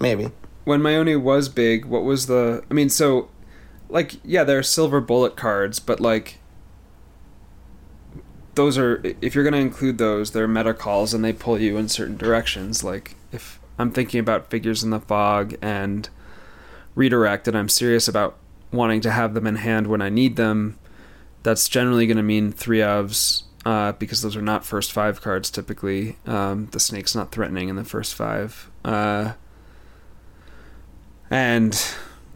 maybe. 0.00 0.30
When 0.64 0.84
Ione 0.84 1.16
was 1.16 1.48
big, 1.48 1.84
what 1.84 2.04
was 2.04 2.26
the? 2.26 2.62
I 2.70 2.74
mean, 2.74 2.90
so, 2.90 3.30
like, 3.88 4.16
yeah, 4.24 4.44
there 4.44 4.58
are 4.58 4.62
silver 4.62 5.00
bullet 5.00 5.36
cards, 5.36 5.78
but 5.78 6.00
like, 6.00 6.38
those 8.56 8.76
are 8.76 9.00
if 9.22 9.34
you're 9.34 9.44
going 9.44 9.54
to 9.54 9.60
include 9.60 9.98
those, 9.98 10.32
they're 10.32 10.48
meta 10.48 10.74
calls 10.74 11.14
and 11.14 11.24
they 11.24 11.32
pull 11.32 11.58
you 11.58 11.76
in 11.76 11.88
certain 11.88 12.16
directions. 12.16 12.84
Like, 12.84 13.14
if 13.32 13.58
I'm 13.78 13.90
thinking 13.90 14.20
about 14.20 14.50
figures 14.50 14.82
in 14.82 14.90
the 14.90 15.00
fog 15.00 15.54
and 15.62 16.08
redirect, 16.94 17.48
and 17.48 17.56
I'm 17.56 17.68
serious 17.68 18.06
about 18.08 18.36
wanting 18.72 19.00
to 19.02 19.10
have 19.10 19.34
them 19.34 19.46
in 19.46 19.56
hand 19.56 19.86
when 19.86 20.02
I 20.02 20.10
need 20.10 20.36
them, 20.36 20.78
that's 21.42 21.68
generally 21.68 22.06
going 22.06 22.16
to 22.16 22.22
mean 22.22 22.52
three 22.52 22.78
ofs. 22.78 23.44
Uh, 23.64 23.92
because 23.92 24.22
those 24.22 24.36
are 24.36 24.42
not 24.42 24.64
first 24.64 24.90
five 24.90 25.20
cards 25.20 25.50
typically. 25.50 26.16
Um, 26.26 26.68
the 26.72 26.80
snake's 26.80 27.14
not 27.14 27.30
threatening 27.30 27.68
in 27.68 27.76
the 27.76 27.84
first 27.84 28.14
five. 28.14 28.70
Uh, 28.84 29.32
and 31.28 31.94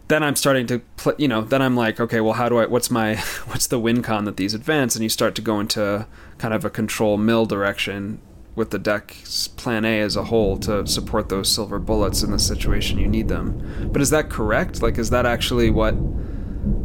then 0.09 0.23
I'm 0.23 0.37
starting 0.37 0.67
to 0.67 0.81
play, 0.97 1.15
you 1.17 1.27
know, 1.29 1.41
then 1.41 1.63
I'm 1.63 1.77
like, 1.77 1.99
okay, 1.99 2.21
well, 2.21 2.35
how 2.35 2.51
do 2.51 2.59
I, 2.59 2.67
what's 2.67 2.91
my, 2.91 3.17
what's 3.47 3.67
the 3.67 3.79
win 3.79 4.03
con 4.03 4.27
that 4.27 4.37
these 4.37 4.53
advance? 4.53 4.95
And 4.95 5.03
you 5.03 5.09
start 5.09 5.35
to 5.37 5.43
go 5.43 5.61
into 5.61 6.07
kind 6.37 6.53
of 6.53 6.65
a 6.65 6.71
control 6.71 7.17
mill 7.17 7.47
direction 7.47 8.21
with 8.55 8.71
the 8.71 8.79
deck's 8.79 9.49
plan 9.49 9.85
A 9.85 10.01
as 10.01 10.17
a 10.17 10.25
whole 10.25 10.57
to 10.59 10.87
support 10.87 11.29
those 11.29 11.49
silver 11.49 11.79
bullets 11.79 12.23
in 12.23 12.31
the 12.31 12.39
situation 12.39 12.99
you 12.99 13.09
need 13.09 13.29
them. 13.29 13.91
But 13.93 14.01
is 14.01 14.11
that 14.11 14.31
correct? 14.31 14.81
Like, 14.81 14.99
is 14.99 15.11
that 15.11 15.27
actually 15.27 15.71
what 15.71 15.97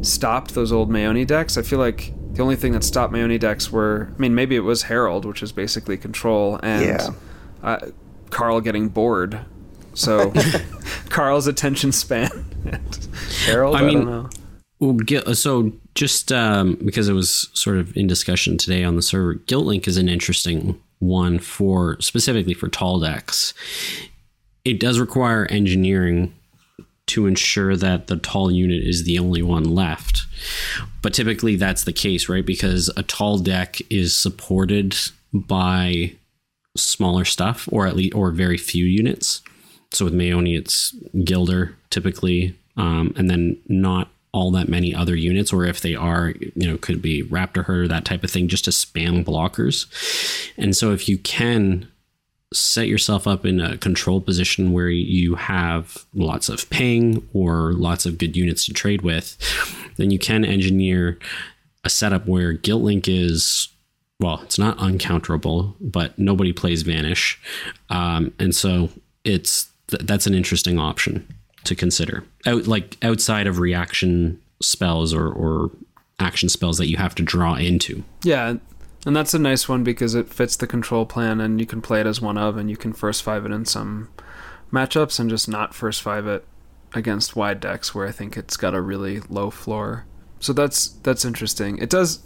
stopped 0.01 0.55
those 0.55 0.71
old 0.71 0.89
Maeoni 0.89 1.27
decks? 1.27 1.57
I 1.57 1.61
feel 1.61 1.79
like 1.79 2.13
the 2.31 2.41
only 2.41 2.55
thing 2.55 2.71
that 2.73 2.83
stopped 2.83 3.13
Maeoni 3.13 3.39
decks 3.39 3.71
were, 3.71 4.09
I 4.15 4.19
mean, 4.21 4.35
maybe 4.35 4.55
it 4.55 4.59
was 4.61 4.83
Harold, 4.83 5.25
which 5.25 5.41
is 5.43 5.51
basically 5.51 5.97
control, 5.97 6.59
and 6.63 6.85
Yeah. 6.85 7.09
uh, 7.63 7.79
Carl 8.29 8.61
getting 8.61 8.89
bored. 8.89 9.39
So 9.93 10.31
Carl's 11.09 11.47
attention 11.47 11.91
span. 11.91 12.29
and 12.65 13.09
Harold, 13.45 13.75
I, 13.75 13.79
I 13.79 13.81
mean- 13.83 13.97
don't 13.99 14.05
know. 14.05 14.29
Well, 14.81 15.35
so 15.35 15.73
just 15.93 16.31
um, 16.31 16.75
because 16.85 17.09
it 17.09 17.13
was 17.13 17.49
sort 17.53 17.75
of 17.77 17.97
in 17.97 18.07
discussion 18.07 18.57
today 18.57 18.85
on 18.85 18.95
the 18.95 19.01
server, 19.01 19.33
Guilt 19.33 19.65
Link 19.65 19.89
is 19.89 19.97
an 19.97 20.07
interesting 20.07 20.79
one 20.99 21.37
for 21.37 21.99
specifically 21.99 22.53
for 22.53 22.69
tall 22.69 22.97
decks. 22.97 23.53
It 24.63 24.79
does 24.79 24.97
require 24.97 25.47
engineering 25.47 26.33
to 27.09 27.27
ensure 27.27 27.75
that 27.75 28.07
the 28.07 28.17
tall 28.17 28.51
unit 28.51 28.81
is 28.83 29.03
the 29.03 29.19
only 29.19 29.41
one 29.41 29.63
left. 29.63 30.23
But 31.01 31.13
typically 31.13 31.55
that's 31.55 31.83
the 31.83 31.93
case, 31.93 32.29
right? 32.29 32.45
Because 32.45 32.89
a 32.95 33.03
tall 33.03 33.37
deck 33.37 33.79
is 33.89 34.15
supported 34.15 34.95
by 35.33 36.15
smaller 36.77 37.25
stuff 37.25 37.67
or 37.71 37.87
at 37.87 37.95
least 37.95 38.15
or 38.15 38.31
very 38.31 38.57
few 38.57 38.85
units. 38.85 39.41
So 39.91 40.05
with 40.05 40.13
Maeoni, 40.13 40.57
it's 40.57 40.95
Gilder 41.23 41.75
typically, 41.89 42.55
um, 42.77 43.13
and 43.17 43.29
then 43.29 43.57
not 43.67 44.09
all 44.31 44.51
that 44.51 44.69
many 44.69 44.93
other 44.93 45.15
units, 45.15 45.51
or 45.51 45.65
if 45.65 45.81
they 45.81 45.95
are, 45.95 46.33
you 46.55 46.67
know, 46.67 46.77
could 46.77 47.01
be 47.01 47.23
Raptor 47.23 47.65
Herder, 47.65 47.87
that 47.87 48.05
type 48.05 48.23
of 48.23 48.29
thing, 48.29 48.47
just 48.47 48.65
to 48.65 48.71
spam 48.71 49.25
blockers. 49.25 49.87
And 50.55 50.77
so 50.77 50.91
if 50.93 51.09
you 51.09 51.17
can 51.17 51.87
set 52.53 52.87
yourself 52.87 53.27
up 53.27 53.45
in 53.45 53.59
a 53.59 53.77
control 53.77 54.19
position 54.21 54.71
where 54.71 54.89
you 54.89 55.35
have 55.35 56.05
lots 56.13 56.49
of 56.49 56.67
ping 56.69 57.27
or 57.33 57.73
lots 57.73 58.05
of 58.05 58.17
good 58.17 58.35
units 58.35 58.65
to 58.65 58.73
trade 58.73 59.01
with, 59.01 59.37
then 59.97 60.09
you 60.09 60.17
can 60.17 60.43
engineer 60.43 61.19
a 61.83 61.89
setup 61.89 62.27
where 62.27 62.53
Guilt 62.53 62.81
Link 62.81 63.07
is 63.07 63.69
well, 64.19 64.41
it's 64.43 64.59
not 64.59 64.77
uncounterable, 64.79 65.75
but 65.79 66.17
nobody 66.19 66.51
plays 66.51 66.81
Vanish, 66.81 67.39
um, 67.89 68.33
and 68.37 68.53
so 68.53 68.89
it's 69.23 69.69
th- 69.87 70.03
that's 70.03 70.27
an 70.27 70.33
interesting 70.33 70.77
option 70.77 71.25
to 71.63 71.73
consider. 71.73 72.25
Out 72.45 72.67
like 72.67 72.97
outside 73.01 73.47
of 73.47 73.59
reaction 73.59 74.41
spells 74.61 75.13
or 75.13 75.31
or 75.31 75.71
action 76.19 76.49
spells 76.49 76.77
that 76.77 76.89
you 76.89 76.97
have 76.97 77.15
to 77.15 77.23
draw 77.23 77.55
into. 77.55 78.03
Yeah, 78.23 78.55
and 79.05 79.15
that's 79.15 79.33
a 79.33 79.39
nice 79.39 79.69
one 79.69 79.83
because 79.83 80.15
it 80.15 80.29
fits 80.29 80.55
the 80.55 80.67
control 80.67 81.05
plan, 81.05 81.39
and 81.39 81.59
you 81.59 81.65
can 81.65 81.81
play 81.81 82.01
it 82.01 82.07
as 82.07 82.21
one 82.21 82.37
of, 82.37 82.57
and 82.57 82.69
you 82.69 82.77
can 82.77 82.93
first 82.93 83.23
five 83.23 83.45
it 83.45 83.51
in 83.51 83.65
some 83.65 84.09
matchups, 84.71 85.19
and 85.19 85.29
just 85.29 85.47
not 85.47 85.73
first 85.73 86.01
five 86.01 86.27
it 86.27 86.45
against 86.93 87.35
wide 87.35 87.59
decks 87.59 87.93
where 87.93 88.07
I 88.07 88.11
think 88.11 88.35
it's 88.35 88.57
got 88.57 88.73
a 88.73 88.81
really 88.81 89.19
low 89.21 89.49
floor. 89.49 90.05
So 90.39 90.53
that's 90.53 90.87
that's 90.87 91.25
interesting. 91.25 91.77
It 91.77 91.89
does 91.89 92.23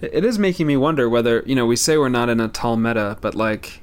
it 0.00 0.24
is 0.24 0.38
making 0.38 0.66
me 0.66 0.76
wonder 0.76 1.08
whether 1.08 1.42
you 1.46 1.54
know 1.54 1.66
we 1.66 1.76
say 1.76 1.96
we're 1.96 2.08
not 2.08 2.28
in 2.28 2.40
a 2.40 2.48
tall 2.48 2.76
meta, 2.76 3.18
but 3.20 3.34
like 3.34 3.82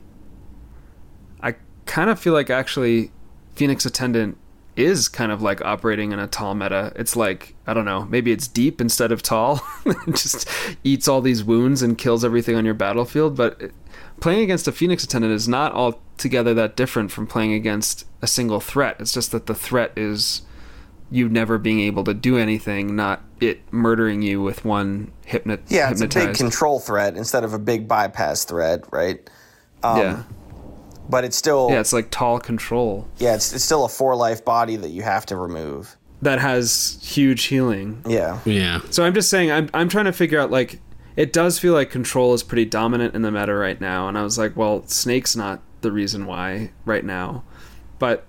I 1.42 1.56
kind 1.86 2.10
of 2.10 2.20
feel 2.20 2.34
like 2.34 2.50
actually 2.50 3.12
Phoenix 3.56 3.86
Attendant 3.86 4.38
is 4.76 5.08
kind 5.08 5.32
of 5.32 5.42
like 5.42 5.64
operating 5.64 6.12
in 6.12 6.20
a 6.20 6.28
tall 6.28 6.56
meta. 6.56 6.92
It's 6.96 7.16
like 7.16 7.56
I 7.68 7.74
don't 7.74 7.86
know, 7.86 8.06
maybe 8.06 8.32
it's 8.32 8.48
deep 8.48 8.82
instead 8.82 9.12
of 9.12 9.22
tall. 9.22 9.62
it 9.86 10.16
just 10.16 10.48
eats 10.84 11.08
all 11.08 11.22
these 11.22 11.44
wounds 11.44 11.82
and 11.82 11.98
kills 11.98 12.26
everything 12.26 12.56
on 12.56 12.66
your 12.66 12.74
battlefield. 12.74 13.36
But 13.36 13.72
playing 14.20 14.42
against 14.42 14.68
a 14.68 14.72
Phoenix 14.72 15.04
Attendant 15.04 15.34
is 15.34 15.48
not 15.48 15.74
altogether 15.74 16.54
that 16.54 16.76
different 16.76 17.12
from 17.12 17.28
playing 17.28 17.54
against 17.54 18.06
a 18.22 18.28
single 18.28 18.60
threat. 18.60 18.98
It's 19.00 19.14
just 19.14 19.32
that 19.32 19.46
the 19.46 19.56
threat 19.56 19.92
is 19.98 20.42
you 21.12 21.30
never 21.30 21.58
being 21.60 21.80
able 21.80 22.04
to 22.06 22.14
do 22.14 22.38
anything, 22.38 22.96
not 22.96 23.22
it 23.40 23.62
murdering 23.72 24.22
you 24.22 24.42
with 24.42 24.66
one 24.66 25.12
hypnot. 25.28 25.60
Yeah, 25.68 25.92
it's 25.92 26.02
a 26.02 26.08
big 26.08 26.36
control 26.36 26.80
threat 26.80 27.16
instead 27.16 27.44
of 27.44 27.54
a 27.54 27.60
big 27.60 27.88
bypass 27.88 28.46
threat, 28.46 28.86
right? 28.92 29.30
Um, 29.84 30.00
yeah. 30.00 30.24
But 31.10 31.24
it's 31.26 31.36
still 31.36 31.68
yeah, 31.70 31.80
it's 31.80 31.94
like 31.94 32.12
tall 32.12 32.40
control. 32.40 33.08
Yeah, 33.18 33.36
it's 33.36 33.54
it's 33.54 33.64
still 33.64 33.86
a 33.86 33.90
four 33.90 34.16
life 34.16 34.44
body 34.46 34.76
that 34.78 34.90
you 34.90 35.02
have 35.02 35.26
to 35.28 35.36
remove. 35.36 35.98
That 36.22 36.40
has 36.40 36.98
huge 37.02 37.44
healing. 37.46 38.02
Yeah. 38.08 38.40
Yeah. 38.46 38.80
So 38.90 39.04
I'm 39.04 39.14
just 39.14 39.30
saying, 39.30 39.52
I'm 39.52 39.70
I'm 39.74 39.90
trying 39.90 40.06
to 40.06 40.14
figure 40.14 40.40
out 40.40 40.50
like 40.52 40.80
it 41.16 41.34
does 41.34 41.60
feel 41.60 41.74
like 41.74 41.90
control 41.90 42.34
is 42.34 42.42
pretty 42.42 42.66
dominant 42.66 43.16
in 43.16 43.22
the 43.22 43.32
meta 43.32 43.54
right 43.54 43.80
now, 43.80 44.08
and 44.08 44.18
I 44.18 44.24
was 44.24 44.38
like, 44.38 44.56
well, 44.56 44.88
snake's 44.88 45.36
not 45.36 45.62
the 45.82 45.92
reason 45.92 46.26
why 46.26 46.72
right 46.86 47.04
now, 47.04 47.44
but 48.00 48.26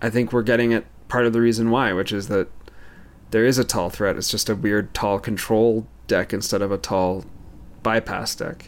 I 0.00 0.10
think 0.10 0.32
we're 0.32 0.42
getting 0.42 0.72
it 0.72 0.86
part 1.08 1.26
of 1.26 1.32
the 1.32 1.40
reason 1.40 1.70
why, 1.70 1.92
which 1.92 2.12
is 2.12 2.28
that 2.28 2.48
there 3.30 3.44
is 3.44 3.58
a 3.58 3.64
tall 3.64 3.90
threat. 3.90 4.16
It's 4.16 4.30
just 4.30 4.48
a 4.48 4.54
weird 4.54 4.94
tall 4.94 5.18
control 5.18 5.86
deck 6.06 6.32
instead 6.32 6.62
of 6.62 6.72
a 6.72 6.78
tall 6.78 7.24
bypass 7.82 8.34
deck. 8.34 8.66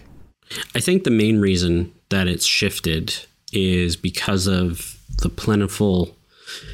I 0.74 0.80
think 0.80 1.04
the 1.04 1.10
main 1.10 1.40
reason 1.40 1.92
that 2.08 2.28
it's 2.28 2.46
shifted 2.46 3.14
is 3.52 3.96
because 3.96 4.46
of 4.46 4.98
the 5.22 5.28
plentiful 5.28 6.16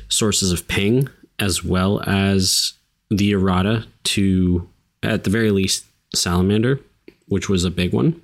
sources 0.09 0.53
of 0.53 0.67
ping 0.69 1.09
as 1.39 1.65
well 1.65 2.03
as 2.07 2.75
the 3.11 3.33
errata 3.33 3.87
to 4.05 4.69
at 5.03 5.25
the 5.25 5.31
very 5.31 5.51
least 5.51 5.85
salamander 6.15 6.81
which 7.29 7.49
was 7.49 7.65
a 7.65 7.71
big 7.71 7.93
one 7.93 8.21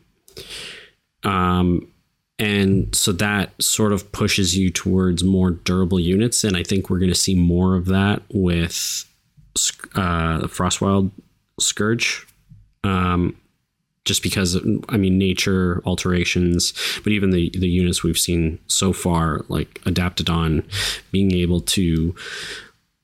um, 1.24 1.88
and 2.38 2.94
so 2.94 3.12
that 3.12 3.60
sort 3.60 3.92
of 3.92 4.12
pushes 4.12 4.56
you 4.56 4.70
towards 4.70 5.24
more 5.24 5.50
durable 5.50 5.98
units. 5.98 6.44
And 6.44 6.56
I 6.56 6.62
think 6.62 6.88
we're 6.88 7.00
going 7.00 7.12
to 7.12 7.18
see 7.18 7.34
more 7.34 7.74
of 7.74 7.86
that 7.86 8.22
with 8.32 9.04
uh, 9.94 10.46
Frostwild 10.46 11.10
Scourge. 11.58 12.26
Um, 12.84 13.36
just 14.04 14.22
because 14.22 14.56
I 14.88 14.96
mean 14.96 15.18
nature 15.18 15.82
alterations, 15.84 16.72
but 17.04 17.12
even 17.12 17.30
the 17.30 17.50
the 17.50 17.68
units 17.68 18.02
we've 18.02 18.18
seen 18.18 18.58
so 18.66 18.92
far, 18.92 19.44
like 19.48 19.80
Adaptodon, 19.84 20.64
being 21.10 21.32
able 21.32 21.60
to 21.62 22.14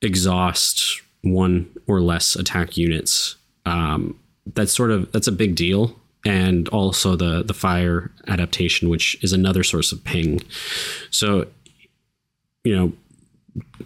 exhaust 0.02 1.02
one 1.22 1.68
or 1.86 2.00
less 2.00 2.36
attack 2.36 2.76
units, 2.76 3.36
um, 3.66 4.18
that's 4.54 4.72
sort 4.72 4.90
of 4.90 5.10
that's 5.12 5.26
a 5.26 5.32
big 5.32 5.54
deal 5.54 5.98
and 6.24 6.68
also 6.68 7.16
the 7.16 7.42
the 7.42 7.54
fire 7.54 8.10
adaptation, 8.26 8.88
which 8.88 9.16
is 9.22 9.32
another 9.32 9.62
source 9.62 9.92
of 9.92 10.02
ping. 10.04 10.40
So, 11.10 11.46
you 12.64 12.74
know, 12.74 12.92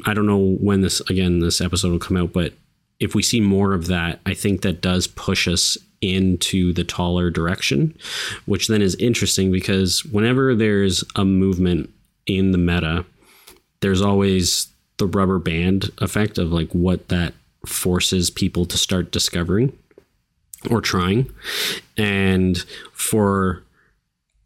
I 0.07 0.15
don't 0.15 0.27
know 0.27 0.57
when 0.61 0.81
this 0.83 1.01
again 1.03 1.41
this 1.41 1.61
episode 1.61 1.91
will 1.91 1.99
come 1.99 2.17
out, 2.17 2.33
but 2.33 2.55
if 3.01 3.15
we 3.15 3.23
see 3.23 3.41
more 3.41 3.75
of 3.75 3.87
that, 3.87 4.21
I 4.27 4.35
think 4.35 4.63
that 4.63 4.81
does 4.81 5.07
push 5.07 5.47
us 5.47 5.79
into 6.01 6.73
the 6.73 6.85
taller 6.85 7.31
direction, 7.31 7.97
which 8.47 8.69
then 8.69 8.83
is 8.83 8.95
interesting 8.97 9.51
because 9.51 10.05
whenever 10.05 10.55
there's 10.55 11.05
a 11.17 11.25
movement 11.25 11.91
in 12.27 12.53
the 12.53 12.59
meta, 12.59 13.05
there's 13.81 14.03
always 14.03 14.69
the 14.99 15.07
rubber 15.07 15.39
band 15.39 15.91
effect 15.99 16.39
of 16.39 16.53
like 16.53 16.71
what 16.73 17.09
that 17.09 17.35
forces 17.67 18.31
people 18.31 18.67
to 18.67 18.79
start 18.79 19.11
discovering 19.11 19.77
or 20.71 20.81
trying. 20.81 21.31
And 21.97 22.59
for 22.93 23.63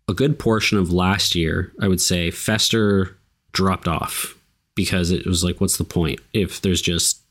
a 0.09 0.15
good 0.15 0.39
portion 0.39 0.79
of 0.79 0.93
last 0.93 1.35
year, 1.35 1.73
I 1.81 1.89
would 1.89 2.01
say 2.01 2.31
Fester 2.31 3.17
dropped 3.53 3.89
off 3.89 4.37
because 4.75 5.11
it 5.11 5.27
was 5.27 5.45
like, 5.45 5.61
what's 5.61 5.77
the 5.77 5.85
point 5.85 6.21
if 6.33 6.61
there's 6.61 6.83
just 6.83 7.22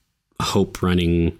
hope 0.41 0.81
running 0.81 1.37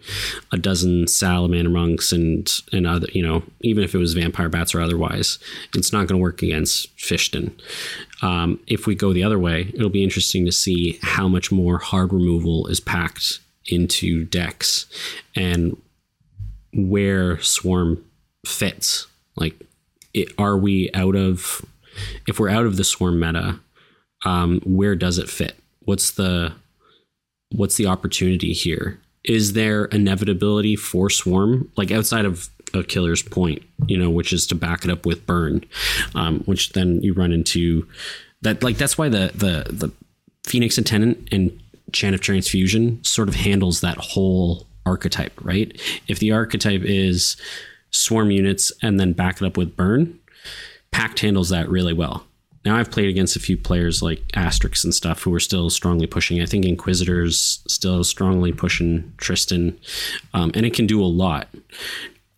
a 0.52 0.58
dozen 0.58 1.08
salamander 1.08 1.70
monks 1.70 2.12
and 2.12 2.62
and 2.72 2.88
other 2.88 3.08
you 3.14 3.22
know 3.22 3.44
even 3.62 3.84
if 3.84 3.94
it 3.94 3.98
was 3.98 4.14
vampire 4.14 4.50
bats 4.50 4.74
or 4.74 4.82
otherwise 4.82 5.40
it's 5.76 5.92
not 5.92 6.08
going 6.08 6.20
to 6.20 6.24
work 6.24 6.42
against 6.42 6.96
Fishton. 6.98 7.52
Um, 8.22 8.60
if 8.68 8.86
we 8.86 8.96
go 8.96 9.14
the 9.14 9.24
other 9.24 9.40
way 9.40 9.72
it'll 9.74 9.90
be 9.90 10.04
interesting 10.04 10.46
to 10.46 10.52
see 10.52 11.00
how 11.02 11.28
much 11.28 11.52
more 11.52 11.78
hard 11.80 12.14
removal 12.14 12.68
is 12.68 12.80
packed 12.80 13.40
into 13.68 14.26
decks 14.26 14.86
and 15.36 15.78
where 16.74 17.40
Swarm 17.42 18.04
fits. 18.46 19.08
Like, 19.36 19.56
it, 20.14 20.30
are 20.38 20.58
we 20.58 20.92
out 20.94 21.16
of? 21.16 21.66
If 22.28 22.40
we're 22.40 22.50
out 22.50 22.66
of 22.66 22.78
the 22.78 22.84
Swarm 22.84 23.20
meta, 23.20 23.60
um, 24.26 24.62
where 24.66 24.96
does 24.96 25.18
it 25.18 25.30
fit? 25.30 25.56
What's 25.82 26.12
the 26.12 26.54
what's 27.52 27.78
the 27.78 27.88
opportunity 27.88 28.54
here? 28.54 29.00
Is 29.24 29.54
there 29.54 29.86
inevitability 29.86 30.76
for 30.76 31.10
Swarm, 31.10 31.72
like 31.78 31.92
outside 31.92 32.26
of 32.26 32.50
a 32.74 32.84
killer's 32.84 33.22
point, 33.22 33.62
you 33.88 33.98
know, 33.98 34.10
which 34.10 34.34
is 34.34 34.48
to 34.48 34.56
back 34.56 34.84
it 34.84 34.92
up 34.92 35.06
with 35.06 35.26
burn, 35.26 35.64
um, 36.16 36.40
which 36.42 36.72
then 36.74 37.02
you 37.02 37.14
run 37.14 37.32
into 37.32 37.88
that. 38.42 38.64
Like 38.64 38.78
that's 38.78 38.98
why 38.98 39.10
the 39.10 39.32
the 39.34 39.72
the 39.72 39.92
Phoenix 40.44 40.78
Attendant 40.78 41.28
and 41.32 41.58
Chant 41.92 42.16
of 42.16 42.22
Transfusion 42.22 43.04
sort 43.04 43.28
of 43.28 43.36
handles 43.36 43.82
that 43.82 43.98
whole 43.98 44.66
archetype, 44.86 45.34
right? 45.42 45.80
If 46.08 46.20
the 46.20 46.32
archetype 46.32 46.82
is 46.84 47.38
swarm 47.92 48.32
units 48.32 48.72
and 48.82 49.00
then 49.00 49.14
back 49.14 49.42
it 49.42 49.46
up 49.46 49.58
with 49.58 49.76
burn, 49.76 50.18
Pact 50.92 51.20
handles 51.20 51.50
that 51.50 51.70
really 51.70 51.94
well. 51.94 52.26
Now 52.64 52.78
I've 52.78 52.92
played 52.92 53.10
against 53.10 53.36
a 53.36 53.40
few 53.40 53.58
players 53.58 54.02
like 54.02 54.20
Asterix 54.34 54.84
and 54.84 54.94
stuff 54.94 55.24
who 55.24 55.34
are 55.34 55.40
still 55.40 55.70
strongly 55.70 56.08
pushing. 56.08 56.42
I 56.42 56.46
think 56.46 56.66
Inquisitors 56.66 57.64
still 57.68 58.04
strongly 58.04 58.52
pushing 58.52 59.14
Tristan, 59.18 59.80
um, 60.34 60.52
and 60.54 60.66
it 60.66 60.74
can 60.74 60.86
do 60.86 61.02
a 61.02 61.06
lot. 61.06 61.48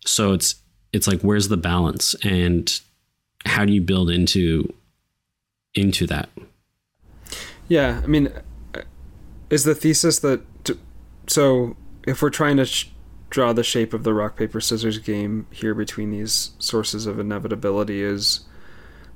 So 0.06 0.32
it's 0.32 0.56
it's 0.92 1.06
like 1.06 1.20
where's 1.20 1.48
the 1.48 1.56
balance 1.56 2.14
and 2.22 2.80
how 3.44 3.64
do 3.64 3.72
you 3.72 3.82
build 3.82 4.10
into 4.10 4.72
into 5.74 6.06
that? 6.06 6.28
Yeah, 7.68 8.00
I 8.02 8.06
mean, 8.06 8.32
is 9.50 9.64
the 9.64 9.74
thesis 9.74 10.18
that 10.20 10.42
so 11.26 11.76
if 12.06 12.22
we're 12.22 12.30
trying 12.30 12.56
to 12.58 12.66
sh- 12.66 12.90
draw 13.30 13.52
the 13.52 13.64
shape 13.64 13.92
of 13.92 14.04
the 14.04 14.14
rock 14.14 14.36
paper 14.36 14.60
scissors 14.60 14.98
game 14.98 15.46
here 15.50 15.74
between 15.74 16.10
these 16.10 16.52
sources 16.58 17.06
of 17.06 17.18
inevitability 17.18 18.02
is 18.02 18.40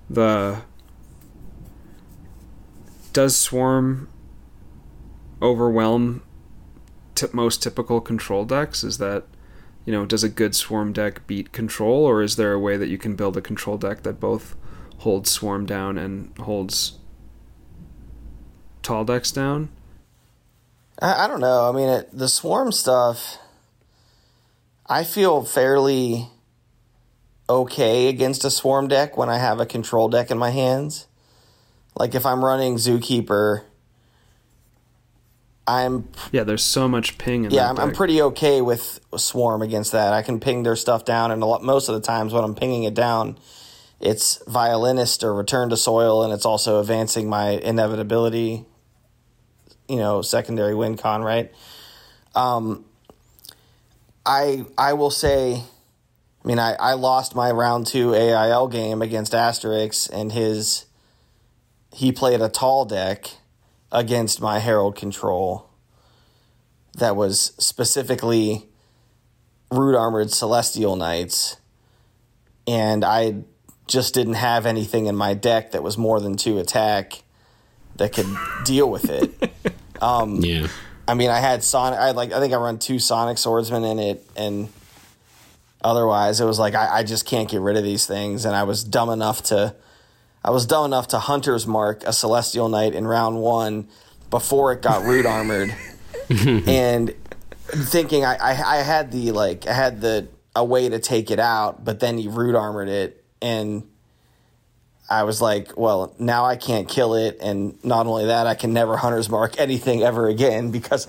the 0.08 0.62
does 3.18 3.34
swarm 3.34 4.08
overwhelm 5.42 6.22
t- 7.16 7.26
most 7.32 7.60
typical 7.60 8.00
control 8.00 8.44
decks 8.44 8.84
is 8.84 8.98
that 8.98 9.24
you 9.84 9.92
know 9.92 10.06
does 10.06 10.22
a 10.22 10.28
good 10.28 10.54
swarm 10.54 10.92
deck 10.92 11.26
beat 11.26 11.50
control 11.50 12.04
or 12.04 12.22
is 12.22 12.36
there 12.36 12.52
a 12.52 12.60
way 12.60 12.76
that 12.76 12.86
you 12.86 12.96
can 12.96 13.16
build 13.16 13.36
a 13.36 13.40
control 13.40 13.76
deck 13.76 14.04
that 14.04 14.20
both 14.20 14.54
holds 14.98 15.32
swarm 15.32 15.66
down 15.66 15.98
and 15.98 16.32
holds 16.38 16.98
tall 18.82 19.04
decks 19.04 19.32
down 19.32 19.68
I, 21.02 21.24
I 21.24 21.26
don't 21.26 21.40
know. 21.40 21.68
I 21.68 21.72
mean, 21.72 21.88
it, 21.88 22.16
the 22.16 22.28
swarm 22.28 22.70
stuff, 22.70 23.38
I 24.86 25.02
feel 25.02 25.44
fairly 25.44 26.28
okay 27.48 28.08
against 28.08 28.44
a 28.44 28.50
swarm 28.50 28.86
deck 28.86 29.16
when 29.16 29.28
I 29.28 29.38
have 29.38 29.58
a 29.58 29.66
control 29.66 30.08
deck 30.08 30.30
in 30.30 30.38
my 30.38 30.50
hands. 30.50 31.08
Like 31.98 32.14
if 32.14 32.24
I'm 32.24 32.44
running 32.44 32.76
Zookeeper, 32.76 33.64
I'm 35.66 36.08
Yeah, 36.32 36.44
there's 36.44 36.64
so 36.64 36.88
much 36.88 37.18
ping 37.18 37.44
in 37.44 37.50
yeah, 37.50 37.68
I'm, 37.68 37.78
I'm 37.78 37.92
pretty 37.92 38.22
okay 38.22 38.62
with 38.62 39.00
Swarm 39.16 39.60
against 39.60 39.92
that. 39.92 40.12
I 40.12 40.22
can 40.22 40.40
ping 40.40 40.62
their 40.62 40.76
stuff 40.76 41.04
down, 41.04 41.30
and 41.30 41.42
a 41.42 41.46
lot 41.46 41.62
most 41.62 41.88
of 41.88 41.94
the 41.94 42.00
times 42.00 42.32
when 42.32 42.44
I'm 42.44 42.54
pinging 42.54 42.84
it 42.84 42.94
down, 42.94 43.36
it's 44.00 44.42
Violinist 44.46 45.24
or 45.24 45.34
Return 45.34 45.68
to 45.70 45.76
Soil, 45.76 46.22
and 46.22 46.32
it's 46.32 46.46
also 46.46 46.80
advancing 46.80 47.28
my 47.28 47.50
inevitability. 47.50 48.64
You 49.88 49.96
know, 49.96 50.22
secondary 50.22 50.74
win 50.74 50.96
con, 50.96 51.22
right? 51.22 51.52
Um, 52.34 52.84
I 54.24 54.64
I 54.76 54.92
will 54.92 55.10
say, 55.10 55.64
I 56.44 56.48
mean, 56.48 56.58
I, 56.58 56.74
I 56.74 56.92
lost 56.92 57.34
my 57.34 57.50
round 57.50 57.86
two 57.86 58.14
AIL 58.14 58.68
game 58.68 59.02
against 59.02 59.32
Asterix, 59.32 60.08
and 60.10 60.30
his 60.32 60.86
he 61.92 62.12
played 62.12 62.40
a 62.40 62.48
tall 62.48 62.84
deck 62.84 63.30
against 63.90 64.40
my 64.40 64.58
Harold 64.58 64.96
Control 64.96 65.68
that 66.96 67.16
was 67.16 67.52
specifically 67.58 68.68
root 69.70 69.96
armored 69.96 70.30
Celestial 70.30 70.96
Knights, 70.96 71.56
and 72.66 73.04
I 73.04 73.42
just 73.86 74.14
didn't 74.14 74.34
have 74.34 74.66
anything 74.66 75.06
in 75.06 75.16
my 75.16 75.34
deck 75.34 75.72
that 75.72 75.82
was 75.82 75.96
more 75.96 76.20
than 76.20 76.36
two 76.36 76.58
attack 76.58 77.22
that 77.96 78.12
could 78.12 78.26
deal 78.64 78.90
with 78.90 79.08
it. 79.10 79.52
Um, 80.00 80.36
yeah. 80.36 80.68
I 81.06 81.14
mean, 81.14 81.30
I 81.30 81.38
had 81.40 81.64
Sonic. 81.64 81.98
I 81.98 82.08
had 82.08 82.16
like 82.16 82.32
I 82.32 82.40
think 82.40 82.52
I 82.52 82.56
run 82.56 82.78
two 82.78 82.98
Sonic 82.98 83.38
Swordsmen 83.38 83.84
in 83.84 83.98
it, 83.98 84.24
and 84.36 84.68
otherwise 85.82 86.40
it 86.40 86.44
was 86.44 86.58
like 86.58 86.74
I, 86.74 86.98
I 86.98 87.02
just 87.02 87.26
can't 87.26 87.48
get 87.48 87.60
rid 87.60 87.76
of 87.76 87.82
these 87.82 88.06
things. 88.06 88.44
And 88.44 88.54
I 88.54 88.64
was 88.64 88.84
dumb 88.84 89.08
enough 89.10 89.42
to, 89.44 89.74
I 90.44 90.50
was 90.50 90.66
dumb 90.66 90.86
enough 90.86 91.08
to 91.08 91.18
Hunter's 91.18 91.66
Mark 91.66 92.04
a 92.04 92.12
Celestial 92.12 92.68
Knight 92.68 92.94
in 92.94 93.06
round 93.06 93.40
one 93.40 93.88
before 94.30 94.72
it 94.72 94.82
got 94.82 95.04
root 95.04 95.26
armored, 95.26 95.74
and 96.30 97.14
thinking 97.66 98.24
I, 98.24 98.36
I 98.36 98.50
I 98.50 98.76
had 98.82 99.10
the 99.10 99.32
like 99.32 99.66
I 99.66 99.72
had 99.72 100.00
the 100.00 100.28
a 100.54 100.64
way 100.64 100.88
to 100.88 100.98
take 100.98 101.30
it 101.30 101.38
out, 101.38 101.84
but 101.84 102.00
then 102.00 102.18
he 102.18 102.28
root 102.28 102.54
armored 102.54 102.88
it, 102.88 103.24
and 103.40 103.88
I 105.10 105.22
was 105.22 105.40
like, 105.40 105.76
well, 105.76 106.14
now 106.18 106.44
I 106.44 106.56
can't 106.56 106.88
kill 106.88 107.14
it, 107.14 107.38
and 107.40 107.82
not 107.82 108.06
only 108.06 108.26
that, 108.26 108.46
I 108.46 108.54
can 108.54 108.72
never 108.72 108.96
hunter's 108.96 109.30
mark 109.30 109.58
anything 109.58 110.02
ever 110.02 110.28
again 110.28 110.70
because 110.72 111.08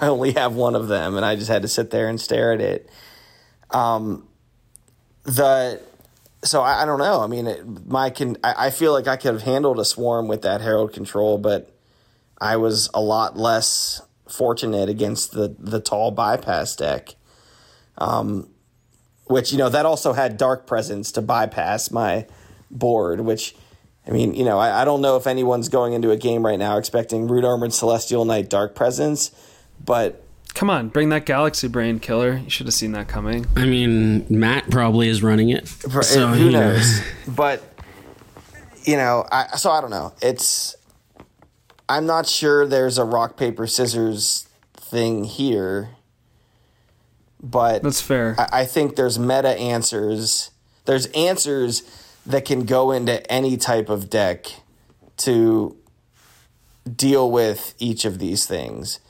I 0.00 0.08
only 0.08 0.32
have 0.32 0.54
one 0.54 0.74
of 0.74 0.88
them, 0.88 1.16
and 1.16 1.24
I 1.24 1.36
just 1.36 1.48
had 1.48 1.62
to 1.62 1.68
sit 1.68 1.90
there 1.90 2.08
and 2.08 2.20
stare 2.20 2.52
at 2.52 2.60
it. 2.60 2.88
Um, 3.70 4.26
the 5.24 5.80
so 6.44 6.62
I, 6.62 6.82
I 6.82 6.84
don't 6.84 6.98
know. 6.98 7.20
I 7.20 7.26
mean, 7.26 7.46
it, 7.46 7.86
my 7.86 8.10
can 8.10 8.36
I, 8.42 8.66
I 8.66 8.70
feel 8.70 8.92
like 8.92 9.06
I 9.06 9.16
could 9.16 9.34
have 9.34 9.42
handled 9.42 9.78
a 9.78 9.84
swarm 9.84 10.28
with 10.28 10.42
that 10.42 10.60
Harold 10.60 10.92
control, 10.92 11.38
but 11.38 11.74
I 12.40 12.56
was 12.56 12.90
a 12.94 13.00
lot 13.00 13.36
less 13.36 14.02
fortunate 14.28 14.88
against 14.88 15.32
the 15.32 15.54
the 15.58 15.80
tall 15.80 16.10
bypass 16.10 16.74
deck. 16.76 17.14
Um, 17.98 18.48
which 19.26 19.52
you 19.52 19.58
know 19.58 19.68
that 19.68 19.86
also 19.86 20.12
had 20.12 20.36
dark 20.36 20.66
presence 20.66 21.12
to 21.12 21.22
bypass 21.22 21.90
my 21.90 22.26
board, 22.70 23.20
which 23.20 23.54
I 24.06 24.10
mean, 24.10 24.34
you 24.34 24.44
know, 24.44 24.58
I, 24.58 24.82
I 24.82 24.84
don't 24.84 25.00
know 25.00 25.16
if 25.16 25.26
anyone's 25.26 25.68
going 25.68 25.92
into 25.92 26.10
a 26.10 26.16
game 26.16 26.44
right 26.44 26.58
now 26.58 26.76
expecting 26.76 27.28
Root 27.28 27.44
Armored 27.44 27.72
Celestial 27.72 28.24
Knight 28.24 28.50
Dark 28.50 28.74
Presence, 28.74 29.30
but 29.84 30.24
Come 30.54 30.70
on, 30.70 30.88
bring 30.88 31.08
that 31.08 31.26
Galaxy 31.26 31.68
Brain 31.68 31.98
killer. 31.98 32.36
You 32.36 32.50
should 32.50 32.66
have 32.66 32.74
seen 32.74 32.92
that 32.92 33.08
coming. 33.08 33.46
I 33.56 33.64
mean, 33.64 34.26
Matt 34.28 34.70
probably 34.70 35.08
is 35.08 35.22
running 35.22 35.48
it. 35.48 35.66
So, 35.68 36.28
who 36.28 36.46
you 36.46 36.50
know. 36.50 36.72
knows? 36.72 37.02
but 37.28 37.62
you 38.84 38.96
know, 38.96 39.26
I 39.30 39.56
so 39.56 39.70
I 39.70 39.80
don't 39.80 39.90
know. 39.90 40.12
It's 40.20 40.76
I'm 41.88 42.06
not 42.06 42.26
sure 42.26 42.66
there's 42.66 42.98
a 42.98 43.04
rock 43.04 43.36
paper 43.36 43.66
scissors 43.66 44.48
thing 44.74 45.24
here, 45.24 45.90
but 47.42 47.82
That's 47.82 48.00
fair. 48.00 48.36
I, 48.38 48.60
I 48.60 48.64
think 48.64 48.96
there's 48.96 49.18
meta 49.18 49.50
answers. 49.58 50.50
There's 50.84 51.06
answers 51.06 51.82
that 52.26 52.44
can 52.44 52.64
go 52.64 52.90
into 52.92 53.30
any 53.30 53.56
type 53.56 53.88
of 53.88 54.10
deck 54.10 54.46
to 55.18 55.76
deal 56.96 57.30
with 57.30 57.74
each 57.78 58.04
of 58.04 58.18
these 58.18 58.46
things. 58.46 59.00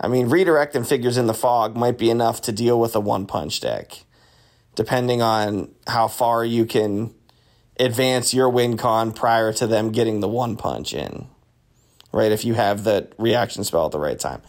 I 0.00 0.08
mean, 0.08 0.28
redirecting 0.28 0.86
figures 0.86 1.18
in 1.18 1.26
the 1.26 1.34
fog 1.34 1.76
might 1.76 1.98
be 1.98 2.10
enough 2.10 2.40
to 2.42 2.52
deal 2.52 2.80
with 2.80 2.96
a 2.96 3.00
one 3.00 3.26
punch 3.26 3.60
deck, 3.60 4.04
depending 4.74 5.20
on 5.20 5.74
how 5.86 6.08
far 6.08 6.44
you 6.44 6.64
can 6.64 7.14
advance 7.78 8.32
your 8.32 8.48
win 8.48 8.76
con 8.76 9.12
prior 9.12 9.52
to 9.52 9.66
them 9.66 9.92
getting 9.92 10.20
the 10.20 10.28
one 10.28 10.56
punch 10.56 10.94
in. 10.94 11.26
Right, 12.12 12.32
if 12.32 12.44
you 12.44 12.54
have 12.54 12.82
the 12.82 13.08
reaction 13.18 13.62
spell 13.62 13.86
at 13.86 13.92
the 13.92 14.00
right 14.00 14.18
time. 14.18 14.42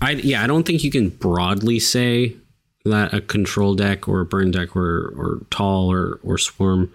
I 0.00 0.12
yeah, 0.12 0.42
I 0.42 0.46
don't 0.46 0.66
think 0.66 0.82
you 0.82 0.90
can 0.90 1.10
broadly 1.10 1.78
say 1.78 2.36
that 2.84 3.14
a 3.14 3.20
control 3.20 3.74
deck 3.74 4.08
or 4.08 4.20
a 4.20 4.24
burn 4.24 4.50
deck 4.50 4.74
or 4.74 5.12
or 5.16 5.46
tall 5.50 5.92
or 5.92 6.18
or 6.24 6.38
swarm 6.38 6.92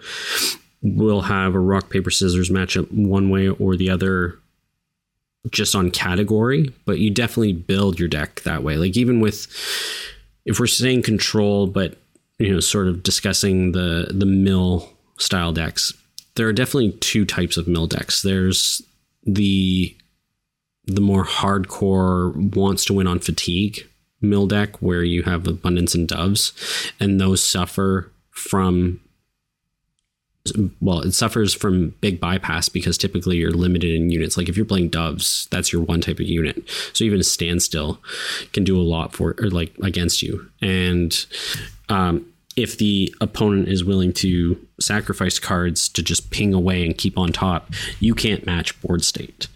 will 0.82 1.22
have 1.22 1.54
a 1.54 1.60
rock 1.60 1.88
paper 1.88 2.10
scissors 2.10 2.50
matchup 2.50 2.90
one 2.90 3.30
way 3.30 3.48
or 3.48 3.76
the 3.76 3.88
other 3.88 4.38
just 5.50 5.74
on 5.74 5.90
category, 5.90 6.72
but 6.84 6.98
you 6.98 7.10
definitely 7.10 7.52
build 7.52 7.98
your 7.98 8.08
deck 8.08 8.40
that 8.42 8.62
way. 8.62 8.76
Like 8.76 8.96
even 8.96 9.20
with 9.20 9.48
if 10.44 10.58
we're 10.58 10.66
saying 10.66 11.02
control 11.02 11.66
but 11.66 11.96
you 12.38 12.52
know 12.52 12.60
sort 12.60 12.88
of 12.88 13.02
discussing 13.02 13.72
the 13.72 14.08
the 14.10 14.26
mill 14.26 14.90
style 15.18 15.52
decks, 15.52 15.92
there 16.36 16.46
are 16.48 16.52
definitely 16.52 16.92
two 16.92 17.24
types 17.24 17.56
of 17.56 17.68
mill 17.68 17.86
decks. 17.86 18.22
There's 18.22 18.82
the 19.24 19.94
the 20.86 21.00
more 21.00 21.24
hardcore 21.24 22.56
wants 22.56 22.84
to 22.86 22.94
win 22.94 23.06
on 23.06 23.18
fatigue 23.20 23.86
mill 24.20 24.46
deck 24.46 24.80
where 24.80 25.02
you 25.02 25.24
have 25.24 25.46
abundance 25.46 25.94
and 25.94 26.08
doves 26.08 26.52
and 27.00 27.20
those 27.20 27.42
suffer 27.42 28.10
from 28.30 29.00
well 30.80 31.00
it 31.00 31.12
suffers 31.12 31.54
from 31.54 31.90
big 32.00 32.18
bypass 32.18 32.68
because 32.68 32.98
typically 32.98 33.36
you're 33.36 33.52
limited 33.52 33.94
in 33.94 34.10
units. 34.10 34.36
Like 34.36 34.48
if 34.48 34.56
you're 34.56 34.66
playing 34.66 34.88
doves 34.88 35.46
that's 35.50 35.72
your 35.72 35.82
one 35.82 36.00
type 36.00 36.18
of 36.18 36.26
unit. 36.26 36.62
So 36.92 37.04
even 37.04 37.20
a 37.20 37.24
standstill 37.24 38.00
can 38.52 38.64
do 38.64 38.78
a 38.78 38.82
lot 38.82 39.12
for 39.12 39.34
or 39.38 39.50
like 39.50 39.72
against 39.82 40.22
you. 40.22 40.50
And 40.60 41.26
um, 41.88 42.26
if 42.56 42.76
the 42.78 43.14
opponent 43.20 43.68
is 43.68 43.84
willing 43.84 44.12
to 44.12 44.58
sacrifice 44.80 45.38
cards 45.38 45.88
to 45.90 46.02
just 46.02 46.30
ping 46.30 46.52
away 46.52 46.84
and 46.84 46.98
keep 46.98 47.16
on 47.16 47.32
top 47.32 47.72
you 48.00 48.14
can't 48.14 48.44
match 48.44 48.80
board 48.82 49.04
state. 49.04 49.46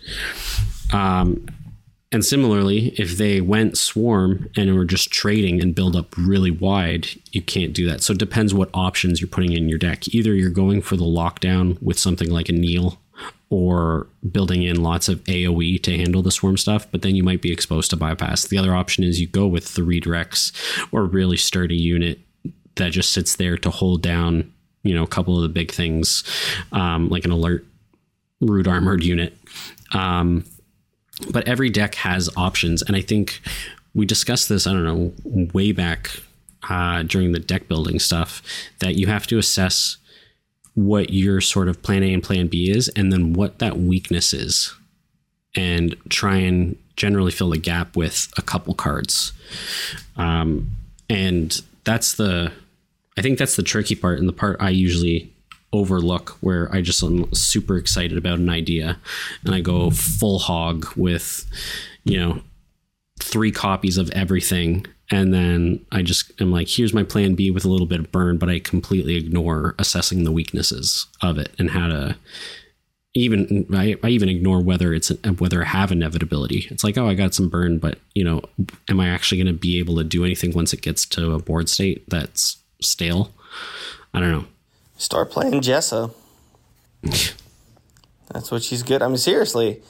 Um, 0.92 1.46
and 2.12 2.24
similarly, 2.24 2.94
if 2.96 3.16
they 3.16 3.40
went 3.40 3.76
swarm 3.76 4.48
and 4.56 4.74
were 4.74 4.84
just 4.84 5.10
trading 5.10 5.60
and 5.60 5.74
build 5.74 5.96
up 5.96 6.16
really 6.16 6.52
wide, 6.52 7.08
you 7.32 7.42
can't 7.42 7.72
do 7.72 7.88
that. 7.88 8.02
So 8.02 8.12
it 8.12 8.18
depends 8.18 8.54
what 8.54 8.70
options 8.72 9.20
you're 9.20 9.28
putting 9.28 9.52
in 9.52 9.68
your 9.68 9.78
deck. 9.78 10.06
Either 10.14 10.32
you're 10.32 10.50
going 10.50 10.82
for 10.82 10.96
the 10.96 11.04
lockdown 11.04 11.80
with 11.82 11.98
something 11.98 12.30
like 12.30 12.48
a 12.48 12.52
Neil 12.52 13.00
or 13.50 14.06
building 14.30 14.62
in 14.62 14.82
lots 14.82 15.08
of 15.08 15.22
AoE 15.24 15.82
to 15.82 15.96
handle 15.96 16.22
the 16.22 16.30
swarm 16.30 16.56
stuff, 16.56 16.86
but 16.90 17.02
then 17.02 17.16
you 17.16 17.24
might 17.24 17.42
be 17.42 17.52
exposed 17.52 17.90
to 17.90 17.96
bypass. 17.96 18.44
The 18.46 18.58
other 18.58 18.74
option 18.74 19.02
is 19.02 19.20
you 19.20 19.26
go 19.26 19.46
with 19.46 19.74
the 19.74 19.82
redirects 19.82 20.52
or 20.92 21.04
really 21.04 21.36
sturdy 21.36 21.76
unit 21.76 22.20
that 22.76 22.92
just 22.92 23.12
sits 23.12 23.36
there 23.36 23.56
to 23.58 23.70
hold 23.70 24.02
down, 24.02 24.52
you 24.82 24.94
know, 24.94 25.02
a 25.02 25.08
couple 25.08 25.36
of 25.36 25.42
the 25.42 25.48
big 25.48 25.72
things, 25.72 26.22
um, 26.72 27.08
like 27.08 27.24
an 27.24 27.30
alert 27.30 27.66
root 28.40 28.68
armored 28.68 29.02
unit. 29.02 29.36
Um, 29.92 30.44
but 31.30 31.46
every 31.48 31.70
deck 31.70 31.94
has 31.96 32.28
options. 32.36 32.82
And 32.82 32.96
i 32.96 33.00
think 33.00 33.40
we 33.94 34.06
discussed 34.06 34.48
this 34.48 34.66
i 34.66 34.72
don't 34.72 34.84
know 34.84 35.12
way 35.52 35.72
back 35.72 36.10
uh, 36.68 37.02
during 37.02 37.30
the 37.30 37.38
deck 37.38 37.68
building 37.68 37.98
stuff 38.00 38.42
that 38.80 38.96
you 38.96 39.06
have 39.06 39.26
to 39.28 39.38
assess 39.38 39.98
what 40.74 41.10
your 41.10 41.40
sort 41.40 41.68
of 41.68 41.80
plan 41.82 42.02
a 42.02 42.12
and 42.12 42.22
plan 42.22 42.48
b 42.48 42.70
is 42.70 42.88
and 42.90 43.12
then 43.12 43.32
what 43.32 43.60
that 43.60 43.78
weakness 43.78 44.34
is 44.34 44.74
and 45.54 45.96
try 46.08 46.36
and 46.36 46.76
generally 46.96 47.30
fill 47.30 47.50
the 47.50 47.58
gap 47.58 47.96
with 47.96 48.30
a 48.36 48.42
couple 48.42 48.74
cards. 48.74 49.32
Um, 50.16 50.70
and 51.08 51.60
that's 51.84 52.14
the 52.14 52.52
i 53.16 53.22
think 53.22 53.38
that's 53.38 53.56
the 53.56 53.62
tricky 53.62 53.94
part 53.94 54.18
and 54.18 54.28
the 54.28 54.32
part 54.32 54.56
i 54.60 54.70
usually 54.70 55.32
overlook 55.72 56.30
where 56.40 56.72
I 56.74 56.80
just 56.80 57.02
am 57.02 57.32
super 57.32 57.76
excited 57.76 58.16
about 58.16 58.38
an 58.38 58.48
idea 58.48 58.98
and 59.44 59.54
I 59.54 59.60
go 59.60 59.90
full 59.90 60.38
hog 60.38 60.86
with, 60.96 61.44
you 62.04 62.18
know, 62.18 62.40
three 63.20 63.50
copies 63.50 63.98
of 63.98 64.10
everything. 64.10 64.86
And 65.10 65.32
then 65.32 65.84
I 65.92 66.02
just 66.02 66.40
am 66.40 66.50
like, 66.50 66.68
here's 66.68 66.94
my 66.94 67.02
plan 67.02 67.34
B 67.34 67.50
with 67.50 67.64
a 67.64 67.68
little 67.68 67.86
bit 67.86 68.00
of 68.00 68.12
burn, 68.12 68.38
but 68.38 68.48
I 68.48 68.58
completely 68.58 69.16
ignore 69.16 69.74
assessing 69.78 70.24
the 70.24 70.32
weaknesses 70.32 71.06
of 71.22 71.38
it 71.38 71.52
and 71.58 71.70
how 71.70 71.88
to 71.88 72.16
even 73.14 73.66
I, 73.72 73.96
I 74.04 74.08
even 74.08 74.28
ignore 74.28 74.60
whether 74.60 74.92
it's 74.92 75.10
whether 75.38 75.62
I 75.62 75.66
have 75.66 75.90
inevitability. 75.90 76.66
It's 76.70 76.84
like, 76.84 76.98
oh, 76.98 77.08
I 77.08 77.14
got 77.14 77.34
some 77.34 77.48
burn, 77.48 77.78
but 77.78 77.98
you 78.14 78.22
know, 78.22 78.42
am 78.88 79.00
I 79.00 79.08
actually 79.08 79.42
going 79.42 79.54
to 79.54 79.58
be 79.58 79.78
able 79.78 79.96
to 79.96 80.04
do 80.04 80.24
anything 80.24 80.52
once 80.52 80.74
it 80.74 80.82
gets 80.82 81.06
to 81.06 81.32
a 81.32 81.38
board 81.38 81.70
state 81.70 82.08
that's 82.10 82.58
stale? 82.82 83.32
I 84.12 84.20
don't 84.20 84.32
know. 84.32 84.44
Start 84.96 85.30
playing 85.30 85.60
Jessa. 85.60 86.12
That's 88.32 88.50
what 88.50 88.62
she's 88.62 88.82
good. 88.82 89.02
I 89.02 89.08
mean, 89.08 89.18
seriously, 89.18 89.82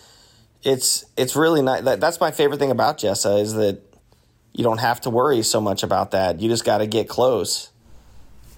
it's 0.62 1.04
it's 1.16 1.36
really 1.36 1.62
nice. 1.62 1.82
That, 1.84 2.00
that's 2.00 2.20
my 2.20 2.30
favorite 2.30 2.58
thing 2.58 2.70
about 2.70 2.98
Jessa 2.98 3.40
is 3.40 3.54
that 3.54 3.80
you 4.52 4.64
don't 4.64 4.78
have 4.78 5.00
to 5.02 5.10
worry 5.10 5.42
so 5.42 5.60
much 5.60 5.82
about 5.82 6.10
that. 6.10 6.40
You 6.40 6.48
just 6.48 6.64
got 6.64 6.78
to 6.78 6.86
get 6.86 7.08
close. 7.08 7.70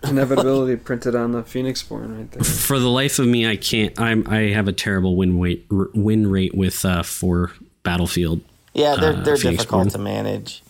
Inevitability 0.02 0.76
printed 0.84 1.14
on 1.14 1.32
the 1.32 1.42
Phoenix 1.42 1.82
Born 1.82 2.16
right 2.16 2.30
there. 2.30 2.42
For 2.42 2.78
the 2.78 2.88
life 2.88 3.18
of 3.18 3.26
me, 3.26 3.48
I 3.48 3.56
can't. 3.56 3.98
I'm. 4.00 4.26
I 4.28 4.50
have 4.50 4.68
a 4.68 4.72
terrible 4.72 5.16
win 5.16 5.40
rate. 5.40 5.66
Win 5.70 6.30
rate 6.30 6.54
with 6.54 6.84
uh, 6.84 7.02
for 7.02 7.52
Battlefield. 7.82 8.40
Yeah, 8.74 8.96
they're 8.96 9.12
uh, 9.12 9.20
they're 9.20 9.36
Phoenix 9.36 9.62
difficult 9.62 9.82
Born. 9.84 9.90
to 9.90 9.98
manage. 9.98 10.62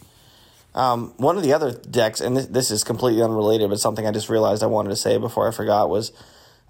Um, 0.75 1.13
one 1.17 1.37
of 1.37 1.43
the 1.43 1.53
other 1.55 1.73
decks, 1.73 2.21
and 2.21 2.37
this, 2.37 2.47
this 2.47 2.71
is 2.71 2.85
completely 2.85 3.23
unrelated, 3.23 3.69
but 3.71 3.81
something 3.81 4.07
I 4.07 4.11
just 4.13 4.29
realized 4.29 4.63
I 4.63 4.67
wanted 4.67 4.91
to 4.91 4.97
say 4.97 5.19
before 5.19 5.49
I 5.49 5.51
forgot 5.51 5.89
was 5.89 6.13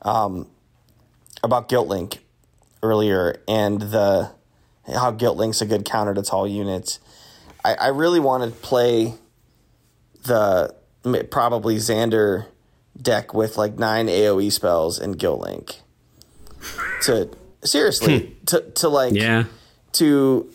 um, 0.03 0.47
about 1.43 1.69
Guilt 1.69 1.89
Link 1.89 2.21
earlier 2.83 3.43
and 3.49 3.81
the 3.81 4.31
how 4.95 5.11
Guilt 5.11 5.37
Link's 5.37 5.61
a 5.61 5.67
good 5.67 5.85
counter 5.85 6.15
to 6.15 6.23
tall 6.23 6.47
units. 6.47 7.01
I, 7.65 7.75
I 7.75 7.89
really 7.89 8.21
want 8.21 8.45
to 8.45 8.61
play 8.61 9.15
the 10.25 10.75
probably 11.31 11.77
Xander 11.77 12.47
deck 13.01 13.35
with 13.35 13.59
like 13.59 13.79
nine 13.79 14.07
AOE 14.07 14.51
spells 14.53 14.99
and 14.99 15.19
Guilt 15.19 15.41
Link. 15.41 15.81
To 17.03 17.29
seriously 17.63 18.37
to 18.47 18.61
to 18.63 18.89
like 18.89 19.13
Yeah. 19.15 19.45
to 19.93 20.51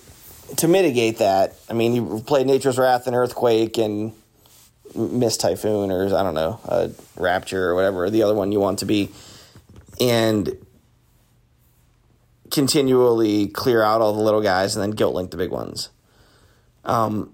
to 0.57 0.67
mitigate 0.67 1.17
that, 1.17 1.55
I 1.69 1.73
mean, 1.73 1.93
you 1.93 2.23
play 2.25 2.43
Nature's 2.43 2.77
Wrath 2.77 3.07
and 3.07 3.15
Earthquake 3.15 3.77
and 3.77 4.13
Mist 4.95 5.41
Typhoon, 5.41 5.91
or 5.91 6.05
I 6.05 6.23
don't 6.23 6.35
know, 6.35 6.59
uh, 6.65 6.89
Rapture 7.17 7.69
or 7.69 7.75
whatever 7.75 8.09
the 8.09 8.23
other 8.23 8.35
one 8.35 8.51
you 8.51 8.59
want 8.59 8.79
to 8.79 8.85
be, 8.85 9.09
and 9.99 10.57
continually 12.51 13.47
clear 13.47 13.81
out 13.81 14.01
all 14.01 14.13
the 14.13 14.21
little 14.21 14.41
guys 14.41 14.75
and 14.75 14.83
then 14.83 14.91
guilt 14.91 15.15
link 15.15 15.31
the 15.31 15.37
big 15.37 15.49
ones. 15.49 15.89
Um, 16.85 17.33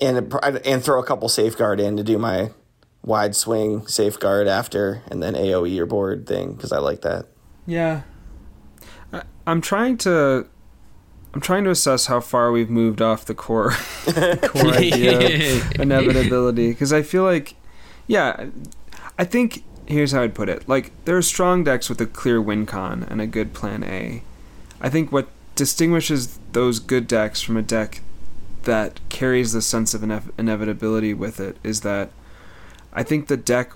and 0.00 0.32
and 0.64 0.84
throw 0.84 1.00
a 1.00 1.04
couple 1.04 1.28
safeguard 1.28 1.80
in 1.80 1.96
to 1.96 2.02
do 2.02 2.18
my 2.18 2.50
wide 3.02 3.34
swing 3.34 3.86
safeguard 3.86 4.46
after, 4.46 5.02
and 5.10 5.22
then 5.22 5.34
AOE 5.34 5.74
your 5.74 5.86
board 5.86 6.26
thing 6.26 6.52
because 6.52 6.72
I 6.72 6.78
like 6.78 7.02
that. 7.02 7.26
Yeah. 7.66 8.02
I'm 9.46 9.60
trying 9.60 9.96
to 9.98 10.46
I'm 11.36 11.42
trying 11.42 11.64
to 11.64 11.70
assess 11.70 12.06
how 12.06 12.20
far 12.20 12.50
we've 12.50 12.70
moved 12.70 13.02
off 13.02 13.26
the 13.26 13.34
core 13.34 13.72
core 14.06 14.72
idea 14.72 15.58
of 15.58 15.72
inevitability 15.80 16.70
because 16.70 16.94
I 16.94 17.02
feel 17.02 17.24
like 17.24 17.56
yeah, 18.06 18.46
I 19.18 19.24
think 19.24 19.62
here's 19.86 20.12
how 20.12 20.22
I'd 20.22 20.34
put 20.34 20.48
it. 20.48 20.66
Like 20.66 20.92
there 21.04 21.14
are 21.14 21.20
strong 21.20 21.62
decks 21.62 21.90
with 21.90 22.00
a 22.00 22.06
clear 22.06 22.40
win 22.40 22.64
con 22.64 23.02
and 23.02 23.20
a 23.20 23.26
good 23.26 23.52
plan 23.52 23.84
A. 23.84 24.22
I 24.80 24.88
think 24.88 25.12
what 25.12 25.28
distinguishes 25.56 26.38
those 26.52 26.78
good 26.78 27.06
decks 27.06 27.42
from 27.42 27.58
a 27.58 27.62
deck 27.62 28.00
that 28.62 28.98
carries 29.10 29.52
the 29.52 29.60
sense 29.60 29.92
of 29.92 30.00
inev- 30.00 30.32
inevitability 30.38 31.12
with 31.12 31.38
it 31.38 31.58
is 31.62 31.82
that 31.82 32.12
I 32.94 33.02
think 33.02 33.26
the 33.26 33.36
deck 33.36 33.74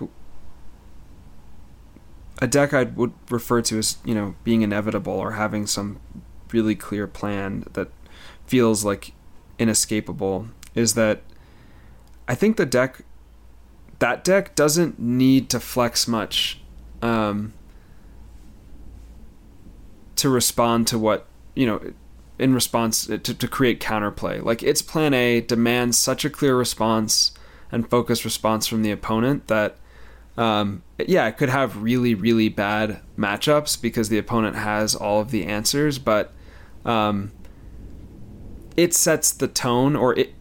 a 2.39 2.47
deck 2.47 2.73
I 2.73 2.85
would 2.85 3.13
refer 3.29 3.61
to 3.61 3.77
as 3.77 3.99
you 4.03 4.15
know 4.15 4.33
being 4.43 4.63
inevitable 4.63 5.13
or 5.13 5.33
having 5.33 5.67
some 5.67 5.99
really 6.53 6.75
clear 6.75 7.07
plan 7.07 7.65
that 7.73 7.89
feels 8.45 8.83
like 8.83 9.13
inescapable 9.59 10.47
is 10.75 10.93
that 10.95 11.21
I 12.27 12.35
think 12.35 12.57
the 12.57 12.65
deck 12.65 13.03
that 13.99 14.23
deck 14.23 14.55
doesn't 14.55 14.99
need 14.99 15.49
to 15.51 15.59
flex 15.59 16.07
much 16.07 16.59
um, 17.01 17.53
to 20.15 20.29
respond 20.29 20.87
to 20.87 20.97
what 20.97 21.27
you 21.55 21.65
know 21.65 21.93
in 22.39 22.53
response 22.53 23.05
to, 23.05 23.19
to 23.19 23.47
create 23.47 23.79
counterplay. 23.79 24.43
Like 24.43 24.63
its 24.63 24.81
plan 24.81 25.13
a 25.13 25.41
demands 25.41 25.97
such 25.97 26.25
a 26.25 26.29
clear 26.29 26.55
response 26.55 27.33
and 27.71 27.89
focused 27.89 28.25
response 28.25 28.65
from 28.65 28.81
the 28.81 28.91
opponent 28.91 29.47
that 29.47 29.77
um, 30.37 30.81
yeah, 30.97 31.27
it 31.27 31.37
could 31.37 31.49
have 31.49 31.83
really, 31.83 32.15
really 32.15 32.49
bad 32.49 33.01
matchups 33.17 33.79
because 33.79 34.09
the 34.09 34.17
opponent 34.17 34.55
has 34.55 34.95
all 34.95 35.19
of 35.19 35.31
the 35.31 35.45
answers, 35.45 35.99
but 35.99 36.33
um, 36.85 37.31
it 38.77 38.93
sets 38.93 39.31
the 39.31 39.47
tone, 39.47 39.95
or 39.95 40.17
it 40.17 40.33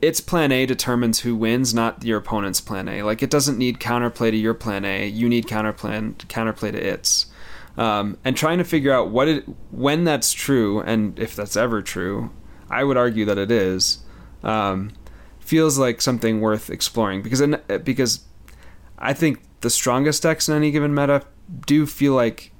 its 0.00 0.20
plan 0.20 0.50
A 0.50 0.64
determines 0.64 1.20
who 1.20 1.36
wins, 1.36 1.74
not 1.74 2.04
your 2.04 2.18
opponent's 2.18 2.60
plan 2.60 2.88
A. 2.88 3.02
Like 3.02 3.22
it 3.22 3.30
doesn't 3.30 3.58
need 3.58 3.78
counterplay 3.78 4.30
to 4.30 4.36
your 4.36 4.54
plan 4.54 4.84
A; 4.84 5.06
you 5.06 5.28
need 5.28 5.46
counterplan 5.46 6.14
counterplay 6.26 6.72
to 6.72 6.78
its. 6.78 7.26
Um, 7.76 8.18
and 8.24 8.36
trying 8.36 8.58
to 8.58 8.64
figure 8.64 8.92
out 8.92 9.10
what 9.10 9.28
it 9.28 9.44
when 9.70 10.04
that's 10.04 10.32
true, 10.32 10.80
and 10.80 11.18
if 11.18 11.36
that's 11.36 11.56
ever 11.56 11.82
true, 11.82 12.30
I 12.68 12.84
would 12.84 12.96
argue 12.96 13.24
that 13.26 13.38
it 13.38 13.50
is. 13.50 13.98
Um, 14.42 14.92
feels 15.38 15.78
like 15.78 16.00
something 16.00 16.40
worth 16.40 16.70
exploring 16.70 17.22
because 17.22 17.40
in, 17.40 17.60
because 17.82 18.24
I 18.98 19.12
think 19.12 19.42
the 19.60 19.70
strongest 19.70 20.22
decks 20.22 20.48
in 20.48 20.54
any 20.54 20.70
given 20.70 20.94
meta 20.94 21.24
do 21.66 21.86
feel 21.86 22.14
like 22.14 22.52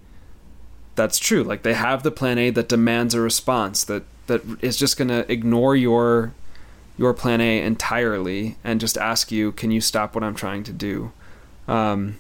that's 1.01 1.19
true. 1.19 1.43
Like 1.43 1.63
they 1.63 1.73
have 1.73 2.03
the 2.03 2.11
plan 2.11 2.37
A 2.37 2.51
that 2.51 2.69
demands 2.69 3.15
a 3.15 3.23
response 3.23 3.85
that 3.85 4.03
that 4.27 4.43
is 4.61 4.77
just 4.77 4.99
going 4.99 5.09
to 5.09 5.31
ignore 5.33 5.75
your 5.75 6.35
your 6.99 7.15
plan 7.15 7.41
A 7.41 7.63
entirely 7.63 8.57
and 8.63 8.79
just 8.79 8.99
ask 8.99 9.33
you, 9.33 9.53
"Can 9.53 9.71
you 9.71 9.81
stop 9.81 10.15
what 10.15 10.23
I'm 10.23 10.35
trying 10.35 10.63
to 10.65 10.75
do?" 10.75 11.13
Um, 11.67 12.19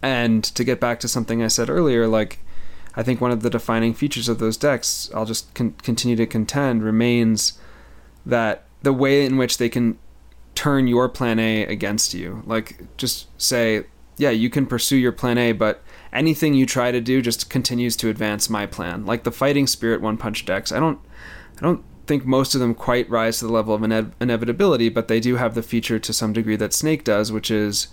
and 0.00 0.44
to 0.44 0.62
get 0.62 0.78
back 0.78 1.00
to 1.00 1.08
something 1.08 1.42
I 1.42 1.48
said 1.48 1.68
earlier, 1.68 2.06
like 2.06 2.38
I 2.94 3.02
think 3.02 3.20
one 3.20 3.32
of 3.32 3.42
the 3.42 3.50
defining 3.50 3.92
features 3.92 4.28
of 4.28 4.38
those 4.38 4.56
decks, 4.56 5.10
I'll 5.12 5.26
just 5.26 5.52
con- 5.54 5.74
continue 5.82 6.14
to 6.14 6.26
contend, 6.26 6.84
remains 6.84 7.58
that 8.24 8.66
the 8.82 8.92
way 8.92 9.24
in 9.24 9.36
which 9.36 9.58
they 9.58 9.68
can 9.68 9.98
turn 10.54 10.86
your 10.86 11.08
plan 11.08 11.40
A 11.40 11.64
against 11.64 12.14
you. 12.14 12.44
Like 12.46 12.82
just 12.96 13.26
say, 13.36 13.86
yeah, 14.16 14.30
you 14.30 14.48
can 14.48 14.64
pursue 14.64 14.96
your 14.96 15.12
plan 15.12 15.38
A, 15.38 15.50
but 15.50 15.82
anything 16.12 16.54
you 16.54 16.66
try 16.66 16.90
to 16.90 17.00
do 17.00 17.22
just 17.22 17.50
continues 17.50 17.96
to 17.96 18.08
advance 18.08 18.50
my 18.50 18.66
plan. 18.66 19.06
Like 19.06 19.24
the 19.24 19.32
fighting 19.32 19.66
spirit 19.66 20.00
one 20.00 20.16
punch 20.16 20.44
decks, 20.44 20.72
I 20.72 20.80
don't 20.80 20.98
I 21.58 21.62
don't 21.62 21.84
think 22.06 22.24
most 22.24 22.54
of 22.54 22.60
them 22.60 22.74
quite 22.74 23.08
rise 23.10 23.38
to 23.38 23.46
the 23.46 23.52
level 23.52 23.74
of 23.74 23.82
ine- 23.82 24.14
inevitability, 24.20 24.88
but 24.88 25.08
they 25.08 25.20
do 25.20 25.36
have 25.36 25.54
the 25.54 25.62
feature 25.62 25.98
to 25.98 26.12
some 26.12 26.32
degree 26.32 26.56
that 26.56 26.72
Snake 26.72 27.04
does, 27.04 27.30
which 27.30 27.50
is 27.50 27.88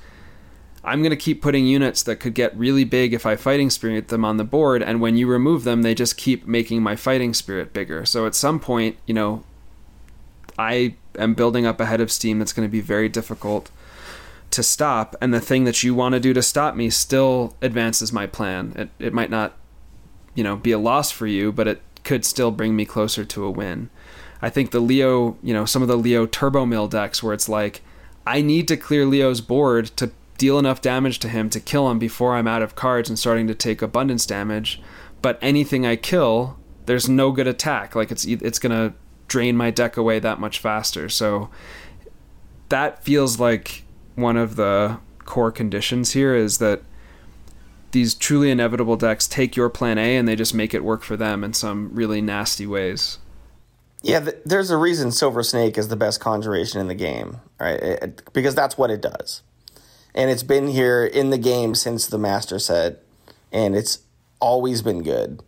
I'm 0.83 1.01
going 1.01 1.09
to 1.09 1.17
keep 1.17 1.41
putting 1.41 1.65
units 1.65 2.03
that 2.03 2.19
could 2.19 2.35
get 2.35 2.55
really 2.55 2.83
big 2.83 3.13
if 3.13 3.25
I 3.25 3.35
fighting 3.35 3.69
spirit 3.71 4.09
them 4.09 4.23
on 4.23 4.37
the 4.37 4.43
board, 4.43 4.83
and 4.83 5.01
when 5.01 5.17
you 5.17 5.27
remove 5.27 5.63
them, 5.63 5.81
they 5.81 5.95
just 5.95 6.15
keep 6.15 6.47
making 6.47 6.83
my 6.83 6.95
fighting 6.95 7.33
spirit 7.33 7.73
bigger. 7.73 8.05
So 8.05 8.27
at 8.27 8.35
some 8.35 8.59
point, 8.59 8.97
you 9.07 9.13
know, 9.13 9.43
I 10.59 10.95
am 11.17 11.33
building 11.33 11.65
up 11.65 11.79
a 11.79 11.85
head 11.85 12.01
of 12.01 12.11
steam 12.11 12.39
that's 12.39 12.53
going 12.53 12.67
to 12.67 12.71
be 12.71 12.81
very 12.81 13.09
difficult 13.09 13.71
to 14.55 14.63
stop, 14.63 15.15
and 15.21 15.33
the 15.33 15.39
thing 15.39 15.63
that 15.65 15.83
you 15.83 15.93
want 15.93 16.13
to 16.13 16.19
do 16.19 16.33
to 16.33 16.41
stop 16.41 16.75
me 16.75 16.89
still 16.89 17.55
advances 17.61 18.11
my 18.11 18.25
plan. 18.25 18.73
It 18.75 18.89
it 18.99 19.13
might 19.13 19.29
not, 19.29 19.57
you 20.33 20.43
know, 20.43 20.55
be 20.55 20.71
a 20.71 20.79
loss 20.79 21.11
for 21.11 21.27
you, 21.27 21.51
but 21.51 21.67
it 21.67 21.81
could 22.03 22.25
still 22.25 22.51
bring 22.51 22.75
me 22.75 22.85
closer 22.85 23.25
to 23.25 23.43
a 23.43 23.51
win. 23.51 23.89
I 24.41 24.49
think 24.49 24.71
the 24.71 24.79
Leo, 24.79 25.37
you 25.41 25.53
know, 25.53 25.65
some 25.65 25.81
of 25.81 25.87
the 25.87 25.97
Leo 25.97 26.25
Turbo 26.25 26.65
Mill 26.65 26.87
decks 26.87 27.23
where 27.23 27.33
it's 27.33 27.49
like, 27.49 27.81
I 28.27 28.41
need 28.41 28.67
to 28.67 28.77
clear 28.77 29.05
Leo's 29.05 29.41
board 29.41 29.87
to 29.97 30.11
deal 30.37 30.59
enough 30.59 30.81
damage 30.81 31.19
to 31.19 31.29
him 31.29 31.49
to 31.49 31.59
kill 31.59 31.89
him 31.89 31.97
before 31.97 32.35
I'm 32.35 32.47
out 32.47 32.61
of 32.61 32.75
cards 32.75 33.09
and 33.09 33.17
starting 33.17 33.47
to 33.47 33.55
take 33.55 33.81
abundance 33.81 34.25
damage. 34.25 34.81
But 35.21 35.39
anything 35.41 35.85
I 35.85 35.95
kill, 35.95 36.57
there's 36.85 37.09
no 37.09 37.31
good 37.31 37.47
attack. 37.47 37.95
Like 37.95 38.11
it's 38.11 38.25
it's 38.25 38.59
gonna 38.59 38.93
drain 39.27 39.57
my 39.57 39.71
deck 39.71 39.97
away 39.97 40.19
that 40.19 40.39
much 40.39 40.59
faster. 40.59 41.09
So 41.09 41.49
that 42.69 43.03
feels 43.03 43.39
like 43.39 43.84
one 44.15 44.37
of 44.37 44.55
the 44.55 44.97
core 45.25 45.51
conditions 45.51 46.11
here 46.11 46.35
is 46.35 46.57
that 46.59 46.81
these 47.91 48.13
truly 48.13 48.51
inevitable 48.51 48.95
decks 48.97 49.27
take 49.27 49.55
your 49.55 49.69
plan 49.69 49.97
A 49.97 50.17
and 50.17 50.27
they 50.27 50.35
just 50.35 50.53
make 50.53 50.73
it 50.73 50.83
work 50.83 51.03
for 51.03 51.15
them 51.15 51.43
in 51.43 51.53
some 51.53 51.89
really 51.93 52.21
nasty 52.21 52.67
ways. 52.67 53.19
Yeah, 54.01 54.19
th- 54.19 54.35
there's 54.45 54.69
a 54.69 54.77
reason 54.77 55.11
Silver 55.11 55.41
Snake 55.43 55.77
is 55.77 55.87
the 55.87 55.95
best 55.95 56.19
conjuration 56.19 56.79
in 56.81 56.87
the 56.87 56.95
game, 56.95 57.37
right? 57.59 57.79
It- 57.81 58.03
it- 58.03 58.33
because 58.33 58.53
that's 58.53 58.77
what 58.77 58.91
it 58.91 59.01
does. 59.01 59.41
And 60.13 60.29
it's 60.29 60.43
been 60.43 60.67
here 60.67 61.05
in 61.05 61.29
the 61.29 61.37
game 61.37 61.73
since 61.73 62.05
the 62.05 62.17
Master 62.17 62.59
set, 62.59 63.01
and 63.51 63.75
it's 63.75 63.99
always 64.39 64.81
been 64.81 65.01
good 65.01 65.41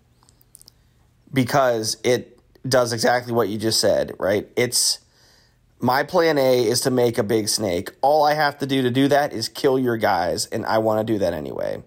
because 1.34 1.98
it 2.04 2.40
does 2.68 2.92
exactly 2.94 3.34
what 3.34 3.50
you 3.50 3.58
just 3.58 3.80
said, 3.80 4.14
right? 4.20 4.50
It's 4.56 5.00
my 5.80 6.04
plan 6.04 6.38
A 6.38 6.66
is 6.66 6.82
to 6.82 6.92
make 6.92 7.18
a 7.18 7.24
big 7.24 7.50
snake. 7.50 7.92
All 8.02 8.24
I 8.24 8.34
have 8.34 8.58
to 8.60 8.66
do 8.66 8.82
to 8.82 8.90
do 8.90 9.08
that 9.10 9.34
is 9.34 9.48
kill 9.48 9.78
your 9.78 9.98
guys, 9.98 10.48
and 10.48 10.66
I 10.66 10.80
want 10.80 11.06
to 11.06 11.14
do 11.14 11.20
that 11.20 11.34
anyway. 11.34 11.84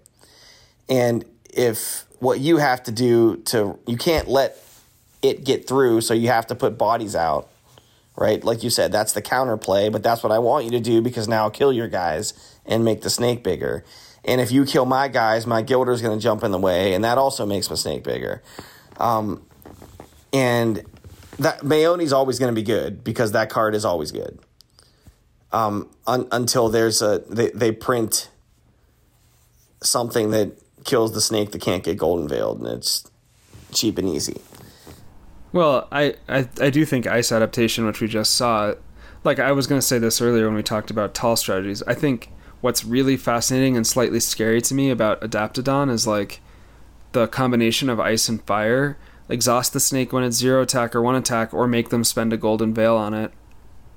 And 0.89 1.25
if 1.53 2.05
what 2.21 2.39
you 2.41 2.59
have 2.59 2.83
to 2.85 2.93
do 2.93 3.39
to, 3.47 3.79
you 3.87 3.97
can't 3.97 4.29
let 4.29 4.57
it 5.23 5.45
get 5.45 5.67
through, 5.67 6.03
so 6.03 6.15
you 6.15 6.29
have 6.29 6.47
to 6.49 6.55
put 6.55 6.79
bodies 6.79 7.17
out, 7.17 7.49
right? 8.17 8.43
Like 8.45 8.63
you 8.63 8.71
said, 8.71 8.93
that's 8.93 9.13
the 9.13 9.23
counterplay, 9.23 9.91
but 9.91 10.03
that's 10.03 10.23
what 10.23 10.33
I 10.33 10.39
want 10.39 10.65
you 10.65 10.71
to 10.73 10.81
do 10.81 11.03
because 11.03 11.27
now 11.27 11.45
I'll 11.45 11.51
kill 11.51 11.73
your 11.73 11.89
guys 11.89 12.57
and 12.65 12.85
make 12.85 13.03
the 13.03 13.11
snake 13.11 13.43
bigger. 13.43 13.85
And 14.25 14.41
if 14.41 14.53
you 14.53 14.65
kill 14.65 14.85
my 14.85 15.09
guys, 15.09 15.47
my 15.47 15.63
Gilder's 15.63 16.03
going 16.03 16.17
to 16.17 16.23
jump 16.23 16.45
in 16.45 16.53
the 16.53 16.59
way, 16.59 16.95
and 16.95 17.05
that 17.05 17.19
also 17.19 17.45
makes 17.47 17.69
my 17.71 17.77
snake 17.77 18.05
bigger. 18.05 18.43
Um, 18.99 19.43
and 20.33 20.85
that 21.41 21.61
Maeoni's 21.61 22.13
always 22.13 22.39
going 22.39 22.55
to 22.55 22.59
be 22.59 22.63
good 22.63 23.03
because 23.03 23.33
that 23.33 23.49
card 23.49 23.75
is 23.75 23.85
always 23.85 24.13
good. 24.13 24.39
Um, 25.53 25.91
un, 26.07 26.29
until 26.31 26.69
there's 26.69 27.03
a 27.03 27.23
they, 27.29 27.51
they 27.51 27.73
print 27.73 28.31
something 29.83 30.31
that 30.31 30.53
kills 30.85 31.13
the 31.13 31.21
snake 31.21 31.51
that 31.53 31.61
can't 31.61 31.83
get 31.83 31.97
golden 31.97 32.29
veiled, 32.29 32.59
and 32.61 32.69
it's 32.69 33.11
cheap 33.73 33.99
and 33.99 34.09
easy. 34.09 34.41
Well, 35.53 35.89
I, 35.91 36.15
I 36.29 36.49
I 36.61 36.71
do 36.71 36.85
think 36.85 37.07
ice 37.07 37.33
adaptation, 37.33 37.87
which 37.87 38.01
we 38.01 38.07
just 38.07 38.35
saw, 38.35 38.75
like 39.25 39.39
I 39.39 39.53
was 39.53 39.67
going 39.67 39.81
to 39.81 39.87
say 39.87 39.99
this 39.99 40.21
earlier 40.21 40.47
when 40.47 40.55
we 40.55 40.63
talked 40.63 40.91
about 40.91 41.15
tall 41.15 41.37
strategies. 41.37 41.83
I 41.85 41.95
think 41.95 42.31
what's 42.61 42.85
really 42.85 43.17
fascinating 43.17 43.77
and 43.77 43.87
slightly 43.87 44.21
scary 44.21 44.61
to 44.61 44.75
me 44.75 44.91
about 44.91 45.21
Adaptodon 45.23 45.91
is 45.91 46.07
like 46.07 46.41
the 47.13 47.27
combination 47.27 47.89
of 47.89 47.99
ice 47.99 48.29
and 48.29 48.45
fire. 48.45 48.99
Exhaust 49.31 49.73
the 49.73 49.81
snake 49.81 50.13
when 50.13 50.25
it's 50.25 50.37
zero 50.37 50.63
attack 50.63 50.95
or 50.95 51.03
one 51.03 51.15
attack, 51.15 51.55
or 51.55 51.67
make 51.67 51.91
them 51.91 52.05
spend 52.05 52.33
a 52.33 52.37
golden 52.37 52.75
veil 52.75 52.97
on 52.97 53.15
it, 53.15 53.33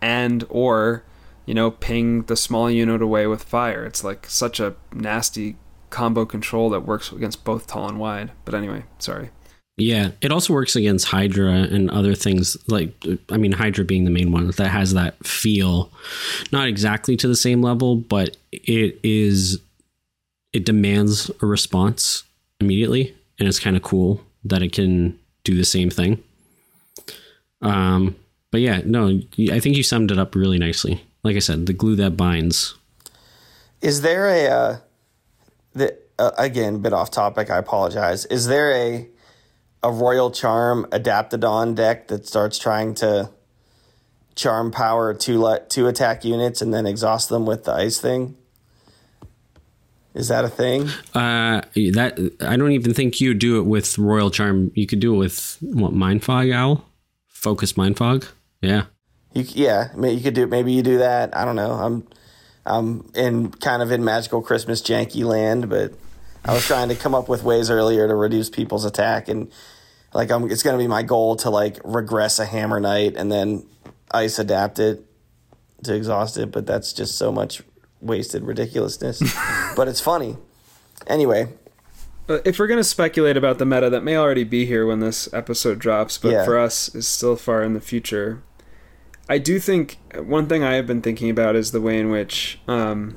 and 0.02 0.46
or 0.50 1.04
you 1.46 1.54
know 1.54 1.72
ping 1.72 2.24
the 2.24 2.36
small 2.36 2.70
unit 2.70 3.02
away 3.02 3.28
with 3.28 3.44
fire. 3.44 3.86
It's 3.86 4.04
like 4.04 4.28
such 4.28 4.60
a 4.60 4.76
nasty 4.94 5.58
combo 5.90 6.26
control 6.26 6.70
that 6.72 6.82
works 6.82 7.12
against 7.12 7.44
both 7.44 7.68
tall 7.68 7.88
and 7.90 8.00
wide. 8.00 8.32
But 8.46 8.56
anyway, 8.56 8.84
sorry. 9.00 9.30
Yeah, 9.78 10.12
it 10.22 10.32
also 10.32 10.54
works 10.54 10.76
against 10.76 11.08
Hydra 11.08 11.52
and 11.52 11.90
other 11.90 12.14
things 12.14 12.56
like 12.68 12.94
I 13.30 13.38
mean 13.38 13.54
Hydra 13.54 13.86
being 13.86 14.04
the 14.04 14.12
main 14.12 14.32
one 14.32 14.52
that 14.52 14.68
has 14.68 14.94
that 14.94 15.26
feel 15.26 15.92
not 16.52 16.68
exactly 16.68 17.18
to 17.18 17.28
the 17.28 17.36
same 17.36 17.62
level, 17.62 17.96
but 17.96 18.38
it 18.52 19.00
is 19.04 19.60
it 20.52 20.66
demands 20.66 21.32
a 21.42 21.48
response 21.48 22.24
immediately 22.60 23.16
and 23.40 23.48
it's 23.48 23.60
kind 23.60 23.76
of 23.76 23.82
cool 23.82 24.22
that 24.44 24.62
it 24.62 24.74
can 24.74 25.20
do 25.44 25.56
the 25.56 25.66
same 25.66 25.90
thing. 25.90 26.24
Um 27.62 28.16
but 28.54 28.62
yeah, 28.62 28.82
no, 28.86 29.20
I 29.52 29.60
think 29.60 29.76
you 29.78 29.82
summed 29.82 30.12
it 30.12 30.20
up 30.20 30.36
really 30.36 30.60
nicely. 30.60 31.04
Like 31.24 31.36
I 31.36 31.40
said, 31.40 31.66
the 31.66 31.74
glue 31.74 31.96
that 31.96 32.16
binds. 32.16 32.76
Is 33.82 34.02
there 34.02 34.28
a 34.28 34.48
uh, 34.48 34.78
the 35.74 35.98
uh, 36.20 36.32
again 36.38 36.80
bit 36.80 36.94
off 36.94 37.10
topic? 37.10 37.50
I 37.50 37.58
apologize. 37.58 38.26
Is 38.26 38.46
there 38.46 38.72
a 38.72 39.10
a 39.82 39.92
Royal 39.92 40.30
Charm 40.30 40.86
Adaptodon 40.92 41.74
deck 41.74 42.10
that 42.10 42.28
starts 42.28 42.60
trying 42.60 42.94
to 42.96 43.32
charm 44.36 44.72
power 44.72 45.16
two 45.16 45.40
let 45.40 45.72
two 45.72 45.88
attack 45.88 46.24
units 46.24 46.62
and 46.62 46.72
then 46.72 46.86
exhaust 46.86 47.30
them 47.30 47.48
with 47.48 47.64
the 47.64 47.74
ice 47.74 48.00
thing? 48.00 48.38
Is 50.14 50.28
that 50.28 50.46
a 50.46 50.50
thing? 50.50 50.90
Uh, 51.16 51.62
that 51.76 52.36
I 52.42 52.56
don't 52.56 52.72
even 52.72 52.94
think 52.94 53.20
you 53.20 53.34
do 53.34 53.60
it 53.60 53.64
with 53.64 53.98
Royal 53.98 54.30
Charm. 54.30 54.72
You 54.76 54.86
could 54.86 55.00
do 55.00 55.16
it 55.16 55.18
with 55.18 55.58
what 55.62 55.94
Mind 55.94 56.24
Fog 56.24 56.50
Owl, 56.52 56.86
Focus 57.28 57.76
Mind 57.76 57.98
Fog. 57.98 58.26
Yeah, 58.62 58.86
you 59.34 59.44
yeah. 59.48 59.96
You 60.00 60.22
could 60.22 60.36
do 60.36 60.46
maybe 60.46 60.74
you 60.74 60.84
do 60.84 61.00
that. 61.00 61.36
I 61.36 61.46
don't 61.46 61.56
know. 61.56 61.72
I'm 61.72 62.08
I'm 62.66 63.12
in 63.16 63.52
kind 63.52 63.82
of 63.82 63.92
in 63.92 64.04
magical 64.04 64.42
Christmas 64.42 64.82
janky 64.82 65.24
land, 65.24 65.70
but 65.70 65.94
I 66.46 66.54
was 66.54 66.66
trying 66.66 66.90
to 66.90 66.96
come 66.96 67.16
up 67.16 67.28
with 67.28 67.44
ways 67.44 67.70
earlier 67.70 68.08
to 68.08 68.16
reduce 68.16 68.50
people's 68.50 68.86
attack 68.86 69.28
and 69.28 69.52
like 70.14 70.32
I'm, 70.32 70.50
it's 70.52 70.64
going 70.64 70.78
to 70.78 70.84
be 70.84 70.88
my 70.88 71.04
goal 71.04 71.36
to 71.38 71.50
like 71.50 71.80
regress 71.84 72.40
a 72.40 72.46
hammer 72.46 72.80
knight 72.80 73.16
and 73.16 73.32
then 73.32 73.66
ice 74.12 74.40
adapt 74.40 74.80
it 74.80 75.04
to 75.84 75.96
exhaust 75.96 76.38
it, 76.38 76.52
but 76.52 76.66
that's 76.66 76.94
just 76.94 77.18
so 77.18 77.32
much 77.32 77.64
wasted 78.04 78.44
ridiculousness. 78.44 79.22
but 79.76 79.88
it's 79.88 80.00
funny. 80.00 80.38
Anyway, 81.08 81.50
uh, 82.30 82.40
if 82.46 82.60
we're 82.60 82.68
going 82.68 82.80
to 82.80 82.84
speculate 82.84 83.36
about 83.38 83.58
the 83.58 83.66
meta 83.66 83.90
that 83.90 84.04
may 84.04 84.16
already 84.16 84.44
be 84.44 84.66
here 84.66 84.86
when 84.86 85.00
this 85.00 85.32
episode 85.34 85.80
drops, 85.80 86.18
but 86.18 86.32
Yeah. 86.32 86.46
for 86.46 86.58
us 86.58 86.94
is 86.96 87.08
still 87.08 87.36
far 87.36 87.64
in 87.64 87.74
the 87.74 87.82
future, 87.82 88.42
I 89.30 89.38
do 89.38 89.60
think 89.60 89.98
one 90.18 90.48
thing 90.48 90.64
I 90.64 90.74
have 90.76 90.86
been 90.88 91.02
thinking 91.02 91.30
about 91.30 91.56
is 91.56 91.72
the 91.72 91.82
way 91.82 91.98
in 92.00 92.10
which, 92.10 92.60
um, 92.68 93.16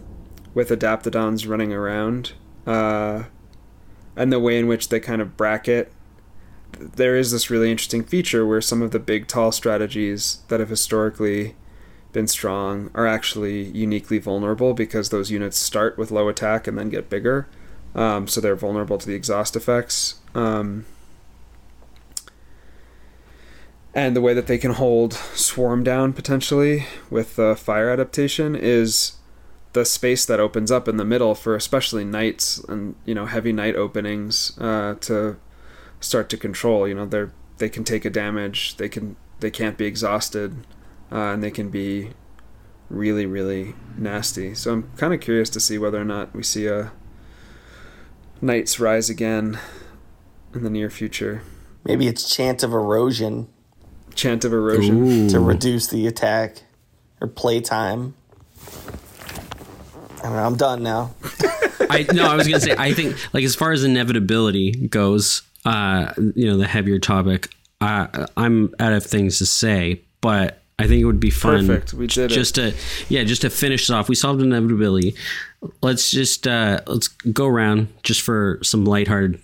with 0.55 0.71
Adaptodons 0.71 1.49
running 1.49 1.73
around, 1.73 2.33
uh, 2.67 3.25
and 4.17 4.33
the 4.33 4.41
way 4.41 4.59
in 4.59 4.67
which 4.67 4.89
they 4.89 5.01
kind 5.01 5.21
of 5.21 5.37
bracket, 5.37 5.93
there 6.79 7.17
is 7.17 7.31
this 7.33 7.51
really 7.51 7.71
interesting 7.71 8.03
feature 8.05 8.47
where 8.47 8.61
some 8.61 8.83
of 8.83 8.91
the 8.91 8.99
big 8.99 9.27
tall 9.27 9.51
strategies 9.53 10.39
that 10.49 10.61
have 10.61 10.69
historically 10.69 11.55
been 12.17 12.27
strong 12.27 12.91
are 12.95 13.07
actually 13.07 13.65
uniquely 13.65 14.17
vulnerable 14.17 14.73
because 14.73 15.11
those 15.11 15.31
units 15.31 15.59
start 15.59 15.99
with 15.99 16.11
low 16.11 16.31
attack 16.31 16.67
and 16.67 16.79
then 16.79 16.89
get 16.89 17.11
bigger. 17.11 17.47
Um, 17.95 18.27
so 18.27 18.41
they're 18.41 18.57
vulnerable 18.57 18.97
to 18.97 19.07
the 19.07 19.15
exhaust 19.15 19.55
effects. 19.55 20.15
Um, 20.35 20.87
and 23.95 24.17
the 24.17 24.23
way 24.23 24.33
that 24.33 24.47
they 24.47 24.57
can 24.57 24.71
hold 24.73 25.13
swarm 25.13 25.85
down 25.85 26.15
potentially 26.15 26.87
with 27.11 27.37
the 27.37 27.55
fire 27.55 27.91
adaptation 27.91 28.57
is 28.57 29.17
the 29.75 29.85
space 29.85 30.25
that 30.25 30.41
opens 30.41 30.71
up 30.71 30.89
in 30.89 30.97
the 30.97 31.05
middle 31.05 31.35
for 31.35 31.55
especially 31.55 32.03
knights 32.03 32.61
and 32.61 32.95
you 33.05 33.15
know 33.15 33.27
heavy 33.27 33.53
night 33.53 33.77
openings 33.77 34.57
uh, 34.59 34.95
to 35.03 35.37
start 36.01 36.31
to 36.31 36.39
control. 36.39 36.89
You 36.89 36.95
know 36.95 37.05
they're 37.05 37.33
they 37.59 37.69
can 37.69 37.85
take 37.85 38.07
a 38.07 38.11
damage. 38.11 38.79
They 38.79 38.89
can 38.89 39.17
they 39.41 39.51
can't 39.51 39.77
be 39.77 39.85
exhausted, 39.85 40.65
uh, 41.13 41.17
and 41.33 41.43
they 41.43 41.51
can 41.51 41.69
be 41.71 42.11
really 42.89 43.27
really 43.27 43.75
nasty. 43.97 44.55
So 44.55 44.73
I'm 44.73 44.91
kind 44.97 45.13
of 45.13 45.21
curious 45.21 45.51
to 45.51 45.61
see 45.61 45.79
whether 45.79 46.01
or 46.01 46.05
not 46.05 46.35
we 46.35 46.43
see 46.43 46.67
a 46.67 46.93
knights 48.41 48.79
rise 48.79 49.09
again 49.11 49.59
in 50.55 50.63
the 50.63 50.71
near 50.71 50.91
future. 50.91 51.43
maybe 51.85 52.07
it's 52.07 52.29
Chant 52.35 52.63
of 52.63 52.73
erosion 52.73 53.49
Chant 54.15 54.45
of 54.45 54.53
erosion. 54.53 55.29
to 55.29 55.41
reduce 55.41 55.87
the 55.89 56.07
attack 56.07 56.63
or 57.21 57.29
play 57.29 57.61
time. 57.61 58.15
I 60.19 60.23
don't 60.23 60.33
know, 60.33 60.47
I'm 60.47 60.57
done 60.57 60.83
now. 60.83 61.15
I 61.91 62.07
no, 62.13 62.27
I 62.27 62.35
was 62.37 62.47
gonna 62.49 62.61
say 62.61 62.75
I 62.77 62.93
think 62.93 63.17
like 63.33 63.45
as 63.45 63.55
far 63.55 63.73
as 63.73 63.85
inevitability 63.85 64.73
goes, 64.89 65.43
uh, 65.65 66.13
you 66.35 66.47
know, 66.47 66.57
the 66.57 66.67
heavier 66.67 66.99
topic. 66.99 67.49
Uh, 67.81 68.27
I'm 68.37 68.75
out 68.81 68.93
of 68.95 69.05
things 69.05 69.39
to 69.39 69.47
say, 69.47 70.03
but 70.21 70.63
I 70.79 70.87
think 70.87 71.01
it 71.01 71.05
would 71.07 71.21
be 71.21 71.31
fun. 71.31 71.67
Perfect. 71.67 71.95
We 71.95 72.07
did 72.07 72.31
it. 72.31 72.35
just 72.35 72.57
to 72.57 72.75
yeah, 73.09 73.25
just 73.25 73.43
to 73.43 73.51
finish 73.51 73.89
it 73.89 73.95
off. 73.95 74.09
We 74.09 74.15
solved 74.15 74.43
inevitability. 74.43 75.15
Let's 75.83 76.11
just 76.11 76.47
uh, 76.47 76.81
let's 76.87 77.09
go 77.09 77.47
around 77.47 77.89
just 78.03 78.21
for 78.21 78.59
some 78.63 78.85
lighthearted, 78.85 79.41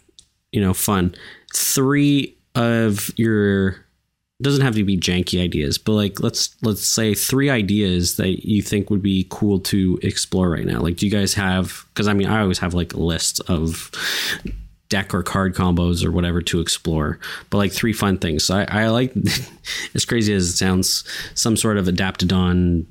you 0.50 0.60
know, 0.60 0.74
fun. 0.74 1.14
Three 1.54 2.36
of 2.54 3.10
your 3.16 3.86
doesn't 4.42 4.62
have 4.62 4.74
to 4.74 4.84
be 4.84 4.98
janky 4.98 5.42
ideas, 5.42 5.78
but 5.78 5.92
like 5.92 6.20
let's 6.20 6.54
let's 6.62 6.86
say 6.86 7.14
three 7.14 7.48
ideas 7.48 8.16
that 8.16 8.46
you 8.46 8.60
think 8.60 8.90
would 8.90 9.02
be 9.02 9.26
cool 9.30 9.58
to 9.60 9.98
explore 10.02 10.50
right 10.50 10.66
now. 10.66 10.80
Like, 10.80 10.96
do 10.96 11.06
you 11.06 11.12
guys 11.12 11.32
have? 11.34 11.86
Because 11.88 12.08
I 12.08 12.12
mean, 12.12 12.28
I 12.28 12.42
always 12.42 12.58
have 12.58 12.74
like 12.74 12.92
lists 12.94 13.40
of 13.40 13.90
deck 14.92 15.14
or 15.14 15.22
card 15.22 15.54
combos 15.54 16.04
or 16.04 16.12
whatever 16.12 16.42
to 16.42 16.60
explore, 16.60 17.18
but 17.48 17.56
like 17.56 17.72
three 17.72 17.94
fun 17.94 18.18
things. 18.18 18.44
So 18.44 18.58
I, 18.58 18.82
I 18.82 18.88
like, 18.88 19.14
as 19.94 20.04
crazy 20.04 20.34
as 20.34 20.50
it 20.50 20.56
sounds, 20.58 21.02
some 21.34 21.56
sort 21.56 21.78
of 21.78 21.86
Adaptodon, 21.86 22.84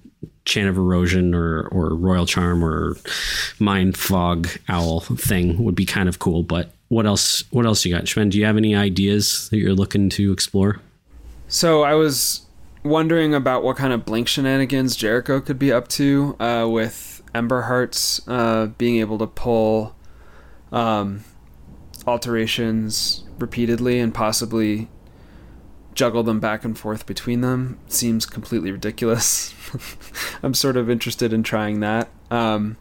Chant 0.45 0.68
of 0.68 0.78
Erosion, 0.78 1.36
or 1.36 1.68
or 1.68 1.93
Royal 1.93 2.26
Charm 2.26 2.66
or 2.66 2.97
Mind 3.60 3.95
Fog 3.95 4.47
Owl 4.68 5.02
thing 5.02 5.64
would 5.64 5.76
be 5.76 5.86
kind 5.86 6.10
of 6.10 6.18
cool. 6.18 6.41
But 6.41 6.72
what 6.88 7.06
else? 7.06 7.43
What 7.52 7.68
else 7.68 7.86
you 7.86 7.93
got, 7.93 8.06
Shven? 8.06 8.32
Do 8.32 8.39
you 8.39 8.45
have 8.45 8.58
any 8.58 8.76
ideas 8.76 9.47
that 9.49 9.58
you're 9.58 9.76
looking 9.76 10.10
to 10.10 10.32
explore? 10.32 10.82
So 11.47 11.84
I 11.84 11.93
was 11.93 12.41
wondering 12.84 13.36
about 13.36 13.62
what 13.62 13.78
kind 13.78 13.93
of 13.93 14.04
blink 14.04 14.28
shenanigans 14.28 14.95
Jericho 14.95 15.39
could 15.39 15.60
be 15.60 15.72
up 15.72 15.88
to 15.89 16.36
uh, 16.39 16.68
with 16.68 17.22
Ember 17.36 17.62
Hearts 17.64 18.28
uh, 18.28 18.66
being 18.80 18.97
able 18.97 19.20
to 19.20 19.28
pull 19.28 19.95
um, 20.72 21.24
alterations 22.08 23.24
repeatedly 23.38 23.99
and 23.99 24.14
possibly 24.14 24.89
juggle 25.93 26.24
them 26.24 26.39
back 26.39 26.64
and 26.64 26.78
forth 26.78 27.06
between 27.06 27.41
them 27.41 27.78
seems 27.88 28.26
completely 28.26 28.72
ridiculous. 28.72 29.54
I'm 30.43 30.54
sort 30.54 30.78
of 30.78 30.89
interested 30.89 31.34
in 31.34 31.43
trying 31.43 31.82
that. 31.82 32.10
Um, 32.30 32.78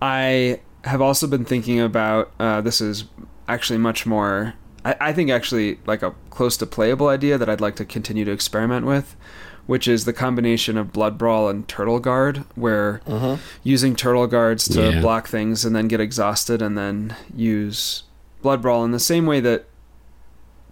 I 0.00 0.60
have 0.84 1.00
also 1.00 1.26
been 1.26 1.44
thinking 1.44 1.80
about 1.80 2.30
uh, 2.38 2.60
this 2.60 2.80
is 2.80 3.04
actually 3.48 3.78
much 3.78 4.06
more 4.06 4.54
I, 4.86 4.96
I 5.00 5.12
think 5.12 5.30
actually 5.30 5.80
like 5.84 6.02
a 6.02 6.14
close 6.30 6.56
to 6.58 6.66
playable 6.66 7.08
idea 7.08 7.36
that 7.36 7.50
I'd 7.50 7.60
like 7.60 7.76
to 7.76 7.84
continue 7.84 8.24
to 8.24 8.30
experiment 8.30 8.86
with, 8.86 9.16
which 9.66 9.88
is 9.88 10.04
the 10.04 10.12
combination 10.12 10.76
of 10.76 10.92
Blood 10.92 11.18
Brawl 11.18 11.48
and 11.48 11.66
Turtle 11.68 11.98
Guard, 12.00 12.44
where 12.54 13.00
using 13.62 13.96
Turtle 13.96 14.26
Guards 14.26 14.68
to 14.68 14.92
Yeah. 14.92 15.00
block 15.00 15.26
things 15.28 15.64
and 15.64 15.74
then 15.74 15.88
get 15.88 16.00
exhausted 16.00 16.62
and 16.62 16.76
then 16.78 17.16
use 17.34 18.04
Blood 18.42 18.62
Brawl 18.62 18.84
in 18.84 18.92
the 18.92 19.00
same 19.00 19.26
way 19.26 19.40
that 19.40 19.64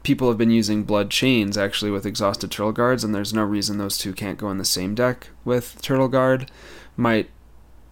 people 0.02 0.28
have 0.28 0.36
been 0.38 0.50
using 0.50 0.84
Blood 0.84 1.10
Chains 1.10 1.56
actually 1.56 1.90
with 1.90 2.04
exhausted 2.06 2.50
Turtle 2.50 2.72
Guards, 2.72 3.02
and 3.04 3.14
there's 3.14 3.32
no 3.34 3.42
reason 3.42 3.78
those 3.78 3.96
two 3.98 4.12
can't 4.12 4.38
go 4.38 4.50
in 4.50 4.58
the 4.58 4.64
same 4.64 4.94
deck 4.94 5.28
with 5.44 5.80
Turtle 5.82 6.08
Guard, 6.08 6.50
might 6.96 7.30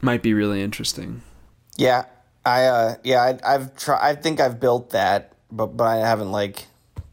might 0.00 0.22
be 0.22 0.34
really 0.34 0.62
interesting. 0.62 1.22
Yeah, 1.76 2.04
I 2.44 2.64
uh, 2.64 2.94
yeah, 3.02 3.22
I, 3.22 3.54
I've 3.54 3.74
tried. 3.76 4.00
I 4.10 4.14
think 4.14 4.40
I've 4.40 4.60
built 4.60 4.90
that, 4.90 5.32
but 5.50 5.76
but 5.76 5.84
I 5.84 5.96
haven't 5.96 6.30
like 6.32 6.66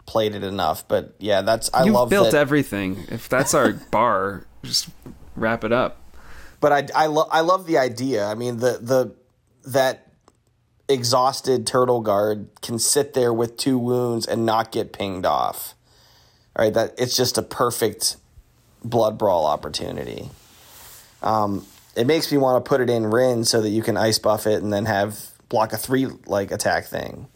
played 0.10 0.34
it 0.34 0.44
enough. 0.44 0.88
But 0.88 1.14
yeah, 1.20 1.42
that's 1.44 1.70
I 1.74 1.84
You've 1.86 1.94
love 1.94 2.10
built 2.10 2.32
that. 2.32 2.38
everything. 2.38 3.06
If 3.10 3.30
that's 3.30 3.54
our 3.54 3.74
bar, 3.92 4.46
just 4.64 4.90
wrap 5.36 5.64
it 5.64 5.72
up. 5.72 6.02
but 6.60 6.72
I 6.72 7.04
I 7.04 7.06
love 7.06 7.28
I 7.32 7.42
love 7.42 7.68
the 7.68 7.78
idea. 7.78 8.26
I 8.26 8.34
mean 8.36 8.58
the 8.58 8.80
the 8.82 9.16
that 9.70 10.08
exhausted 10.88 11.68
turtle 11.68 12.02
guard 12.02 12.48
can 12.62 12.80
sit 12.80 13.14
there 13.14 13.32
with 13.32 13.56
two 13.58 13.78
wounds 13.78 14.26
and 14.26 14.46
not 14.46 14.72
get 14.72 14.92
pinged 14.92 15.26
off. 15.26 15.76
All 16.56 16.66
right, 16.66 16.74
that 16.74 16.96
it's 16.98 17.16
just 17.16 17.38
a 17.38 17.44
perfect 17.44 18.18
blood 18.84 19.18
brawl 19.18 19.46
opportunity. 19.46 20.30
Um, 21.22 21.66
it 21.96 22.08
makes 22.08 22.32
me 22.32 22.38
want 22.38 22.64
to 22.64 22.68
put 22.68 22.82
it 22.82 22.90
in 22.90 23.06
Rin 23.08 23.44
so 23.46 23.62
that 23.62 23.70
you 23.70 23.84
can 23.84 23.98
ice 23.98 24.18
buff 24.20 24.48
it 24.48 24.64
and 24.64 24.72
then 24.74 24.86
have 24.86 25.30
block 25.50 25.74
a 25.74 25.78
three 25.78 26.08
like 26.26 26.52
attack 26.52 26.86
thing. 26.88 27.28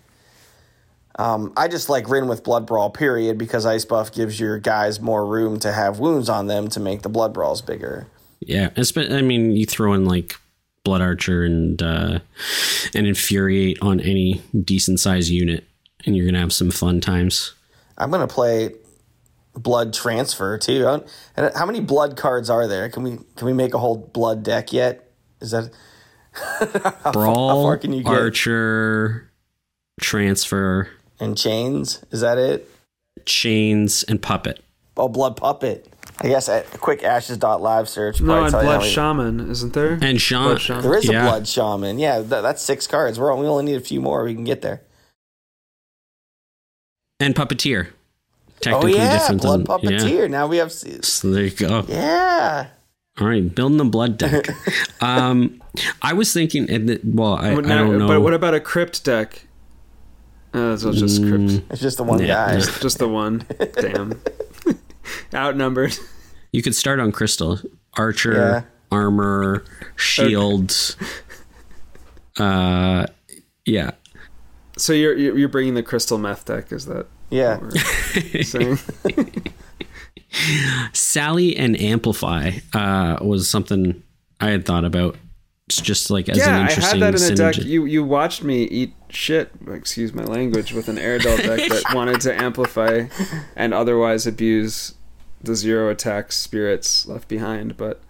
Um, 1.19 1.53
I 1.55 1.67
just 1.67 1.89
like 1.89 2.09
Rin 2.09 2.27
with 2.27 2.43
Blood 2.43 2.65
Brawl, 2.65 2.89
period, 2.89 3.37
because 3.37 3.65
Ice 3.65 3.85
Buff 3.85 4.11
gives 4.11 4.39
your 4.39 4.57
guys 4.57 4.99
more 4.99 5.25
room 5.25 5.59
to 5.59 5.71
have 5.71 5.99
wounds 5.99 6.27
on 6.27 6.47
them 6.47 6.69
to 6.69 6.79
make 6.79 7.03
the 7.03 7.09
Blood 7.09 7.33
Brawls 7.33 7.61
bigger. 7.61 8.07
Yeah, 8.39 8.69
espe- 8.71 9.11
I 9.11 9.21
mean, 9.21 9.55
you 9.55 9.65
throw 9.65 9.93
in 9.93 10.05
like 10.05 10.35
Blood 10.83 11.01
Archer 11.01 11.43
and 11.43 11.81
uh, 11.81 12.19
and 12.93 13.07
Infuriate 13.07 13.79
on 13.81 13.99
any 13.99 14.41
decent 14.59 14.99
sized 14.99 15.29
unit, 15.29 15.65
and 16.05 16.15
you're 16.15 16.25
gonna 16.25 16.39
have 16.39 16.53
some 16.53 16.71
fun 16.71 16.99
times. 16.99 17.53
I'm 17.97 18.11
gonna 18.11 18.27
play 18.27 18.71
Blood 19.53 19.93
Transfer 19.93 20.57
too. 20.57 21.03
And 21.37 21.53
how 21.55 21.65
many 21.65 21.79
Blood 21.79 22.17
cards 22.17 22.49
are 22.49 22.67
there? 22.67 22.89
Can 22.89 23.03
we 23.03 23.17
can 23.35 23.45
we 23.45 23.53
make 23.53 23.73
a 23.73 23.79
whole 23.79 23.97
Blood 23.97 24.43
deck 24.43 24.73
yet? 24.73 25.11
Is 25.39 25.51
that 25.51 25.71
Brawl, 27.13 27.63
far 27.63 27.77
can 27.77 27.93
you 27.93 28.03
get? 28.03 28.11
Archer, 28.11 29.31
Transfer, 30.01 30.89
and 31.19 31.37
Chains? 31.37 32.03
Is 32.11 32.21
that 32.21 32.37
it? 32.37 32.69
Chains, 33.25 34.03
and 34.03 34.21
Puppet. 34.21 34.61
Oh, 34.97 35.07
Blood 35.07 35.37
Puppet. 35.37 35.87
I 36.19 36.27
guess 36.27 36.47
a 36.47 36.63
quick 36.79 37.03
Ashes 37.03 37.37
dot 37.37 37.61
live 37.61 37.89
search. 37.89 38.21
No, 38.21 38.43
and 38.43 38.51
tell 38.51 38.61
you 38.61 38.69
how 38.69 38.73
Blood 38.75 38.81
many- 38.81 38.91
Shaman, 38.93 39.49
isn't 39.51 39.73
there? 39.73 39.97
And 40.01 40.21
Sean, 40.21 40.49
Blood 40.49 40.61
Shaman. 40.61 40.83
There 40.83 40.97
is 40.97 41.05
yeah. 41.09 41.25
a 41.25 41.29
Blood 41.29 41.47
Shaman. 41.47 41.99
Yeah, 41.99 42.19
that, 42.19 42.41
that's 42.41 42.61
six 42.61 42.85
cards. 42.87 43.19
We're 43.19 43.33
we 43.35 43.47
only 43.47 43.65
need 43.65 43.75
a 43.75 43.81
few 43.81 44.01
more. 44.01 44.23
We 44.23 44.33
can 44.35 44.43
get 44.43 44.61
there. 44.61 44.81
and 47.19 47.33
Puppeteer. 47.35 47.87
Oh 47.89 48.59
Technically 48.59 48.95
yeah, 48.95 49.17
different 49.19 49.41
Blood 49.41 49.65
than, 49.65 49.79
yeah. 49.91 49.99
Puppeteer. 49.99 50.29
Now 50.29 50.47
we 50.47 50.57
have. 50.57 50.67
s- 50.67 51.07
So 51.07 51.31
there 51.31 51.43
you 51.43 51.51
go. 51.51 51.83
Yeah. 51.87 52.67
All 53.19 53.27
right, 53.27 53.53
building 53.53 53.77
the 53.77 53.85
blood 53.85 54.17
deck. 54.17 54.47
um, 55.01 55.61
I 56.01 56.13
was 56.13 56.33
thinking, 56.33 56.67
and 56.69 56.99
well, 57.03 57.35
I, 57.35 57.51
I 57.51 57.55
don't 57.55 57.97
know. 57.99 58.07
But 58.07 58.21
what 58.21 58.33
about 58.33 58.55
a 58.55 58.59
crypt 58.59 59.03
deck? 59.03 59.45
Uh, 60.53 60.77
so 60.77 60.89
it's 60.89 60.99
just 60.99 61.21
crypt. 61.23 61.63
It's 61.71 61.81
just 61.81 61.97
the 61.97 62.03
one 62.03 62.19
Yeah, 62.19 62.27
guy. 62.27 62.53
yeah. 62.57 62.65
Just 62.79 62.99
the 62.99 63.07
one. 63.07 63.45
Damn. 63.79 64.21
Outnumbered. 65.33 65.97
you 66.51 66.61
could 66.61 66.75
start 66.75 66.99
on 66.99 67.11
Crystal, 67.11 67.59
Archer, 67.97 68.33
Yeah. 68.33 68.61
armor, 68.91 69.63
shield. 69.95 70.95
Uh, 72.37 73.05
yeah. 73.65 73.91
So 74.77 74.93
you're 74.93 75.15
you're 75.15 75.37
you're 75.37 75.49
bringing 75.49 75.73
the 75.75 75.83
crystal 75.83 76.17
meth 76.17 76.45
deck? 76.45 76.71
Is 76.71 76.85
that 76.85 77.07
Yeah. 77.29 77.57
what 77.57 77.73
we're 78.33 78.43
saying? 78.43 78.77
Sally 80.93 81.55
and 81.55 81.79
Amplify 81.79 82.51
uh, 82.73 83.17
was 83.21 83.47
something 83.49 84.01
I 84.39 84.49
had 84.49 84.65
thought 84.65 84.83
about. 84.85 85.15
It's 85.67 85.79
just 85.79 86.09
like 86.09 86.27
as 86.27 86.37
an 86.37 86.43
yeah, 86.43 86.67
I 86.67 86.71
had 86.73 86.99
that 86.99 87.15
in 87.15 87.31
a 87.31 87.35
deck. 87.35 87.57
You 87.57 87.85
you 87.85 88.03
watched 88.03 88.43
me 88.43 88.63
eat 88.63 88.93
shit. 89.09 89.51
Excuse 89.67 90.13
my 90.13 90.23
language. 90.23 90.73
With 90.73 90.89
an 90.89 90.97
Aradel 90.97 91.37
deck 91.37 91.69
that 91.69 91.83
wanted 91.95 92.19
to 92.21 92.39
amplify 92.39 93.05
and 93.55 93.73
otherwise 93.73 94.27
abuse 94.27 94.95
the 95.41 95.55
zero 95.55 95.89
attack 95.89 96.31
spirits 96.31 97.05
left 97.05 97.27
behind, 97.27 97.77
but 97.77 98.01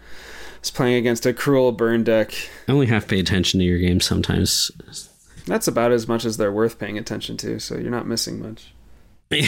it's 0.58 0.72
playing 0.72 0.96
against 0.96 1.26
a 1.26 1.34
cruel 1.34 1.72
burn 1.72 2.04
deck. 2.04 2.34
I 2.68 2.72
only 2.72 2.88
half 2.88 3.08
pay 3.08 3.20
attention 3.20 3.60
to 3.60 3.66
your 3.66 3.80
game 3.80 4.00
sometimes. 4.00 4.72
That's 5.46 5.68
about 5.68 5.92
as 5.92 6.08
much 6.08 6.26
as 6.26 6.38
they're 6.38 6.52
worth 6.52 6.80
paying 6.80 6.98
attention 6.98 7.38
to. 7.38 7.60
So 7.60 7.76
you're 7.78 7.92
not 7.92 8.08
missing 8.08 8.42
much. 8.42 8.74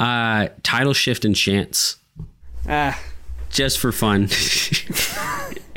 uh, 0.00 0.48
title 0.62 0.94
shift 0.94 1.24
and 1.24 1.36
chance, 1.36 1.96
Ah, 2.66 2.98
just 3.50 3.78
for 3.78 3.92
fun. 3.92 4.28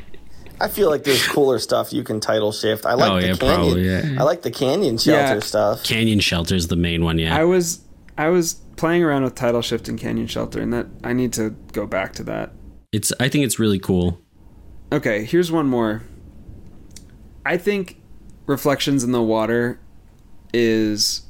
I 0.59 0.67
feel 0.67 0.89
like 0.89 1.03
there's 1.03 1.25
cooler 1.27 1.59
stuff 1.59 1.93
you 1.93 2.03
can 2.03 2.19
title 2.19 2.51
shift. 2.51 2.85
I 2.85 2.93
like 2.95 3.11
Oh, 3.11 3.15
the 3.21 3.27
yeah, 3.27 3.33
canyon. 3.35 3.55
probably, 3.55 3.85
yeah. 3.85 4.15
I 4.19 4.23
like 4.23 4.41
the 4.41 4.51
canyon 4.51 4.97
shelter 4.97 5.35
Yeah. 5.35 5.39
stuff. 5.39 5.83
Canyon 5.83 6.19
shelter 6.19 6.55
is 6.55 6.67
the 6.67 6.75
main 6.75 7.03
one, 7.03 7.19
yeah. 7.19 7.37
I 7.37 7.43
was 7.43 7.81
I 8.17 8.29
was 8.29 8.55
playing 8.75 9.03
around 9.03 9.23
with 9.23 9.35
title 9.35 9.61
shift 9.61 9.87
and 9.87 9.99
canyon 9.99 10.27
shelter, 10.27 10.59
and 10.59 10.73
that 10.73 10.87
I 11.03 11.13
need 11.13 11.33
to 11.33 11.51
go 11.73 11.85
back 11.85 12.13
to 12.13 12.23
that. 12.23 12.51
it's 12.91 13.11
I 13.19 13.29
think 13.29 13.45
it's 13.45 13.59
really 13.59 13.79
cool. 13.79 14.19
Okay, 14.91 15.25
here's 15.25 15.51
one 15.51 15.67
more. 15.67 16.03
I 17.45 17.57
think 17.57 18.01
Reflections 18.45 19.03
in 19.03 19.11
the 19.11 19.21
Water 19.21 19.79
is 20.53 21.23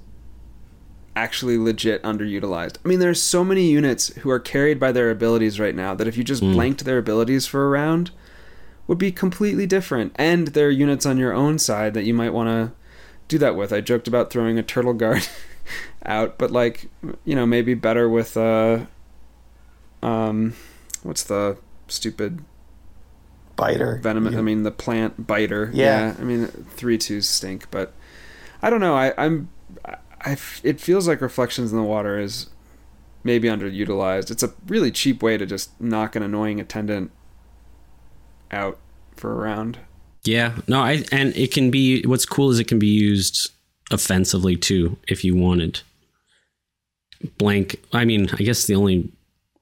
actually 1.16 1.58
legit 1.58 2.02
underutilized. 2.04 2.78
I 2.86 2.88
mean, 2.88 3.00
there's 3.00 3.22
so 3.22 3.44
many 3.44 3.70
units 3.70 4.10
who 4.18 4.30
are 4.30 4.40
carried 4.40 4.80
by 4.80 4.92
their 4.92 5.10
abilities 5.10 5.60
right 5.60 5.74
now 5.76 5.96
that 5.96 6.08
if 6.08 6.16
you 6.16 6.24
just 6.24 6.44
hmm. 6.44 6.54
blanked 6.54 6.86
their 6.86 7.00
abilities 7.00 7.48
for 7.48 7.66
a 7.66 7.70
round, 7.70 8.12
would 8.88 8.98
be 8.98 9.12
completely 9.12 9.66
different. 9.66 10.14
And 10.16 10.50
there 10.50 10.68
are 10.68 10.72
units 10.72 11.06
on 11.06 11.18
your 11.18 11.34
own 11.34 11.60
side 11.60 11.94
that 11.94 12.06
you 12.06 12.14
might 12.14 12.34
want 12.34 12.48
to 12.48 12.76
do 13.28 13.38
that 13.38 13.56
with. 13.56 13.74
I 13.74 13.82
joked 13.82 14.08
about 14.08 14.30
throwing 14.30 14.58
a 14.58 14.64
turtle 14.64 14.94
guard 14.94 15.28
out, 16.06 16.38
but 16.38 16.52
like, 16.52 16.90
you 17.26 17.36
know, 17.36 17.46
maybe 17.46 17.74
better 17.74 18.08
with 18.10 18.38
uh 18.38 18.86
um 20.02 20.54
what's 21.04 21.24
the 21.24 21.58
stupid 21.88 22.44
Biter. 23.58 24.00
venom. 24.02 24.28
I 24.28 24.42
mean, 24.42 24.64
the 24.64 24.72
plant 24.72 25.26
biter. 25.28 25.72
Yeah. 25.74 26.16
I 26.18 26.24
mean, 26.24 26.48
three 26.70 26.98
twos 26.98 27.28
stink, 27.28 27.70
but 27.72 27.92
I 28.62 28.70
don't 28.70 28.80
know. 28.80 28.96
I, 28.96 29.14
I'm. 29.18 29.50
I, 30.22 30.38
it 30.64 30.80
feels 30.80 31.08
like 31.08 31.22
reflections 31.22 31.72
in 31.72 31.78
the 31.78 31.84
water 31.84 32.20
is 32.20 32.48
maybe 33.24 33.48
underutilized. 33.48 34.30
It's 34.30 34.44
a 34.44 34.54
really 34.68 34.92
cheap 34.92 35.24
way 35.24 35.38
to 35.38 35.46
just 35.46 35.80
knock 35.82 36.16
an 36.16 36.22
annoying 36.24 36.60
attendant 36.60 37.12
out 38.52 38.78
for 39.16 39.32
a 39.32 39.36
round. 39.36 39.80
Yeah, 40.24 40.58
no, 40.68 40.82
I 40.82 41.06
and 41.12 41.36
it 41.36 41.54
can 41.54 41.72
be. 41.72 42.04
What's 42.04 42.26
cool 42.26 42.50
is 42.52 42.60
it 42.60 42.68
can 42.68 42.80
be 42.80 42.88
used 42.88 43.52
offensively 43.92 44.56
too, 44.56 44.98
if 45.08 45.24
you 45.24 45.36
wanted. 45.36 45.82
Blank. 47.38 47.82
I 47.94 48.06
mean, 48.06 48.30
I 48.34 48.44
guess 48.44 48.66
the 48.66 48.76
only 48.76 49.10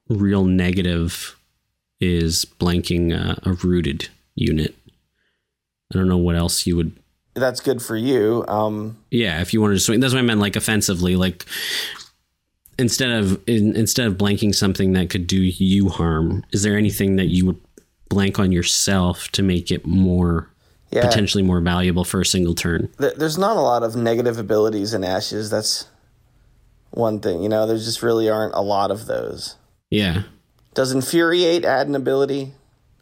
real 0.10 0.44
negative 0.44 1.38
is 2.00 2.46
blanking 2.46 3.14
uh, 3.14 3.36
a 3.44 3.54
rooted 3.54 4.10
unit. 4.36 4.76
I 5.94 5.98
don't 5.98 6.10
know 6.10 6.18
what 6.18 6.36
else 6.36 6.66
you 6.66 6.76
would. 6.78 6.98
That's 7.36 7.60
good 7.60 7.82
for 7.82 7.96
you. 7.96 8.46
Um, 8.48 8.98
Yeah, 9.12 9.42
if 9.42 9.54
you 9.54 9.62
wanted 9.62 9.76
to 9.76 9.80
swing, 9.82 10.00
that's 10.00 10.14
what 10.14 10.20
I 10.20 10.24
meant. 10.24 10.40
Like 10.40 10.56
offensively, 10.56 11.16
like 11.16 11.46
instead 12.80 13.12
of 13.12 13.42
in, 13.48 13.76
instead 13.76 14.08
of 14.08 14.18
blanking 14.18 14.54
something 14.56 14.94
that 14.94 15.10
could 15.10 15.28
do 15.28 15.42
you 15.42 15.90
harm, 15.90 16.44
is 16.52 16.64
there 16.64 16.78
anything 16.78 17.18
that 17.18 17.28
you 17.28 17.46
would 17.46 17.60
blank 18.10 18.40
on 18.40 18.52
yourself 18.52 19.30
to 19.30 19.44
make 19.44 19.72
it 19.72 19.86
more 19.86 20.50
yeah. 20.92 21.02
potentially 21.02 21.44
more 21.44 21.62
valuable 21.62 22.04
for 22.04 22.22
a 22.22 22.26
single 22.26 22.56
turn? 22.56 22.90
There's 22.98 23.38
not 23.38 23.58
a 23.58 23.62
lot 23.62 23.84
of 23.84 23.96
negative 23.96 24.38
abilities 24.38 24.94
in 24.94 25.04
Ashes. 25.04 25.50
That's 25.50 25.88
one 26.92 27.20
thing. 27.20 27.44
You 27.44 27.50
know, 27.50 27.68
there 27.68 27.78
just 27.78 28.02
really 28.02 28.30
aren't 28.30 28.54
a 28.56 28.62
lot 28.62 28.92
of 28.92 29.06
those. 29.06 29.56
Yeah. 29.90 30.24
Does 30.74 30.92
Infuriate 30.92 31.66
add 31.66 31.88
an 31.88 31.96
ability? 31.96 32.54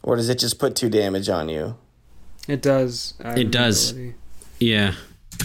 Or 0.02 0.16
does 0.16 0.28
it 0.28 0.38
just 0.38 0.58
put 0.58 0.76
two 0.76 0.90
damage 0.90 1.28
on 1.28 1.48
you? 1.48 1.76
It 2.46 2.60
does. 2.60 3.14
add 3.22 3.38
It 3.38 3.50
does. 3.50 3.92
ability. 3.92 4.14
Yeah, 4.60 4.94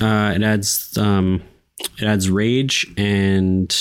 uh, 0.01 0.33
it 0.35 0.43
adds 0.43 0.97
um, 0.97 1.41
it 1.97 2.05
adds 2.05 2.29
rage 2.29 2.91
and 2.97 3.75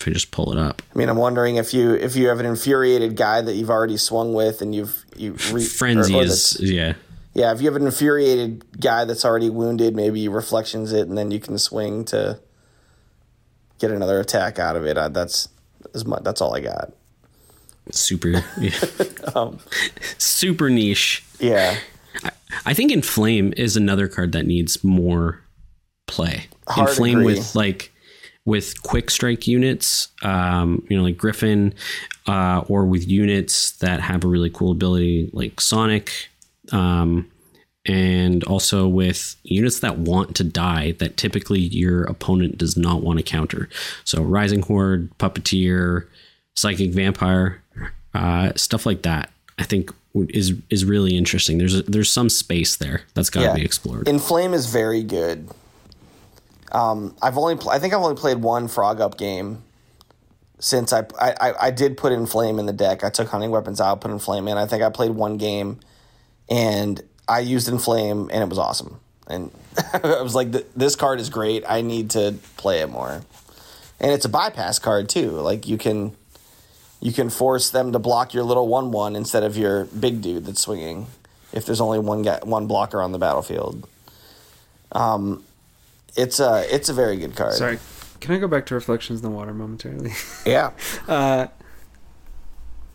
if 0.00 0.06
you 0.06 0.12
just 0.12 0.30
pull 0.30 0.52
it 0.52 0.58
up, 0.58 0.82
I 0.94 0.98
mean, 0.98 1.08
I'm 1.08 1.16
wondering 1.16 1.56
if 1.56 1.74
you 1.74 1.94
if 1.94 2.14
you 2.16 2.28
have 2.28 2.40
an 2.40 2.46
infuriated 2.46 3.16
guy 3.16 3.40
that 3.40 3.54
you've 3.54 3.70
already 3.70 3.96
swung 3.96 4.32
with 4.34 4.62
and 4.62 4.74
you've 4.74 5.04
you 5.16 5.32
re- 5.52 5.64
frenzy 5.64 6.14
or- 6.14 6.18
or 6.20 6.24
is 6.24 6.58
yeah 6.60 6.94
yeah. 7.34 7.52
If 7.52 7.60
you 7.60 7.66
have 7.66 7.76
an 7.76 7.86
infuriated 7.86 8.64
guy 8.80 9.04
that's 9.04 9.24
already 9.24 9.50
wounded, 9.50 9.94
maybe 9.96 10.20
you 10.20 10.30
reflections 10.30 10.92
it 10.92 11.08
and 11.08 11.16
then 11.18 11.30
you 11.30 11.38
can 11.40 11.58
swing 11.58 12.04
to 12.06 12.40
get 13.78 13.90
another 13.90 14.18
attack 14.20 14.58
out 14.58 14.74
of 14.76 14.84
it. 14.86 14.96
Uh, 14.98 15.08
that's 15.08 15.48
as 15.94 16.04
much. 16.04 16.22
That's 16.24 16.40
all 16.40 16.54
I 16.54 16.60
got. 16.60 16.92
super 17.90 18.30
yeah. 18.60 18.70
Um, 19.34 19.58
super 20.18 20.68
niche. 20.70 21.24
yeah, 21.38 21.76
I 22.66 22.74
think 22.74 22.90
inflame 22.92 23.52
is 23.56 23.76
another 23.76 24.08
card 24.08 24.32
that 24.32 24.46
needs 24.46 24.82
more 24.84 25.42
play. 26.06 26.46
Hard 26.66 26.90
inflame 26.90 27.22
with 27.22 27.54
like 27.54 27.92
with 28.48 28.82
quick 28.82 29.10
strike 29.10 29.46
units, 29.46 30.08
um, 30.22 30.82
you 30.88 30.96
know, 30.96 31.02
like 31.02 31.18
Griffin, 31.18 31.74
uh, 32.26 32.64
or 32.66 32.86
with 32.86 33.06
units 33.06 33.72
that 33.72 34.00
have 34.00 34.24
a 34.24 34.26
really 34.26 34.48
cool 34.48 34.72
ability 34.72 35.28
like 35.34 35.60
Sonic, 35.60 36.10
um, 36.72 37.30
and 37.84 38.42
also 38.44 38.88
with 38.88 39.36
units 39.44 39.80
that 39.80 39.98
want 39.98 40.34
to 40.36 40.44
die 40.44 40.92
that 40.92 41.18
typically 41.18 41.60
your 41.60 42.04
opponent 42.04 42.56
does 42.56 42.74
not 42.74 43.02
want 43.02 43.18
to 43.18 43.22
counter. 43.22 43.68
So 44.04 44.22
Rising 44.22 44.62
Horde, 44.62 45.10
Puppeteer, 45.18 46.06
Psychic 46.54 46.92
Vampire, 46.92 47.62
uh, 48.14 48.52
stuff 48.56 48.86
like 48.86 49.02
that. 49.02 49.30
I 49.58 49.64
think 49.64 49.92
is 50.30 50.54
is 50.70 50.86
really 50.86 51.16
interesting. 51.18 51.58
There's 51.58 51.74
a, 51.74 51.82
there's 51.82 52.10
some 52.10 52.30
space 52.30 52.76
there 52.76 53.02
that's 53.12 53.28
got 53.28 53.40
to 53.40 53.46
Yeah. 53.48 53.54
be 53.56 53.64
explored. 53.64 54.08
Inflame 54.08 54.54
is 54.54 54.66
very 54.66 55.02
good. 55.02 55.48
Um, 56.72 57.16
I've 57.22 57.38
only 57.38 57.56
pl- 57.56 57.70
I 57.70 57.78
think 57.78 57.94
I've 57.94 58.00
only 58.00 58.16
played 58.16 58.38
one 58.38 58.68
frog 58.68 59.00
up 59.00 59.16
game 59.16 59.62
since 60.58 60.92
I, 60.92 61.06
I 61.18 61.54
I- 61.60 61.70
did 61.70 61.96
put 61.96 62.12
Inflame 62.12 62.58
in 62.58 62.66
the 62.66 62.72
deck. 62.72 63.04
I 63.04 63.10
took 63.10 63.28
hunting 63.28 63.50
weapons 63.50 63.80
out, 63.80 64.00
put 64.00 64.10
Inflame 64.10 64.48
in. 64.48 64.58
I 64.58 64.66
think 64.66 64.82
I 64.82 64.90
played 64.90 65.12
one 65.12 65.36
game, 65.38 65.80
and 66.48 67.00
I 67.26 67.40
used 67.40 67.68
Inflame, 67.68 68.28
and 68.32 68.42
it 68.42 68.48
was 68.48 68.58
awesome. 68.58 69.00
And 69.26 69.50
I 69.92 70.22
was 70.22 70.34
like, 70.34 70.50
this 70.74 70.96
card 70.96 71.20
is 71.20 71.30
great. 71.30 71.64
I 71.68 71.80
need 71.82 72.10
to 72.10 72.34
play 72.56 72.80
it 72.80 72.88
more. 72.90 73.22
And 74.00 74.12
it's 74.12 74.24
a 74.24 74.28
bypass 74.28 74.78
card 74.78 75.08
too. 75.08 75.30
Like 75.30 75.66
you 75.66 75.78
can 75.78 76.16
you 77.00 77.12
can 77.12 77.30
force 77.30 77.70
them 77.70 77.92
to 77.92 77.98
block 77.98 78.34
your 78.34 78.44
little 78.44 78.68
one 78.68 78.90
one 78.90 79.16
instead 79.16 79.42
of 79.42 79.56
your 79.56 79.84
big 79.86 80.20
dude 80.22 80.46
that's 80.46 80.60
swinging. 80.60 81.06
If 81.52 81.64
there's 81.66 81.80
only 81.80 81.98
one 81.98 82.22
guy, 82.22 82.40
one 82.42 82.66
blocker 82.66 83.00
on 83.00 83.12
the 83.12 83.18
battlefield. 83.18 83.88
Um, 84.92 85.44
it's 86.18 86.40
a 86.40 86.66
it's 86.74 86.88
a 86.88 86.92
very 86.92 87.16
good 87.16 87.34
card. 87.36 87.54
Sorry, 87.54 87.78
can 88.20 88.34
I 88.34 88.38
go 88.38 88.48
back 88.48 88.66
to 88.66 88.74
Reflections 88.74 89.20
in 89.20 89.22
the 89.22 89.34
Water 89.34 89.54
momentarily? 89.54 90.12
Yeah. 90.46 90.72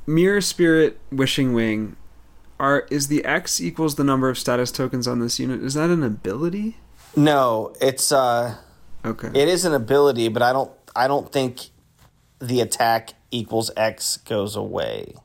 Mirror 0.06 0.42
Spirit 0.42 1.00
Wishing 1.12 1.54
Wing. 1.54 1.96
Are 2.60 2.86
is 2.92 3.08
the 3.08 3.26
X 3.26 3.60
equals 3.60 3.96
the 3.96 4.04
number 4.04 4.30
of 4.30 4.38
status 4.38 4.72
tokens 4.72 5.08
on 5.08 5.20
this 5.20 5.40
unit? 5.40 5.62
Is 5.64 5.74
that 5.74 5.90
an 5.90 6.04
ability? 6.04 6.78
No, 7.16 7.74
it's 7.82 8.12
uh, 8.12 8.56
Okay. 9.06 9.30
it 9.34 9.48
is 9.48 9.66
an 9.66 9.74
ability, 9.74 10.28
but 10.30 10.42
I 10.42 10.54
don't 10.54 10.72
I 10.96 11.08
don't 11.08 11.32
think 11.32 11.70
the 12.40 12.62
attack 12.62 13.14
equals 13.32 13.72
X 13.76 14.18
goes 14.18 14.56
away. 14.56 15.16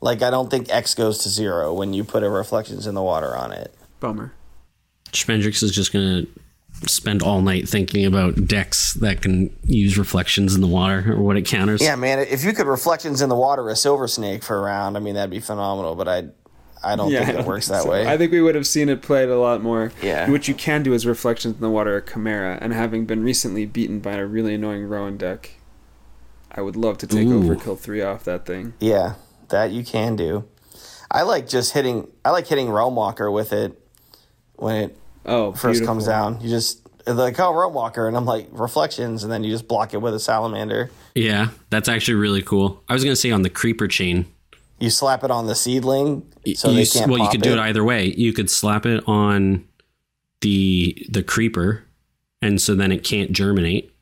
Like 0.00 0.22
I 0.22 0.30
don't 0.30 0.50
think 0.50 0.68
X 0.70 0.94
goes 0.94 1.18
to 1.18 1.28
zero 1.28 1.72
when 1.72 1.92
you 1.92 2.04
put 2.04 2.22
a 2.22 2.30
reflections 2.30 2.86
in 2.86 2.94
the 2.94 3.02
water 3.02 3.34
on 3.36 3.52
it. 3.52 3.74
Bummer. 4.00 4.32
Spendrix 5.12 5.62
is 5.62 5.72
just 5.72 5.92
gonna 5.92 6.24
spend 6.86 7.22
all 7.22 7.40
night 7.40 7.68
thinking 7.68 8.04
about 8.04 8.46
decks 8.46 8.92
that 8.94 9.22
can 9.22 9.54
use 9.64 9.96
reflections 9.96 10.54
in 10.54 10.60
the 10.60 10.66
water 10.66 11.12
or 11.12 11.22
what 11.22 11.36
it 11.36 11.42
counters. 11.46 11.80
Yeah, 11.82 11.96
man. 11.96 12.18
If 12.20 12.44
you 12.44 12.52
could 12.52 12.66
reflections 12.66 13.22
in 13.22 13.28
the 13.28 13.34
water 13.36 13.68
a 13.68 13.76
silver 13.76 14.06
snake 14.08 14.42
for 14.42 14.58
a 14.58 14.60
round, 14.60 14.96
I 14.96 15.00
mean 15.00 15.14
that'd 15.14 15.30
be 15.30 15.40
phenomenal. 15.40 15.94
But 15.94 16.08
I, 16.08 16.24
I 16.84 16.94
don't 16.96 17.10
Yeah, 17.10 17.20
think 17.20 17.30
I 17.30 17.32
it 17.32 17.36
don't 17.38 17.46
works 17.46 17.68
think 17.68 17.78
that 17.78 17.82
so. 17.84 17.90
way. 17.90 18.06
I 18.06 18.18
think 18.18 18.30
we 18.30 18.42
would 18.42 18.54
have 18.54 18.66
seen 18.66 18.88
it 18.88 19.00
played 19.02 19.28
a 19.30 19.38
lot 19.38 19.62
more. 19.62 19.90
Yeah. 20.02 20.30
What 20.30 20.48
you 20.48 20.54
can 20.54 20.82
do 20.82 20.92
is 20.92 21.06
Reflections 21.06 21.54
in 21.54 21.60
the 21.60 21.70
Water, 21.70 21.96
a 21.96 22.02
Chimera, 22.02 22.58
and 22.60 22.72
having 22.72 23.06
been 23.06 23.22
recently 23.22 23.64
beaten 23.66 24.00
by 24.00 24.12
a 24.12 24.26
really 24.26 24.54
annoying 24.54 24.84
Rowan 24.86 25.16
deck, 25.16 25.52
I 26.52 26.60
would 26.60 26.76
love 26.76 26.98
to 26.98 27.06
take 27.06 27.26
Ooh. 27.26 27.42
Overkill 27.42 27.78
three 27.78 28.02
off 28.02 28.24
that 28.24 28.44
thing. 28.46 28.74
yeah, 28.80 29.14
that 29.48 29.70
you 29.70 29.82
can 29.84 30.14
do. 30.16 30.44
I 31.10 31.22
like 31.22 31.48
just 31.48 31.72
hitting. 31.72 32.08
I 32.24 32.30
like 32.30 32.46
hitting 32.48 32.68
Realm 32.70 32.96
Walker 32.96 33.30
with 33.30 33.52
it 33.52 33.80
when 34.56 34.76
it 34.76 34.98
Oh, 35.26 35.52
first 35.52 35.80
beautiful. 35.80 35.86
comes 35.86 36.06
down. 36.06 36.40
You 36.40 36.48
just 36.48 36.86
they're 37.04 37.14
like 37.14 37.38
oh 37.38 37.52
Realm 37.54 37.74
Walker, 37.74 38.08
and 38.08 38.16
I'm 38.16 38.24
like 38.24 38.48
reflections, 38.50 39.22
and 39.22 39.32
then 39.32 39.44
you 39.44 39.50
just 39.50 39.68
block 39.68 39.94
it 39.94 39.98
with 39.98 40.14
a 40.14 40.20
salamander. 40.20 40.90
Yeah, 41.14 41.50
that's 41.70 41.88
actually 41.88 42.14
really 42.14 42.42
cool. 42.42 42.82
I 42.88 42.94
was 42.94 43.04
gonna 43.04 43.16
say 43.16 43.30
on 43.30 43.42
the 43.42 43.50
creeper 43.50 43.88
chain. 43.88 44.26
You 44.78 44.90
slap 44.90 45.24
it 45.24 45.30
on 45.30 45.46
the 45.46 45.54
seedling, 45.54 46.30
so 46.54 46.70
you, 46.70 46.76
they 46.76 46.86
can't. 46.86 47.10
well, 47.10 47.18
you 47.18 47.24
pop 47.24 47.32
could 47.32 47.42
do 47.42 47.52
it 47.52 47.58
either 47.58 47.82
way. 47.82 48.12
You 48.16 48.32
could 48.32 48.50
slap 48.50 48.84
it 48.86 49.02
on 49.06 49.66
the 50.40 51.06
the 51.08 51.22
creeper, 51.22 51.84
and 52.42 52.60
so 52.60 52.74
then 52.74 52.92
it 52.92 53.02
can't 53.02 53.32
germinate. 53.32 53.92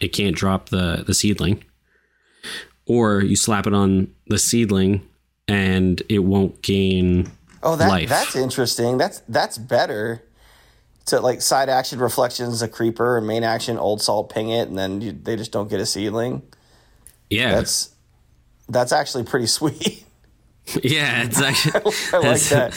It 0.00 0.08
can't 0.08 0.36
drop 0.36 0.68
the 0.68 1.04
the 1.06 1.14
seedling. 1.14 1.64
Or 2.86 3.20
you 3.20 3.36
slap 3.36 3.66
it 3.66 3.74
on 3.74 4.14
the 4.28 4.38
seedling, 4.38 5.06
and 5.46 6.02
it 6.08 6.20
won't 6.20 6.62
gain. 6.62 7.30
Oh, 7.62 7.74
that 7.74 7.88
life. 7.88 8.08
that's 8.08 8.36
interesting. 8.36 8.98
That's 8.98 9.22
that's 9.28 9.58
better. 9.58 10.22
To 11.08 11.20
like 11.20 11.40
side 11.42 11.68
action 11.68 11.98
reflections 11.98 12.60
a 12.62 12.68
creeper 12.68 13.16
and 13.18 13.26
main 13.26 13.42
action 13.44 13.78
old 13.78 14.00
salt 14.02 14.32
ping 14.32 14.50
it 14.50 14.68
and 14.68 14.78
then 14.78 15.00
you, 15.00 15.12
they 15.12 15.36
just 15.36 15.52
don't 15.52 15.68
get 15.68 15.80
a 15.80 15.86
seedling. 15.86 16.42
Yeah, 17.30 17.52
That's 17.56 17.90
that's 18.68 18.92
actually 18.92 19.24
pretty 19.24 19.46
sweet. 19.58 20.04
yeah. 20.82 21.22
It's 21.24 21.40
actually 21.42 21.72
I 21.74 21.78
like 21.78 22.22
That's- 22.22 22.50
that. 22.50 22.74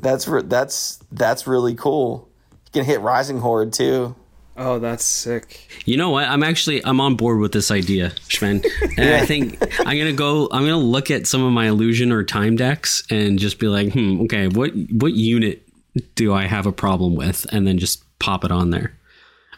That's 0.00 0.28
re- 0.28 0.42
that's 0.44 0.98
that's 1.12 1.46
really 1.46 1.74
cool. 1.74 2.28
You 2.66 2.70
can 2.72 2.84
hit 2.84 3.00
Rising 3.00 3.38
Horde 3.40 3.72
too. 3.72 4.14
Oh, 4.56 4.78
that's 4.78 5.04
sick. 5.04 5.68
You 5.84 5.96
know 5.96 6.10
what? 6.10 6.28
I'm 6.28 6.42
actually 6.42 6.84
I'm 6.84 7.00
on 7.00 7.14
board 7.16 7.38
with 7.40 7.52
this 7.52 7.70
idea, 7.70 8.10
Schwen. 8.28 8.64
And 8.98 9.14
I 9.14 9.24
think 9.24 9.56
I'm 9.80 9.96
gonna 9.98 10.12
go. 10.12 10.48
I'm 10.52 10.62
gonna 10.62 10.76
look 10.76 11.10
at 11.10 11.26
some 11.26 11.42
of 11.42 11.52
my 11.52 11.68
illusion 11.68 12.12
or 12.12 12.22
time 12.22 12.54
decks 12.56 13.02
and 13.10 13.38
just 13.38 13.58
be 13.58 13.66
like, 13.68 13.92
hmm, 13.92 14.22
okay, 14.22 14.48
what 14.48 14.70
what 14.92 15.12
unit 15.14 15.63
do 16.14 16.32
I 16.32 16.46
have 16.46 16.66
a 16.66 16.72
problem 16.72 17.14
with, 17.14 17.46
and 17.52 17.66
then 17.66 17.78
just 17.78 18.02
pop 18.18 18.44
it 18.44 18.50
on 18.50 18.70
there. 18.70 18.96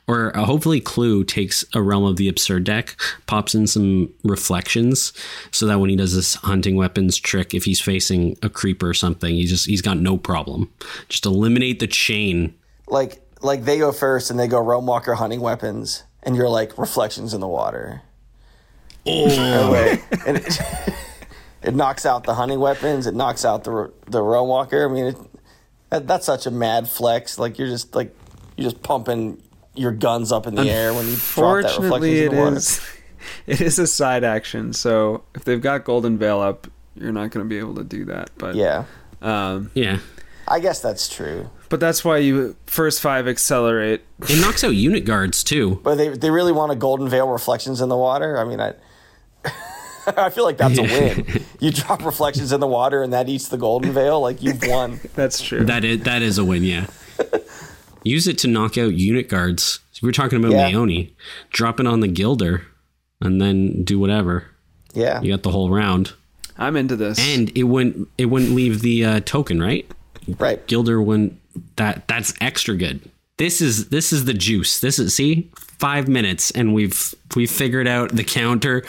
Or 0.08 0.36
uh, 0.36 0.44
hopefully, 0.44 0.80
Clue 0.80 1.24
takes 1.24 1.64
a 1.74 1.82
Realm 1.82 2.04
of 2.04 2.16
the 2.16 2.28
Absurd 2.28 2.64
deck, 2.64 2.96
pops 3.26 3.54
in 3.54 3.66
some 3.66 4.12
reflections, 4.22 5.12
so 5.50 5.66
that 5.66 5.80
when 5.80 5.90
he 5.90 5.96
does 5.96 6.14
this 6.14 6.34
hunting 6.34 6.76
weapons 6.76 7.18
trick, 7.18 7.54
if 7.54 7.64
he's 7.64 7.80
facing 7.80 8.36
a 8.42 8.48
creeper 8.48 8.88
or 8.88 8.94
something, 8.94 9.34
he 9.34 9.46
just 9.46 9.66
he's 9.66 9.82
got 9.82 9.98
no 9.98 10.16
problem. 10.16 10.70
Just 11.08 11.26
eliminate 11.26 11.80
the 11.80 11.88
chain. 11.88 12.54
Like 12.86 13.20
like 13.42 13.64
they 13.64 13.78
go 13.78 13.90
first 13.90 14.30
and 14.30 14.38
they 14.38 14.46
go 14.46 14.60
Realm 14.60 14.86
Walker 14.86 15.14
hunting 15.14 15.40
weapons 15.40 16.04
and 16.22 16.36
you're 16.36 16.48
like 16.48 16.78
reflections 16.78 17.34
in 17.34 17.40
the 17.40 17.48
water. 17.48 18.02
Oh, 19.06 19.72
wait. 19.72 20.04
and 20.26 20.36
it, 20.38 20.58
it 21.62 21.74
knocks 21.74 22.04
out 22.04 22.24
the 22.24 22.34
hunting 22.34 22.58
weapons. 22.58 23.06
It 23.06 23.14
knocks 23.14 23.44
out 23.44 23.64
the 23.64 23.92
the 24.06 24.22
Realm 24.22 24.48
Walker. 24.48 24.88
I 24.88 24.92
mean, 24.92 25.06
it, 25.06 25.16
that, 25.90 26.06
that's 26.06 26.26
such 26.26 26.46
a 26.46 26.50
mad 26.50 26.88
flex. 26.88 27.38
Like 27.38 27.58
you're 27.58 27.68
just 27.68 27.94
like 27.94 28.14
you're 28.56 28.70
just 28.70 28.82
pumping 28.82 29.40
your 29.74 29.92
guns 29.92 30.32
up 30.32 30.46
in 30.46 30.54
the 30.54 30.68
air 30.70 30.94
when 30.94 31.06
you 31.06 31.16
drop 31.16 31.62
that 31.62 31.78
reflections 31.78 31.88
Fortunately, 31.88 32.18
in 32.20 32.26
it 32.26 32.30
the 32.30 32.36
water. 32.42 32.56
is. 32.56 32.80
It 33.48 33.60
is 33.60 33.78
a 33.80 33.88
side 33.88 34.22
action, 34.22 34.72
so 34.72 35.24
if 35.34 35.42
they've 35.44 35.60
got 35.60 35.82
Golden 35.84 36.16
Veil 36.16 36.40
up, 36.40 36.68
you're 36.94 37.12
not 37.12 37.32
going 37.32 37.44
to 37.44 37.48
be 37.48 37.58
able 37.58 37.74
to 37.74 37.82
do 37.82 38.04
that. 38.04 38.30
But 38.38 38.54
Yeah, 38.54 38.84
um, 39.20 39.72
Yeah, 39.74 39.98
I 40.46 40.60
guess 40.60 40.78
that's 40.80 41.08
true. 41.12 41.50
but 41.68 41.80
that's 41.80 42.04
why 42.04 42.18
you 42.18 42.54
first 42.66 43.00
five 43.00 43.26
accelerate. 43.26 44.02
it 44.28 44.40
knocks 44.40 44.62
out 44.62 44.76
unit 44.76 45.04
guards 45.04 45.42
too. 45.42 45.80
But 45.82 45.96
they 45.96 46.08
they 46.10 46.30
really 46.30 46.52
want 46.52 46.70
a 46.70 46.76
golden 46.76 47.08
veil 47.08 47.28
reflections 47.28 47.80
in 47.80 47.88
the 47.88 47.96
water. 47.96 48.38
I 48.38 48.44
mean, 48.44 48.60
I 48.60 48.74
I 50.16 50.30
feel 50.30 50.44
like 50.44 50.56
that's 50.56 50.78
a 50.78 50.82
win. 50.82 51.42
You 51.60 51.70
drop 51.72 52.04
reflections 52.04 52.52
in 52.52 52.60
the 52.60 52.66
water 52.66 53.02
and 53.02 53.12
that 53.12 53.28
eats 53.28 53.48
the 53.48 53.56
golden 53.58 53.92
veil. 53.92 54.20
Like 54.20 54.42
you've 54.42 54.62
won. 54.66 55.00
That's 55.14 55.40
true. 55.40 55.64
That 55.64 55.84
is 55.84 56.00
that 56.02 56.22
is 56.22 56.38
a 56.38 56.44
win, 56.44 56.62
yeah. 56.62 56.86
Use 58.04 58.28
it 58.28 58.38
to 58.38 58.48
knock 58.48 58.78
out 58.78 58.94
unit 58.94 59.28
guards. 59.28 59.80
We're 60.02 60.12
talking 60.12 60.38
about 60.38 60.52
Yeah. 60.52 60.70
Maeoni. 60.70 61.10
Drop 61.50 61.80
it 61.80 61.86
on 61.86 62.00
the 62.00 62.08
Gilder 62.08 62.66
and 63.20 63.40
then 63.40 63.82
do 63.82 63.98
whatever. 63.98 64.44
Yeah, 64.94 65.20
You 65.20 65.32
got 65.32 65.42
the 65.42 65.50
whole 65.50 65.70
round. 65.70 66.12
I'm 66.56 66.76
into 66.76 66.96
this. 66.96 67.18
And 67.18 67.50
it 67.56 67.64
wouldn't 67.64 68.08
it 68.16 68.26
wouldn't 68.26 68.52
leave 68.52 68.80
the 68.80 69.04
uh, 69.04 69.20
token, 69.20 69.60
right? 69.60 69.90
right. 70.38 70.64
Gilder 70.66 71.02
wouldn't 71.02 71.38
that 71.76 72.06
that's 72.08 72.32
extra 72.40 72.74
good. 72.76 73.00
This 73.38 73.60
is 73.60 73.88
this 73.90 74.12
is 74.12 74.24
the 74.24 74.32
juice. 74.34 74.80
This 74.80 74.98
is 74.98 75.14
see? 75.14 75.50
Five 75.78 76.08
minutes 76.08 76.50
and 76.52 76.72
we've 76.72 77.14
we've 77.34 77.50
figured 77.50 77.86
out 77.86 78.14
the 78.16 78.24
counter. 78.24 78.82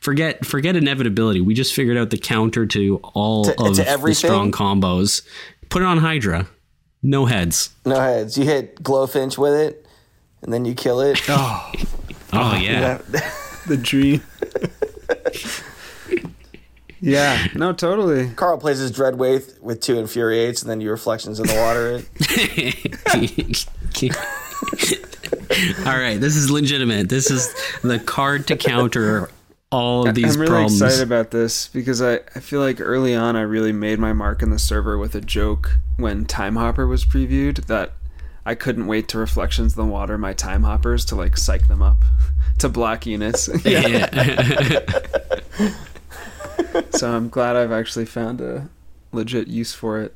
Forget 0.00 0.44
forget 0.44 0.74
inevitability. 0.76 1.40
We 1.40 1.54
just 1.54 1.72
figured 1.74 1.96
out 1.96 2.10
the 2.10 2.18
counter 2.18 2.66
to 2.66 2.98
all 3.14 3.44
To- 3.44 3.50
of 3.64 3.76
to 3.76 3.84
the 3.84 4.14
strong 4.14 4.50
combos. 4.50 5.22
Put 5.68 5.82
it 5.82 5.86
on 5.86 5.98
Hydra. 5.98 6.48
No 7.02 7.26
heads. 7.26 7.70
No 7.86 8.00
heads. 8.00 8.36
You 8.38 8.44
hit 8.44 8.82
Glowfinch 8.82 9.36
with 9.38 9.52
it, 9.54 9.86
and 10.42 10.52
then 10.52 10.64
you 10.64 10.74
kill 10.74 11.00
it. 11.00 11.20
oh, 11.28 11.72
Oh 12.32 12.54
yeah. 12.60 12.98
the 13.68 13.76
dream. 13.76 14.22
yeah. 17.00 17.46
No, 17.54 17.72
totally. 17.72 18.30
Carl 18.30 18.58
plays 18.58 18.78
his 18.78 18.90
Dreadwraith 18.90 19.60
with 19.60 19.80
two 19.80 19.98
Infuriates, 19.98 20.62
and 20.62 20.70
then 20.70 20.80
you 20.80 20.90
reflections 20.90 21.38
in 21.38 21.46
the 21.46 21.54
water. 21.54 22.02
It. 23.14 23.66
All 25.86 25.98
right, 25.98 26.20
this 26.20 26.36
is 26.36 26.50
legitimate. 26.50 27.08
This 27.08 27.30
is 27.30 27.54
the 27.82 27.98
card 27.98 28.46
to 28.48 28.56
counter 28.56 29.30
all 29.70 30.08
of 30.08 30.14
these 30.14 30.36
problems. 30.36 30.36
I'm 30.36 30.40
really 30.40 30.50
problems. 30.50 30.82
excited 30.82 31.02
about 31.02 31.30
this 31.30 31.68
because 31.68 32.00
I, 32.00 32.16
I 32.34 32.40
feel 32.40 32.60
like 32.60 32.80
early 32.80 33.14
on 33.14 33.36
I 33.36 33.40
really 33.42 33.72
made 33.72 33.98
my 33.98 34.12
mark 34.12 34.42
in 34.42 34.50
the 34.50 34.58
server 34.58 34.96
with 34.98 35.14
a 35.14 35.20
joke 35.20 35.78
when 35.96 36.24
Time 36.26 36.56
Hopper 36.56 36.86
was 36.86 37.04
previewed 37.04 37.66
that 37.66 37.92
I 38.46 38.54
couldn't 38.54 38.86
wait 38.86 39.08
to 39.08 39.18
Reflections 39.18 39.76
in 39.76 39.84
the 39.84 39.90
Water 39.90 40.18
my 40.18 40.32
Time 40.32 40.62
Hoppers 40.62 41.04
to 41.06 41.16
like 41.16 41.36
psych 41.36 41.66
them 41.68 41.82
up 41.82 42.04
to 42.58 42.68
block 42.68 43.06
units. 43.06 43.48
Yeah. 43.64 44.08
So 46.90 47.10
I'm 47.12 47.28
glad 47.28 47.56
I've 47.56 47.72
actually 47.72 48.06
found 48.06 48.40
a 48.40 48.68
legit 49.12 49.48
use 49.48 49.72
for 49.74 50.00
it. 50.00 50.14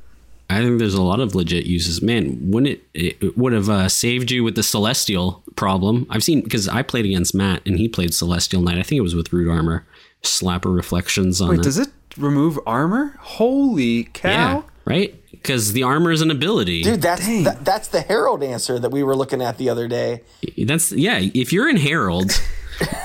I 0.49 0.61
think 0.61 0.79
there's 0.79 0.95
a 0.95 1.01
lot 1.01 1.19
of 1.19 1.35
legit 1.35 1.65
uses. 1.67 2.01
Man, 2.01 2.37
wouldn't 2.49 2.79
it, 2.93 3.21
it 3.21 3.37
would 3.37 3.53
have 3.53 3.69
uh, 3.69 3.87
saved 3.87 4.31
you 4.31 4.43
with 4.43 4.55
the 4.55 4.63
Celestial 4.63 5.43
problem. 5.55 6.07
I've 6.09 6.23
seen 6.23 6.41
because 6.41 6.67
I 6.67 6.81
played 6.81 7.05
against 7.05 7.35
Matt 7.35 7.61
and 7.67 7.77
he 7.77 7.87
played 7.87 8.13
Celestial 8.13 8.61
Knight. 8.61 8.79
I 8.79 8.83
think 8.83 8.97
it 8.97 9.03
was 9.03 9.15
with 9.15 9.31
Root 9.31 9.49
Armor. 9.49 9.85
Slapper 10.23 10.75
reflections 10.75 11.39
on 11.39 11.49
Wait, 11.49 11.59
it. 11.59 11.63
does 11.63 11.77
it 11.77 11.89
remove 12.17 12.59
armor? 12.65 13.15
Holy 13.21 14.05
cow! 14.05 14.29
Yeah, 14.29 14.61
right? 14.85 15.15
Because 15.31 15.73
the 15.73 15.83
armor 15.83 16.11
is 16.11 16.21
an 16.21 16.31
ability. 16.31 16.81
Dude, 16.83 17.01
that's 17.01 17.25
that, 17.25 17.63
that's 17.63 17.87
the 17.87 18.01
Harold 18.01 18.43
answer 18.43 18.79
that 18.79 18.89
we 18.91 19.03
were 19.03 19.15
looking 19.15 19.41
at 19.41 19.57
the 19.57 19.69
other 19.69 19.87
day. 19.87 20.23
That's 20.57 20.91
yeah. 20.91 21.19
If 21.21 21.53
you're 21.53 21.69
in 21.69 21.77
Harold, 21.77 22.31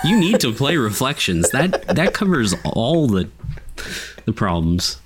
you 0.04 0.18
need 0.18 0.40
to 0.40 0.52
play 0.52 0.76
reflections. 0.76 1.50
That 1.50 1.86
that 1.88 2.14
covers 2.14 2.54
all 2.64 3.06
the 3.06 3.28
the 4.24 4.32
problems. 4.32 4.98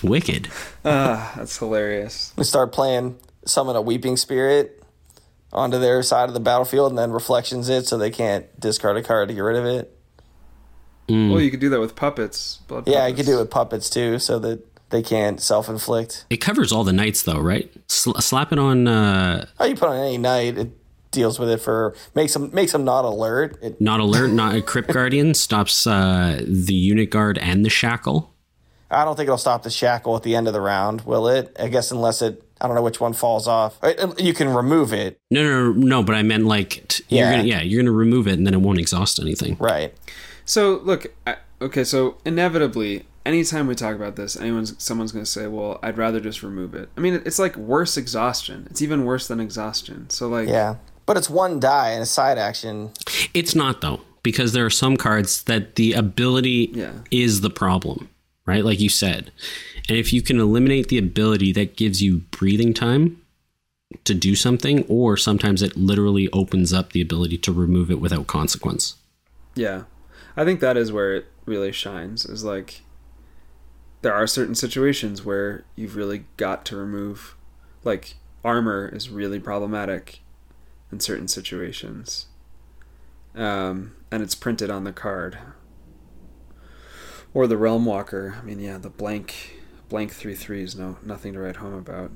It's 0.00 0.08
wicked. 0.08 0.48
Ah, 0.82 1.34
that's 1.36 1.58
hilarious. 1.58 2.32
We 2.38 2.44
start 2.44 2.72
playing 2.72 3.18
summon 3.44 3.76
a 3.76 3.82
weeping 3.82 4.16
spirit 4.16 4.82
onto 5.52 5.78
their 5.78 6.02
side 6.02 6.28
of 6.28 6.34
the 6.34 6.40
battlefield 6.40 6.90
and 6.92 6.98
then 6.98 7.10
reflections 7.10 7.68
it 7.68 7.86
so 7.86 7.98
they 7.98 8.10
can't 8.10 8.46
discard 8.58 8.96
a 8.96 9.02
card 9.02 9.28
to 9.28 9.34
get 9.34 9.40
rid 9.40 9.56
of 9.56 9.66
it. 9.66 9.94
Well, 11.08 11.40
you 11.40 11.50
could 11.50 11.58
do 11.60 11.68
that 11.70 11.80
with 11.80 11.96
puppets. 11.96 12.60
Blood 12.68 12.86
Yeah, 12.86 13.06
you 13.06 13.12
puppets. 13.12 13.16
could 13.16 13.26
do 13.32 13.36
it 13.38 13.40
with 13.42 13.50
puppets 13.50 13.90
too 13.90 14.18
so 14.20 14.38
that 14.38 14.64
they 14.90 15.02
can't 15.02 15.40
self 15.40 15.68
inflict. 15.68 16.24
It 16.30 16.38
covers 16.38 16.70
all 16.72 16.84
the 16.84 16.92
knights 16.94 17.24
though, 17.24 17.40
right? 17.40 17.70
Sl- 17.88 18.18
slap 18.20 18.52
it 18.52 18.58
on 18.58 18.86
uh, 18.88 19.46
Oh, 19.58 19.64
you 19.66 19.74
put 19.74 19.88
on 19.90 19.96
any 19.96 20.16
knight, 20.18 20.56
it 20.56 20.70
deals 21.10 21.38
with 21.40 21.50
it 21.50 21.58
for 21.60 21.94
makes 22.14 22.32
them 22.32 22.54
makes 22.54 22.70
them 22.72 22.84
not 22.84 23.04
alert. 23.04 23.58
It, 23.60 23.80
not 23.80 23.98
alert, 24.00 24.28
not 24.30 24.54
a 24.54 24.62
crypt 24.62 24.92
guardian. 24.92 25.34
Stops 25.34 25.84
uh, 25.86 26.40
the 26.46 26.74
unit 26.74 27.10
guard 27.10 27.36
and 27.38 27.64
the 27.66 27.70
shackle. 27.70 28.32
I 28.90 29.04
don't 29.04 29.16
think 29.16 29.26
it'll 29.28 29.38
stop 29.38 29.62
the 29.62 29.70
shackle 29.70 30.16
at 30.16 30.22
the 30.22 30.34
end 30.34 30.46
of 30.48 30.52
the 30.52 30.60
round, 30.60 31.02
will 31.02 31.28
it? 31.28 31.56
I 31.58 31.68
guess 31.68 31.90
unless 31.90 32.22
it 32.22 32.42
I 32.62 32.66
don't 32.66 32.76
know 32.76 32.82
which 32.82 33.00
one 33.00 33.14
falls 33.14 33.48
off. 33.48 33.78
Uh, 33.82 34.12
You 34.18 34.34
can 34.34 34.48
remove 34.52 34.92
it, 34.92 35.18
No, 35.30 35.42
no, 35.42 35.72
no, 35.72 35.86
no. 35.86 36.02
But 36.02 36.14
I 36.16 36.22
meant 36.22 36.44
like 36.44 36.86
t- 36.88 37.04
you're 37.08 37.24
Yeah. 37.24 37.30
gonna 37.36 37.44
yeah 37.48 37.62
you're 37.62 37.82
gonna 37.82 37.92
remove 37.96 38.26
it 38.28 38.34
and 38.34 38.46
then 38.46 38.54
it 38.54 38.60
won't 38.60 38.78
exhaust 38.78 39.18
anything. 39.18 39.56
right? 39.60 39.94
So 40.44 40.80
look, 40.84 41.06
I, 41.26 41.36
okay. 41.62 41.84
So 41.84 42.16
inevitably, 42.24 43.06
anytime 43.24 43.66
we 43.66 43.74
talk 43.74 43.94
about 43.94 44.16
this, 44.16 44.36
anyone's 44.36 44.74
someone's 44.82 45.12
going 45.12 45.24
to 45.24 45.30
say, 45.30 45.46
"Well, 45.46 45.78
I'd 45.82 45.96
rather 45.96 46.18
just 46.20 46.42
remove 46.42 46.74
it." 46.74 46.88
I 46.96 47.00
mean, 47.00 47.22
it's 47.24 47.38
like 47.38 47.54
worse 47.56 47.96
exhaustion. 47.96 48.66
It's 48.70 48.82
even 48.82 49.04
worse 49.04 49.28
than 49.28 49.38
exhaustion. 49.40 50.10
So 50.10 50.28
like, 50.28 50.48
Yeah, 50.48 50.76
but 51.06 51.16
it's 51.16 51.30
one 51.30 51.60
die 51.60 51.90
and 51.90 52.02
a 52.02 52.06
side 52.06 52.36
action. 52.38 52.90
It's 53.32 53.54
not 53.54 53.80
though 53.80 54.00
because 54.24 54.52
there 54.52 54.66
are 54.66 54.70
some 54.70 54.96
cards 54.96 55.44
that 55.44 55.76
the 55.76 55.92
ability 55.92 56.72
Yeah. 56.74 56.92
is 57.12 57.40
the 57.42 57.50
problem, 57.50 58.08
right? 58.46 58.64
Like 58.64 58.80
you 58.80 58.88
said, 58.88 59.32
and 59.88 59.96
if 59.96 60.12
you 60.12 60.22
can 60.22 60.38
eliminate 60.40 60.88
the 60.88 60.98
ability, 60.98 61.52
that 61.52 61.76
gives 61.76 62.02
you 62.02 62.18
breathing 62.30 62.74
time 62.74 63.20
to 64.04 64.14
do 64.14 64.34
something, 64.36 64.84
or 64.88 65.16
sometimes 65.16 65.62
it 65.62 65.76
literally 65.76 66.28
opens 66.32 66.72
up 66.72 66.92
the 66.92 67.00
ability 67.00 67.38
to 67.38 67.52
remove 67.52 67.90
it 67.90 68.00
without 68.00 68.26
consequence. 68.26 68.96
yeah, 69.54 69.84
I 70.36 70.44
think 70.44 70.60
that 70.60 70.76
is 70.76 70.92
where 70.92 71.14
it 71.14 71.26
really 71.44 71.72
shines. 71.72 72.24
Is 72.24 72.44
like 72.44 72.82
there 74.02 74.14
are 74.14 74.26
certain 74.26 74.54
situations 74.54 75.24
where 75.24 75.64
you've 75.76 75.96
really 75.96 76.24
got 76.36 76.64
to 76.66 76.76
remove, 76.76 77.36
like 77.84 78.14
armor 78.44 78.88
is 78.88 79.10
really 79.10 79.40
problematic 79.40 80.20
in 80.92 81.00
certain 81.00 81.28
situations, 81.28 82.26
um, 83.34 83.92
and 84.10 84.22
it's 84.22 84.34
printed 84.34 84.70
on 84.70 84.84
the 84.84 84.92
card. 84.92 85.38
Or 87.32 87.46
the 87.46 87.56
Realm 87.56 87.84
Walker. 87.84 88.36
I 88.40 88.44
mean, 88.44 88.58
yeah, 88.58 88.78
the 88.78 88.90
blank 88.90 89.60
blank 89.88 90.12
three 90.12 90.34
threes. 90.34 90.76
No, 90.76 90.96
nothing 91.02 91.34
to 91.34 91.40
write 91.40 91.56
home 91.56 91.74
about. 91.74 92.10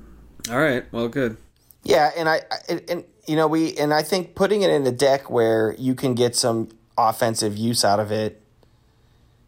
All 0.49 0.59
right, 0.59 0.85
well, 0.91 1.07
good. 1.07 1.37
Yeah, 1.83 2.11
and 2.17 2.27
I 2.27 2.41
and 2.67 3.03
you 3.27 3.35
know 3.35 3.47
we 3.47 3.77
and 3.77 3.93
I 3.93 4.01
think 4.01 4.35
putting 4.35 4.63
it 4.63 4.71
in 4.71 4.85
a 4.87 4.91
deck 4.91 5.29
where 5.29 5.75
you 5.77 5.93
can 5.93 6.15
get 6.15 6.35
some 6.35 6.69
offensive 6.97 7.57
use 7.57 7.85
out 7.85 7.99
of 7.99 8.11
it. 8.11 8.41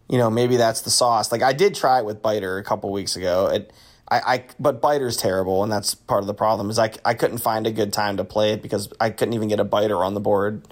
You 0.07 0.17
know, 0.17 0.29
maybe 0.29 0.55
that's 0.55 0.81
the 0.81 0.89
sauce. 0.89 1.31
Like 1.31 1.41
I 1.41 1.53
did 1.53 1.75
try 1.75 1.99
it 1.99 2.05
with 2.05 2.21
Biter 2.21 2.57
a 2.57 2.63
couple 2.63 2.91
weeks 2.91 3.15
ago. 3.15 3.47
It, 3.47 3.73
I, 4.09 4.19
I 4.19 4.45
but 4.59 4.81
Biter's 4.81 5.17
terrible, 5.17 5.63
and 5.63 5.71
that's 5.71 5.95
part 5.95 6.21
of 6.21 6.27
the 6.27 6.33
problem. 6.33 6.69
Is 6.69 6.79
I 6.79 6.91
I 7.03 7.13
couldn't 7.13 7.39
find 7.39 7.65
a 7.67 7.71
good 7.71 7.91
time 7.91 8.17
to 8.17 8.23
play 8.23 8.53
it 8.53 8.61
because 8.61 8.89
I 8.99 9.09
couldn't 9.09 9.33
even 9.33 9.47
get 9.47 9.59
a 9.59 9.65
Biter 9.65 10.03
on 10.03 10.13
the 10.13 10.21
board 10.21 10.65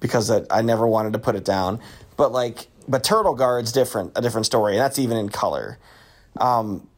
because 0.00 0.30
I, 0.30 0.42
I 0.50 0.62
never 0.62 0.86
wanted 0.86 1.12
to 1.14 1.18
put 1.18 1.34
it 1.34 1.44
down. 1.44 1.80
But 2.16 2.30
like, 2.30 2.68
but 2.88 3.04
Turtle 3.04 3.34
Guard's 3.34 3.72
different, 3.72 4.12
a 4.16 4.22
different 4.22 4.46
story, 4.46 4.72
and 4.72 4.80
that's 4.80 4.98
even 4.98 5.16
in 5.16 5.28
color. 5.28 5.78
Um, 6.38 6.88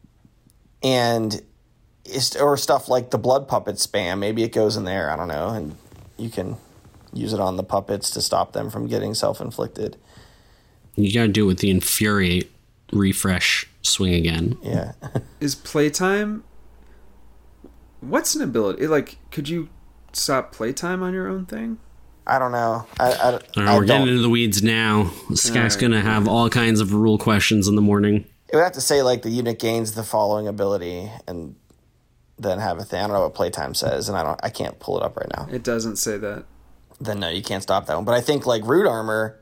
and 0.82 1.40
it's, 2.04 2.36
or 2.36 2.56
stuff 2.56 2.88
like 2.88 3.10
the 3.10 3.18
blood 3.18 3.48
puppet 3.48 3.76
spam. 3.76 4.18
Maybe 4.18 4.42
it 4.42 4.52
goes 4.52 4.76
in 4.76 4.84
there. 4.84 5.10
I 5.10 5.16
don't 5.16 5.28
know, 5.28 5.48
and 5.50 5.76
you 6.16 6.30
can 6.30 6.56
use 7.12 7.32
it 7.32 7.40
on 7.40 7.56
the 7.56 7.62
puppets 7.62 8.10
to 8.10 8.22
stop 8.22 8.52
them 8.52 8.70
from 8.70 8.86
getting 8.86 9.14
self 9.14 9.40
inflicted. 9.40 9.96
You 10.94 11.12
got 11.12 11.22
to 11.22 11.28
do 11.28 11.44
it 11.44 11.48
with 11.48 11.58
the 11.58 11.70
infuriate 11.70 12.50
refresh 12.92 13.68
swing 13.82 14.14
again. 14.14 14.56
Yeah, 14.62 14.92
Is 15.40 15.54
playtime? 15.54 16.44
What's 18.00 18.34
an 18.34 18.42
ability? 18.42 18.86
Like, 18.86 19.18
could 19.30 19.48
you 19.48 19.68
stop 20.12 20.52
playtime 20.52 21.02
on 21.02 21.12
your 21.12 21.28
own 21.28 21.46
thing? 21.46 21.78
I 22.26 22.38
don't 22.38 22.52
know. 22.52 22.86
I, 22.98 23.12
I, 23.12 23.28
I 23.28 23.30
don't 23.30 23.56
know, 23.56 23.64
I 23.64 23.74
we're 23.76 23.84
getting 23.84 24.00
don't- 24.02 24.08
into 24.08 24.22
the 24.22 24.28
weeds 24.30 24.62
now. 24.62 25.10
Skak's 25.34 25.76
Alright. 25.76 25.80
gonna 25.80 26.00
have 26.00 26.26
all 26.28 26.50
kinds 26.50 26.80
of 26.80 26.92
rule 26.92 27.18
questions 27.18 27.68
in 27.68 27.76
the 27.76 27.82
morning. 27.82 28.24
It 28.48 28.56
would 28.56 28.62
have 28.62 28.72
to 28.72 28.80
say 28.80 29.02
like 29.02 29.22
the 29.22 29.30
unit 29.30 29.58
gains 29.58 29.92
the 29.92 30.02
following 30.02 30.46
ability 30.48 31.10
and 31.26 31.56
then 32.38 32.58
have 32.58 32.78
a 32.78 32.84
thing. 32.84 33.00
I 33.00 33.06
don't 33.06 33.12
know 33.14 33.22
what 33.22 33.34
playtime 33.34 33.74
says, 33.74 34.08
and 34.08 34.16
I 34.18 34.22
don't. 34.22 34.38
I 34.42 34.50
can't 34.50 34.78
pull 34.78 34.98
it 34.98 35.02
up 35.02 35.16
right 35.16 35.28
now. 35.36 35.48
It 35.50 35.62
doesn't 35.62 35.96
say 35.96 36.16
that. 36.18 36.44
Then 37.00 37.20
no, 37.20 37.28
you 37.28 37.42
can't 37.42 37.62
stop 37.62 37.86
that 37.86 37.94
one. 37.96 38.04
But 38.04 38.14
I 38.14 38.20
think 38.20 38.46
like 38.46 38.64
root 38.64 38.86
armor 38.88 39.38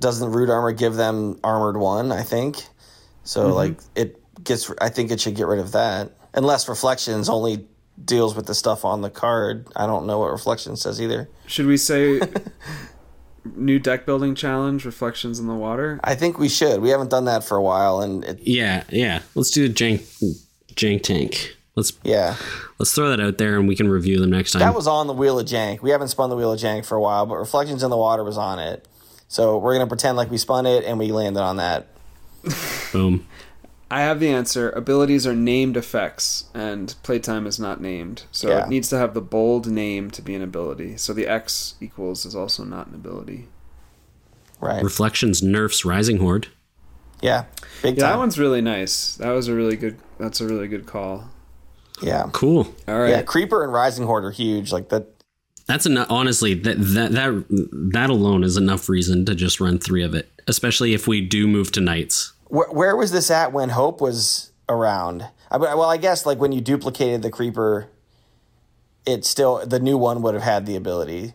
doesn't 0.00 0.32
root 0.32 0.50
armor 0.50 0.72
give 0.72 0.94
them 0.94 1.38
armored 1.44 1.76
one. 1.76 2.12
I 2.12 2.22
think 2.22 2.62
so. 3.24 3.44
Mm-hmm. 3.46 3.52
Like 3.54 3.78
it 3.94 4.44
gets. 4.44 4.70
I 4.80 4.88
think 4.88 5.10
it 5.10 5.20
should 5.20 5.34
get 5.36 5.46
rid 5.46 5.60
of 5.60 5.72
that 5.72 6.10
unless 6.34 6.68
reflections 6.68 7.28
only 7.28 7.66
deals 8.02 8.34
with 8.34 8.46
the 8.46 8.54
stuff 8.54 8.84
on 8.84 9.02
the 9.02 9.10
card. 9.10 9.66
I 9.76 9.86
don't 9.86 10.06
know 10.06 10.18
what 10.18 10.30
reflection 10.32 10.76
says 10.76 11.00
either. 11.00 11.28
Should 11.46 11.66
we 11.66 11.76
say 11.76 12.20
new 13.44 13.78
deck 13.78 14.06
building 14.06 14.34
challenge? 14.34 14.84
Reflections 14.84 15.38
in 15.38 15.46
the 15.46 15.54
water. 15.54 16.00
I 16.02 16.14
think 16.14 16.38
we 16.38 16.48
should. 16.48 16.80
We 16.80 16.90
haven't 16.90 17.10
done 17.10 17.26
that 17.26 17.44
for 17.44 17.56
a 17.56 17.62
while, 17.62 18.00
and 18.00 18.24
it, 18.24 18.40
Yeah, 18.42 18.84
yeah. 18.90 19.22
Let's 19.34 19.50
do 19.50 19.68
the 19.68 19.74
jank 19.74 20.02
jank 20.74 21.02
tank. 21.02 21.56
Let's 21.76 21.92
yeah, 22.04 22.36
let's 22.78 22.94
throw 22.94 23.08
that 23.10 23.18
out 23.18 23.38
there 23.38 23.58
and 23.58 23.66
we 23.66 23.74
can 23.74 23.88
review 23.88 24.20
them 24.20 24.30
next 24.30 24.52
time. 24.52 24.60
that 24.60 24.74
was 24.76 24.86
on 24.86 25.08
the 25.08 25.12
wheel 25.12 25.40
of 25.40 25.46
jank. 25.46 25.82
We 25.82 25.90
haven't 25.90 26.08
spun 26.08 26.30
the 26.30 26.36
wheel 26.36 26.52
of 26.52 26.60
jank 26.60 26.84
for 26.84 26.94
a 26.96 27.00
while, 27.00 27.26
but 27.26 27.34
reflections 27.36 27.82
in 27.82 27.90
the 27.90 27.96
water 27.96 28.22
was 28.22 28.38
on 28.38 28.60
it. 28.60 28.86
So 29.26 29.58
we're 29.58 29.74
gonna 29.74 29.88
pretend 29.88 30.16
like 30.16 30.30
we 30.30 30.38
spun 30.38 30.66
it 30.66 30.84
and 30.84 31.00
we 31.00 31.10
landed 31.10 31.40
on 31.42 31.56
that. 31.56 31.88
Boom. 32.92 33.26
I 33.94 34.00
have 34.00 34.18
the 34.18 34.28
answer. 34.28 34.70
Abilities 34.70 35.24
are 35.26 35.34
named 35.36 35.76
effects, 35.76 36.44
and 36.52 36.94
playtime 37.04 37.46
is 37.46 37.58
not 37.60 37.80
named. 37.80 38.24
So 38.32 38.48
Yeah. 38.48 38.64
it 38.64 38.68
needs 38.68 38.88
to 38.88 38.98
have 38.98 39.14
the 39.14 39.20
bold 39.20 39.66
name 39.68 40.10
to 40.10 40.20
be 40.22 40.34
an 40.34 40.42
ability. 40.42 40.96
So 40.96 41.12
the 41.12 41.28
X 41.28 41.74
equals 41.80 42.26
is 42.26 42.34
also 42.34 42.64
not 42.64 42.88
an 42.88 42.94
ability. 42.94 43.48
Right? 44.60 44.82
Reflections 44.82 45.42
nerfs 45.42 45.84
Rising 45.84 46.18
Horde. 46.18 46.48
Yeah, 47.22 47.44
big 47.82 47.96
Yeah, 47.96 48.10
that 48.10 48.18
one's 48.18 48.38
really 48.38 48.60
nice. 48.60 49.14
That 49.14 49.30
was 49.30 49.46
a 49.48 49.54
really 49.54 49.76
good. 49.76 49.96
That's 50.18 50.40
a 50.40 50.46
really 50.46 50.68
good 50.68 50.86
call. 50.86 51.30
yeah, 52.02 52.28
Cool. 52.32 52.74
All 52.88 52.98
right. 52.98 53.10
yeah. 53.10 53.22
Creeper 53.22 53.62
and 53.62 53.72
Rising 53.72 54.06
Horde 54.06 54.24
are 54.24 54.30
huge. 54.32 54.72
Like 54.72 54.88
that. 54.88 55.06
That's 55.66 55.86
enough. 55.86 56.08
Honestly, 56.10 56.54
that 56.54 56.76
that 56.78 57.12
that 57.12 57.44
that 57.92 58.10
alone 58.10 58.42
is 58.44 58.56
enough 58.56 58.88
reason 58.88 59.24
to 59.26 59.34
just 59.34 59.60
run 59.60 59.78
three 59.78 60.02
of 60.02 60.14
it. 60.14 60.28
Especially 60.48 60.92
if 60.92 61.06
we 61.08 61.20
do 61.22 61.46
move 61.46 61.70
to 61.72 61.80
knights. 61.80 62.32
Where, 62.48 62.68
where 62.70 62.96
was 62.96 63.10
this 63.12 63.30
at 63.30 63.52
when 63.52 63.70
Hope 63.70 64.00
was 64.00 64.52
around? 64.68 65.26
I, 65.50 65.56
well, 65.58 65.82
I 65.84 65.96
guess 65.96 66.26
like 66.26 66.38
when 66.38 66.52
you 66.52 66.60
duplicated 66.60 67.22
the 67.22 67.30
Creeper, 67.30 67.88
it 69.06 69.24
still 69.24 69.64
the 69.66 69.80
new 69.80 69.96
one 69.98 70.22
would 70.22 70.34
have 70.34 70.42
had 70.42 70.66
the 70.66 70.76
ability, 70.76 71.34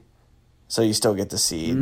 so 0.68 0.82
you 0.82 0.94
still 0.94 1.14
get 1.16 1.30
the 1.30 1.38
seed. 1.38 1.76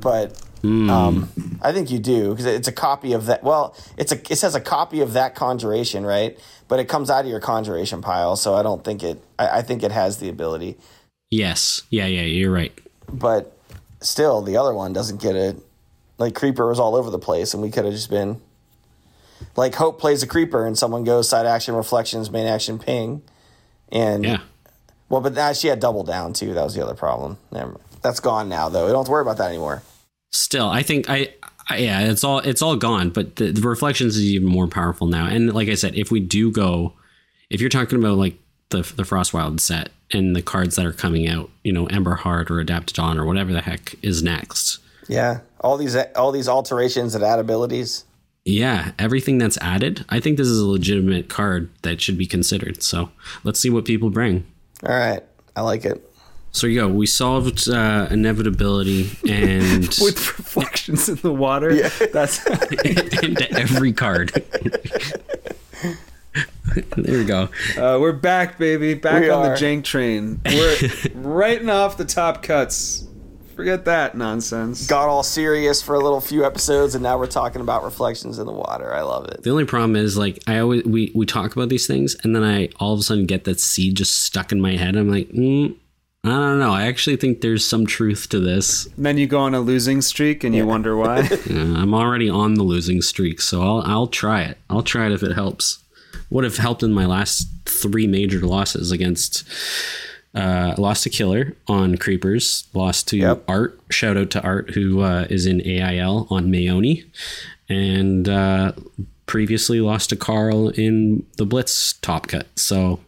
But 0.00 0.40
um, 0.64 1.28
I 1.62 1.72
think 1.72 1.90
you 1.90 1.98
do 1.98 2.30
because 2.30 2.46
it's 2.46 2.68
a 2.68 2.72
copy 2.72 3.12
of 3.12 3.26
that. 3.26 3.42
Well, 3.44 3.76
it's 3.96 4.12
a 4.12 4.16
it 4.32 4.36
says 4.36 4.54
a 4.54 4.60
copy 4.60 5.00
of 5.00 5.12
that 5.12 5.34
conjuration, 5.34 6.04
right? 6.04 6.38
But 6.68 6.80
it 6.80 6.88
comes 6.88 7.10
out 7.10 7.24
of 7.24 7.30
your 7.30 7.40
conjuration 7.40 8.02
pile, 8.02 8.36
so 8.36 8.54
I 8.54 8.62
don't 8.62 8.82
think 8.84 9.02
it. 9.02 9.22
I, 9.38 9.58
I 9.58 9.62
think 9.62 9.82
it 9.82 9.92
has 9.92 10.18
the 10.18 10.28
ability, 10.28 10.76
Yes. 11.30 11.82
Yeah. 11.90 12.06
Yeah. 12.06 12.22
You're 12.22 12.52
right. 12.52 12.76
but 13.12 13.56
still, 14.00 14.42
the 14.42 14.56
other 14.56 14.74
one 14.74 14.92
doesn't 14.92 15.20
get 15.20 15.36
it. 15.36 15.56
Like 16.18 16.34
Creeper 16.34 16.66
was 16.68 16.78
all 16.80 16.94
over 16.96 17.10
the 17.10 17.18
place, 17.18 17.52
and 17.54 17.62
we 17.62 17.70
could 17.70 17.84
have 17.84 17.92
just 17.94 18.10
been 18.10 18.40
like 19.56 19.74
Hope 19.74 20.00
plays 20.00 20.22
a 20.22 20.26
Creeper, 20.26 20.66
and 20.66 20.76
someone 20.78 21.04
goes 21.04 21.28
side 21.28 21.46
action 21.46 21.74
reflections, 21.74 22.30
main 22.30 22.46
action 22.46 22.78
ping, 22.78 23.22
and 23.90 24.24
Yeah. 24.24 24.40
well, 25.08 25.20
but 25.20 25.34
now 25.34 25.52
she 25.52 25.68
had 25.68 25.80
double 25.80 26.04
down 26.04 26.32
too. 26.32 26.54
That 26.54 26.64
was 26.64 26.74
the 26.74 26.82
other 26.84 26.94
problem. 26.94 27.38
That's 28.02 28.20
gone 28.20 28.48
now, 28.48 28.68
though. 28.68 28.86
We 28.86 28.92
don't 28.92 29.00
have 29.00 29.06
to 29.06 29.12
worry 29.12 29.22
about 29.22 29.38
that 29.38 29.48
anymore. 29.48 29.82
Still, 30.32 30.68
I 30.68 30.82
think 30.82 31.08
I 31.10 31.34
I- 31.68 31.78
yeah, 31.78 32.00
it's 32.10 32.22
all 32.24 32.38
it's 32.38 32.62
all 32.62 32.76
gone. 32.76 33.10
But 33.10 33.36
the, 33.36 33.50
the 33.52 33.60
reflections 33.68 34.16
is 34.16 34.24
even 34.24 34.48
more 34.48 34.68
powerful 34.68 35.06
now. 35.08 35.26
And 35.26 35.52
like 35.52 35.68
I 35.68 35.74
said, 35.74 35.96
if 35.96 36.10
we 36.10 36.20
do 36.20 36.50
go, 36.50 36.92
if 37.50 37.60
you're 37.60 37.70
talking 37.70 37.98
about 37.98 38.16
like 38.18 38.38
the 38.70 38.78
the 38.78 39.02
Frostwild 39.02 39.60
set 39.60 39.90
and 40.12 40.34
the 40.36 40.42
cards 40.42 40.76
that 40.76 40.86
are 40.86 40.92
coming 40.92 41.26
out, 41.28 41.50
you 41.64 41.72
know, 41.72 41.86
Ember 41.86 42.14
Heart 42.14 42.50
or 42.50 42.60
Adapted 42.60 42.96
Adaptodon 42.96 43.16
or 43.18 43.24
whatever 43.26 43.52
the 43.52 43.60
heck 43.62 43.96
is 44.02 44.22
next. 44.22 44.78
Yeah, 45.08 45.40
all 45.60 45.76
these 45.76 45.96
all 46.16 46.32
these 46.32 46.48
alterations 46.48 47.14
and 47.14 47.22
add 47.24 47.38
abilities. 47.38 48.04
Yeah, 48.44 48.92
everything 48.98 49.38
that's 49.38 49.58
added, 49.58 50.04
I 50.08 50.20
think 50.20 50.36
this 50.36 50.46
is 50.46 50.60
a 50.60 50.66
legitimate 50.66 51.28
card 51.28 51.68
that 51.82 52.00
should 52.00 52.16
be 52.16 52.26
considered. 52.26 52.80
So 52.82 53.10
let's 53.42 53.58
see 53.58 53.70
what 53.70 53.84
people 53.84 54.08
bring. 54.10 54.46
All 54.84 54.94
right, 54.96 55.22
I 55.56 55.62
like 55.62 55.84
it. 55.84 56.02
So 56.52 56.66
you 56.66 56.80
go. 56.80 56.88
We 56.88 57.06
solved 57.06 57.68
uh, 57.68 58.06
inevitability 58.10 59.10
and 59.28 59.82
with 60.00 60.38
reflections 60.38 61.08
in 61.08 61.16
the 61.16 61.32
water. 61.32 61.74
Yeah. 61.74 61.88
That's 62.12 62.46
into 62.84 63.46
every 63.52 63.92
card. 63.92 64.30
there 66.96 67.18
we 67.18 67.24
go. 67.24 67.48
uh, 67.76 67.98
we're 68.00 68.12
back, 68.12 68.58
baby. 68.58 68.94
Back 68.94 69.22
We 69.22 69.30
on 69.30 69.46
are. 69.46 69.56
the 69.58 69.64
jank 69.64 69.84
train. 69.84 70.40
We're 70.46 70.76
writing 71.14 71.68
off 71.68 71.96
the 71.96 72.04
top 72.04 72.42
cuts. 72.42 73.06
Forget 73.56 73.86
that 73.86 74.14
nonsense. 74.14 74.86
Got 74.86 75.08
all 75.08 75.22
serious 75.22 75.80
for 75.80 75.94
a 75.94 75.98
little 75.98 76.20
few 76.20 76.44
episodes, 76.44 76.94
and 76.94 77.02
now 77.02 77.18
we're 77.18 77.26
talking 77.26 77.62
about 77.62 77.84
reflections 77.84 78.38
in 78.38 78.44
the 78.44 78.52
water. 78.52 78.92
I 78.92 79.00
love 79.00 79.24
it. 79.28 79.42
The 79.42 79.50
only 79.50 79.64
problem 79.64 79.96
is 79.96 80.18
like 80.18 80.42
I 80.46 80.58
always 80.58 80.84
we 80.84 81.10
we 81.14 81.24
talk 81.24 81.56
about 81.56 81.70
these 81.70 81.86
things 81.86 82.14
and 82.22 82.36
then 82.36 82.44
I 82.44 82.68
all 82.78 82.92
of 82.92 83.00
a 83.00 83.02
sudden 83.02 83.24
get 83.24 83.44
that 83.44 83.58
seed 83.58 83.96
just 83.96 84.18
stuck 84.18 84.52
in 84.52 84.60
my 84.60 84.76
head. 84.76 84.94
I'm 84.94 85.10
like, 85.10 85.30
mm, 85.30 85.74
I 86.22 86.28
don't 86.28 86.58
know. 86.58 86.72
I 86.72 86.86
actually 86.86 87.16
think 87.16 87.40
there's 87.40 87.64
some 87.64 87.86
truth 87.86 88.28
to 88.28 88.40
this. 88.40 88.86
And 88.94 89.06
then 89.06 89.16
you 89.16 89.26
go 89.26 89.40
on 89.40 89.54
a 89.54 89.60
losing 89.60 90.02
streak 90.02 90.44
and 90.44 90.54
you 90.54 90.66
wonder 90.66 90.94
why. 90.94 91.26
Uh, 91.48 91.80
I'm 91.80 91.94
already 91.94 92.28
on 92.28 92.54
the 92.54 92.62
losing 92.62 93.00
streak, 93.00 93.40
so 93.40 93.62
I'll 93.62 93.82
I'll 93.86 94.06
try 94.06 94.42
it. 94.42 94.58
I'll 94.68 94.82
try 94.82 95.06
it 95.06 95.12
if 95.12 95.22
it 95.22 95.32
helps. 95.32 95.82
Would 96.28 96.44
have 96.44 96.58
helped 96.58 96.82
in 96.82 96.92
my 96.92 97.06
last 97.06 97.48
three 97.64 98.06
major 98.06 98.40
losses 98.40 98.90
against. 98.90 99.44
Uh, 100.36 100.74
lost 100.76 101.02
to 101.04 101.10
Killer 101.10 101.56
on 101.66 101.96
Creepers. 101.96 102.68
Lost 102.74 103.08
to 103.08 103.16
Yep. 103.16 103.44
Art. 103.48 103.80
Shout 103.90 104.16
out 104.18 104.30
to 104.30 104.42
Art, 104.42 104.70
who 104.70 105.00
uh, 105.00 105.26
is 105.30 105.46
in 105.46 105.60
AIL 105.66 106.26
on 106.30 106.48
Maeoni, 106.48 107.04
and 107.70 108.28
uh, 108.28 108.72
previously 109.26 109.80
lost 109.80 110.10
to 110.10 110.16
Carl 110.16 110.68
in 110.68 111.24
the 111.38 111.46
Blitz 111.46 111.94
Top 111.94 112.26
Cut. 112.28 112.46
So 112.56 113.00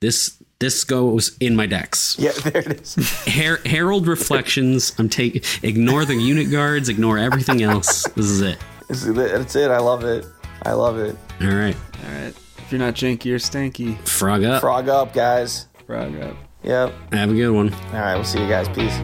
this 0.00 0.36
this 0.58 0.84
goes 0.84 1.36
in 1.38 1.54
my 1.56 1.66
decks. 1.66 2.16
Yeah, 2.18 2.32
there 2.32 2.58
it 2.62 2.80
is. 2.80 2.94
Her- 3.26 3.60
Harold 3.66 4.06
Reflections. 4.06 4.94
I'm 4.98 5.08
taking. 5.08 5.42
Ignore 5.62 6.04
the 6.06 6.14
unit 6.14 6.50
guards. 6.50 6.88
Ignore 6.88 7.18
everything 7.18 7.62
else. 7.62 8.04
This 8.10 8.26
is 8.26 8.40
it. 8.40 8.58
This 8.88 9.02
is 9.04 9.08
it. 9.08 9.14
That's 9.32 9.54
it. 9.56 9.70
I 9.70 9.78
love 9.78 10.04
it. 10.04 10.24
I 10.62 10.72
love 10.72 10.98
it. 10.98 11.16
All 11.40 11.46
right. 11.48 11.76
All 12.06 12.12
right. 12.22 12.34
If 12.58 12.66
you're 12.70 12.78
not 12.78 12.94
janky, 12.94 13.26
you're 13.26 13.38
stanky. 13.38 13.98
Frog 14.08 14.44
up. 14.44 14.60
Frog 14.60 14.88
up, 14.88 15.12
guys. 15.14 15.66
Frog 15.86 16.14
up. 16.20 16.36
Yep. 16.62 17.12
Have 17.12 17.30
a 17.30 17.34
good 17.34 17.50
one. 17.50 17.72
All 17.72 17.92
right, 17.92 18.14
we'll 18.14 18.24
see 18.24 18.42
you 18.42 18.48
guys. 18.48 18.68
Peace. 18.68 19.02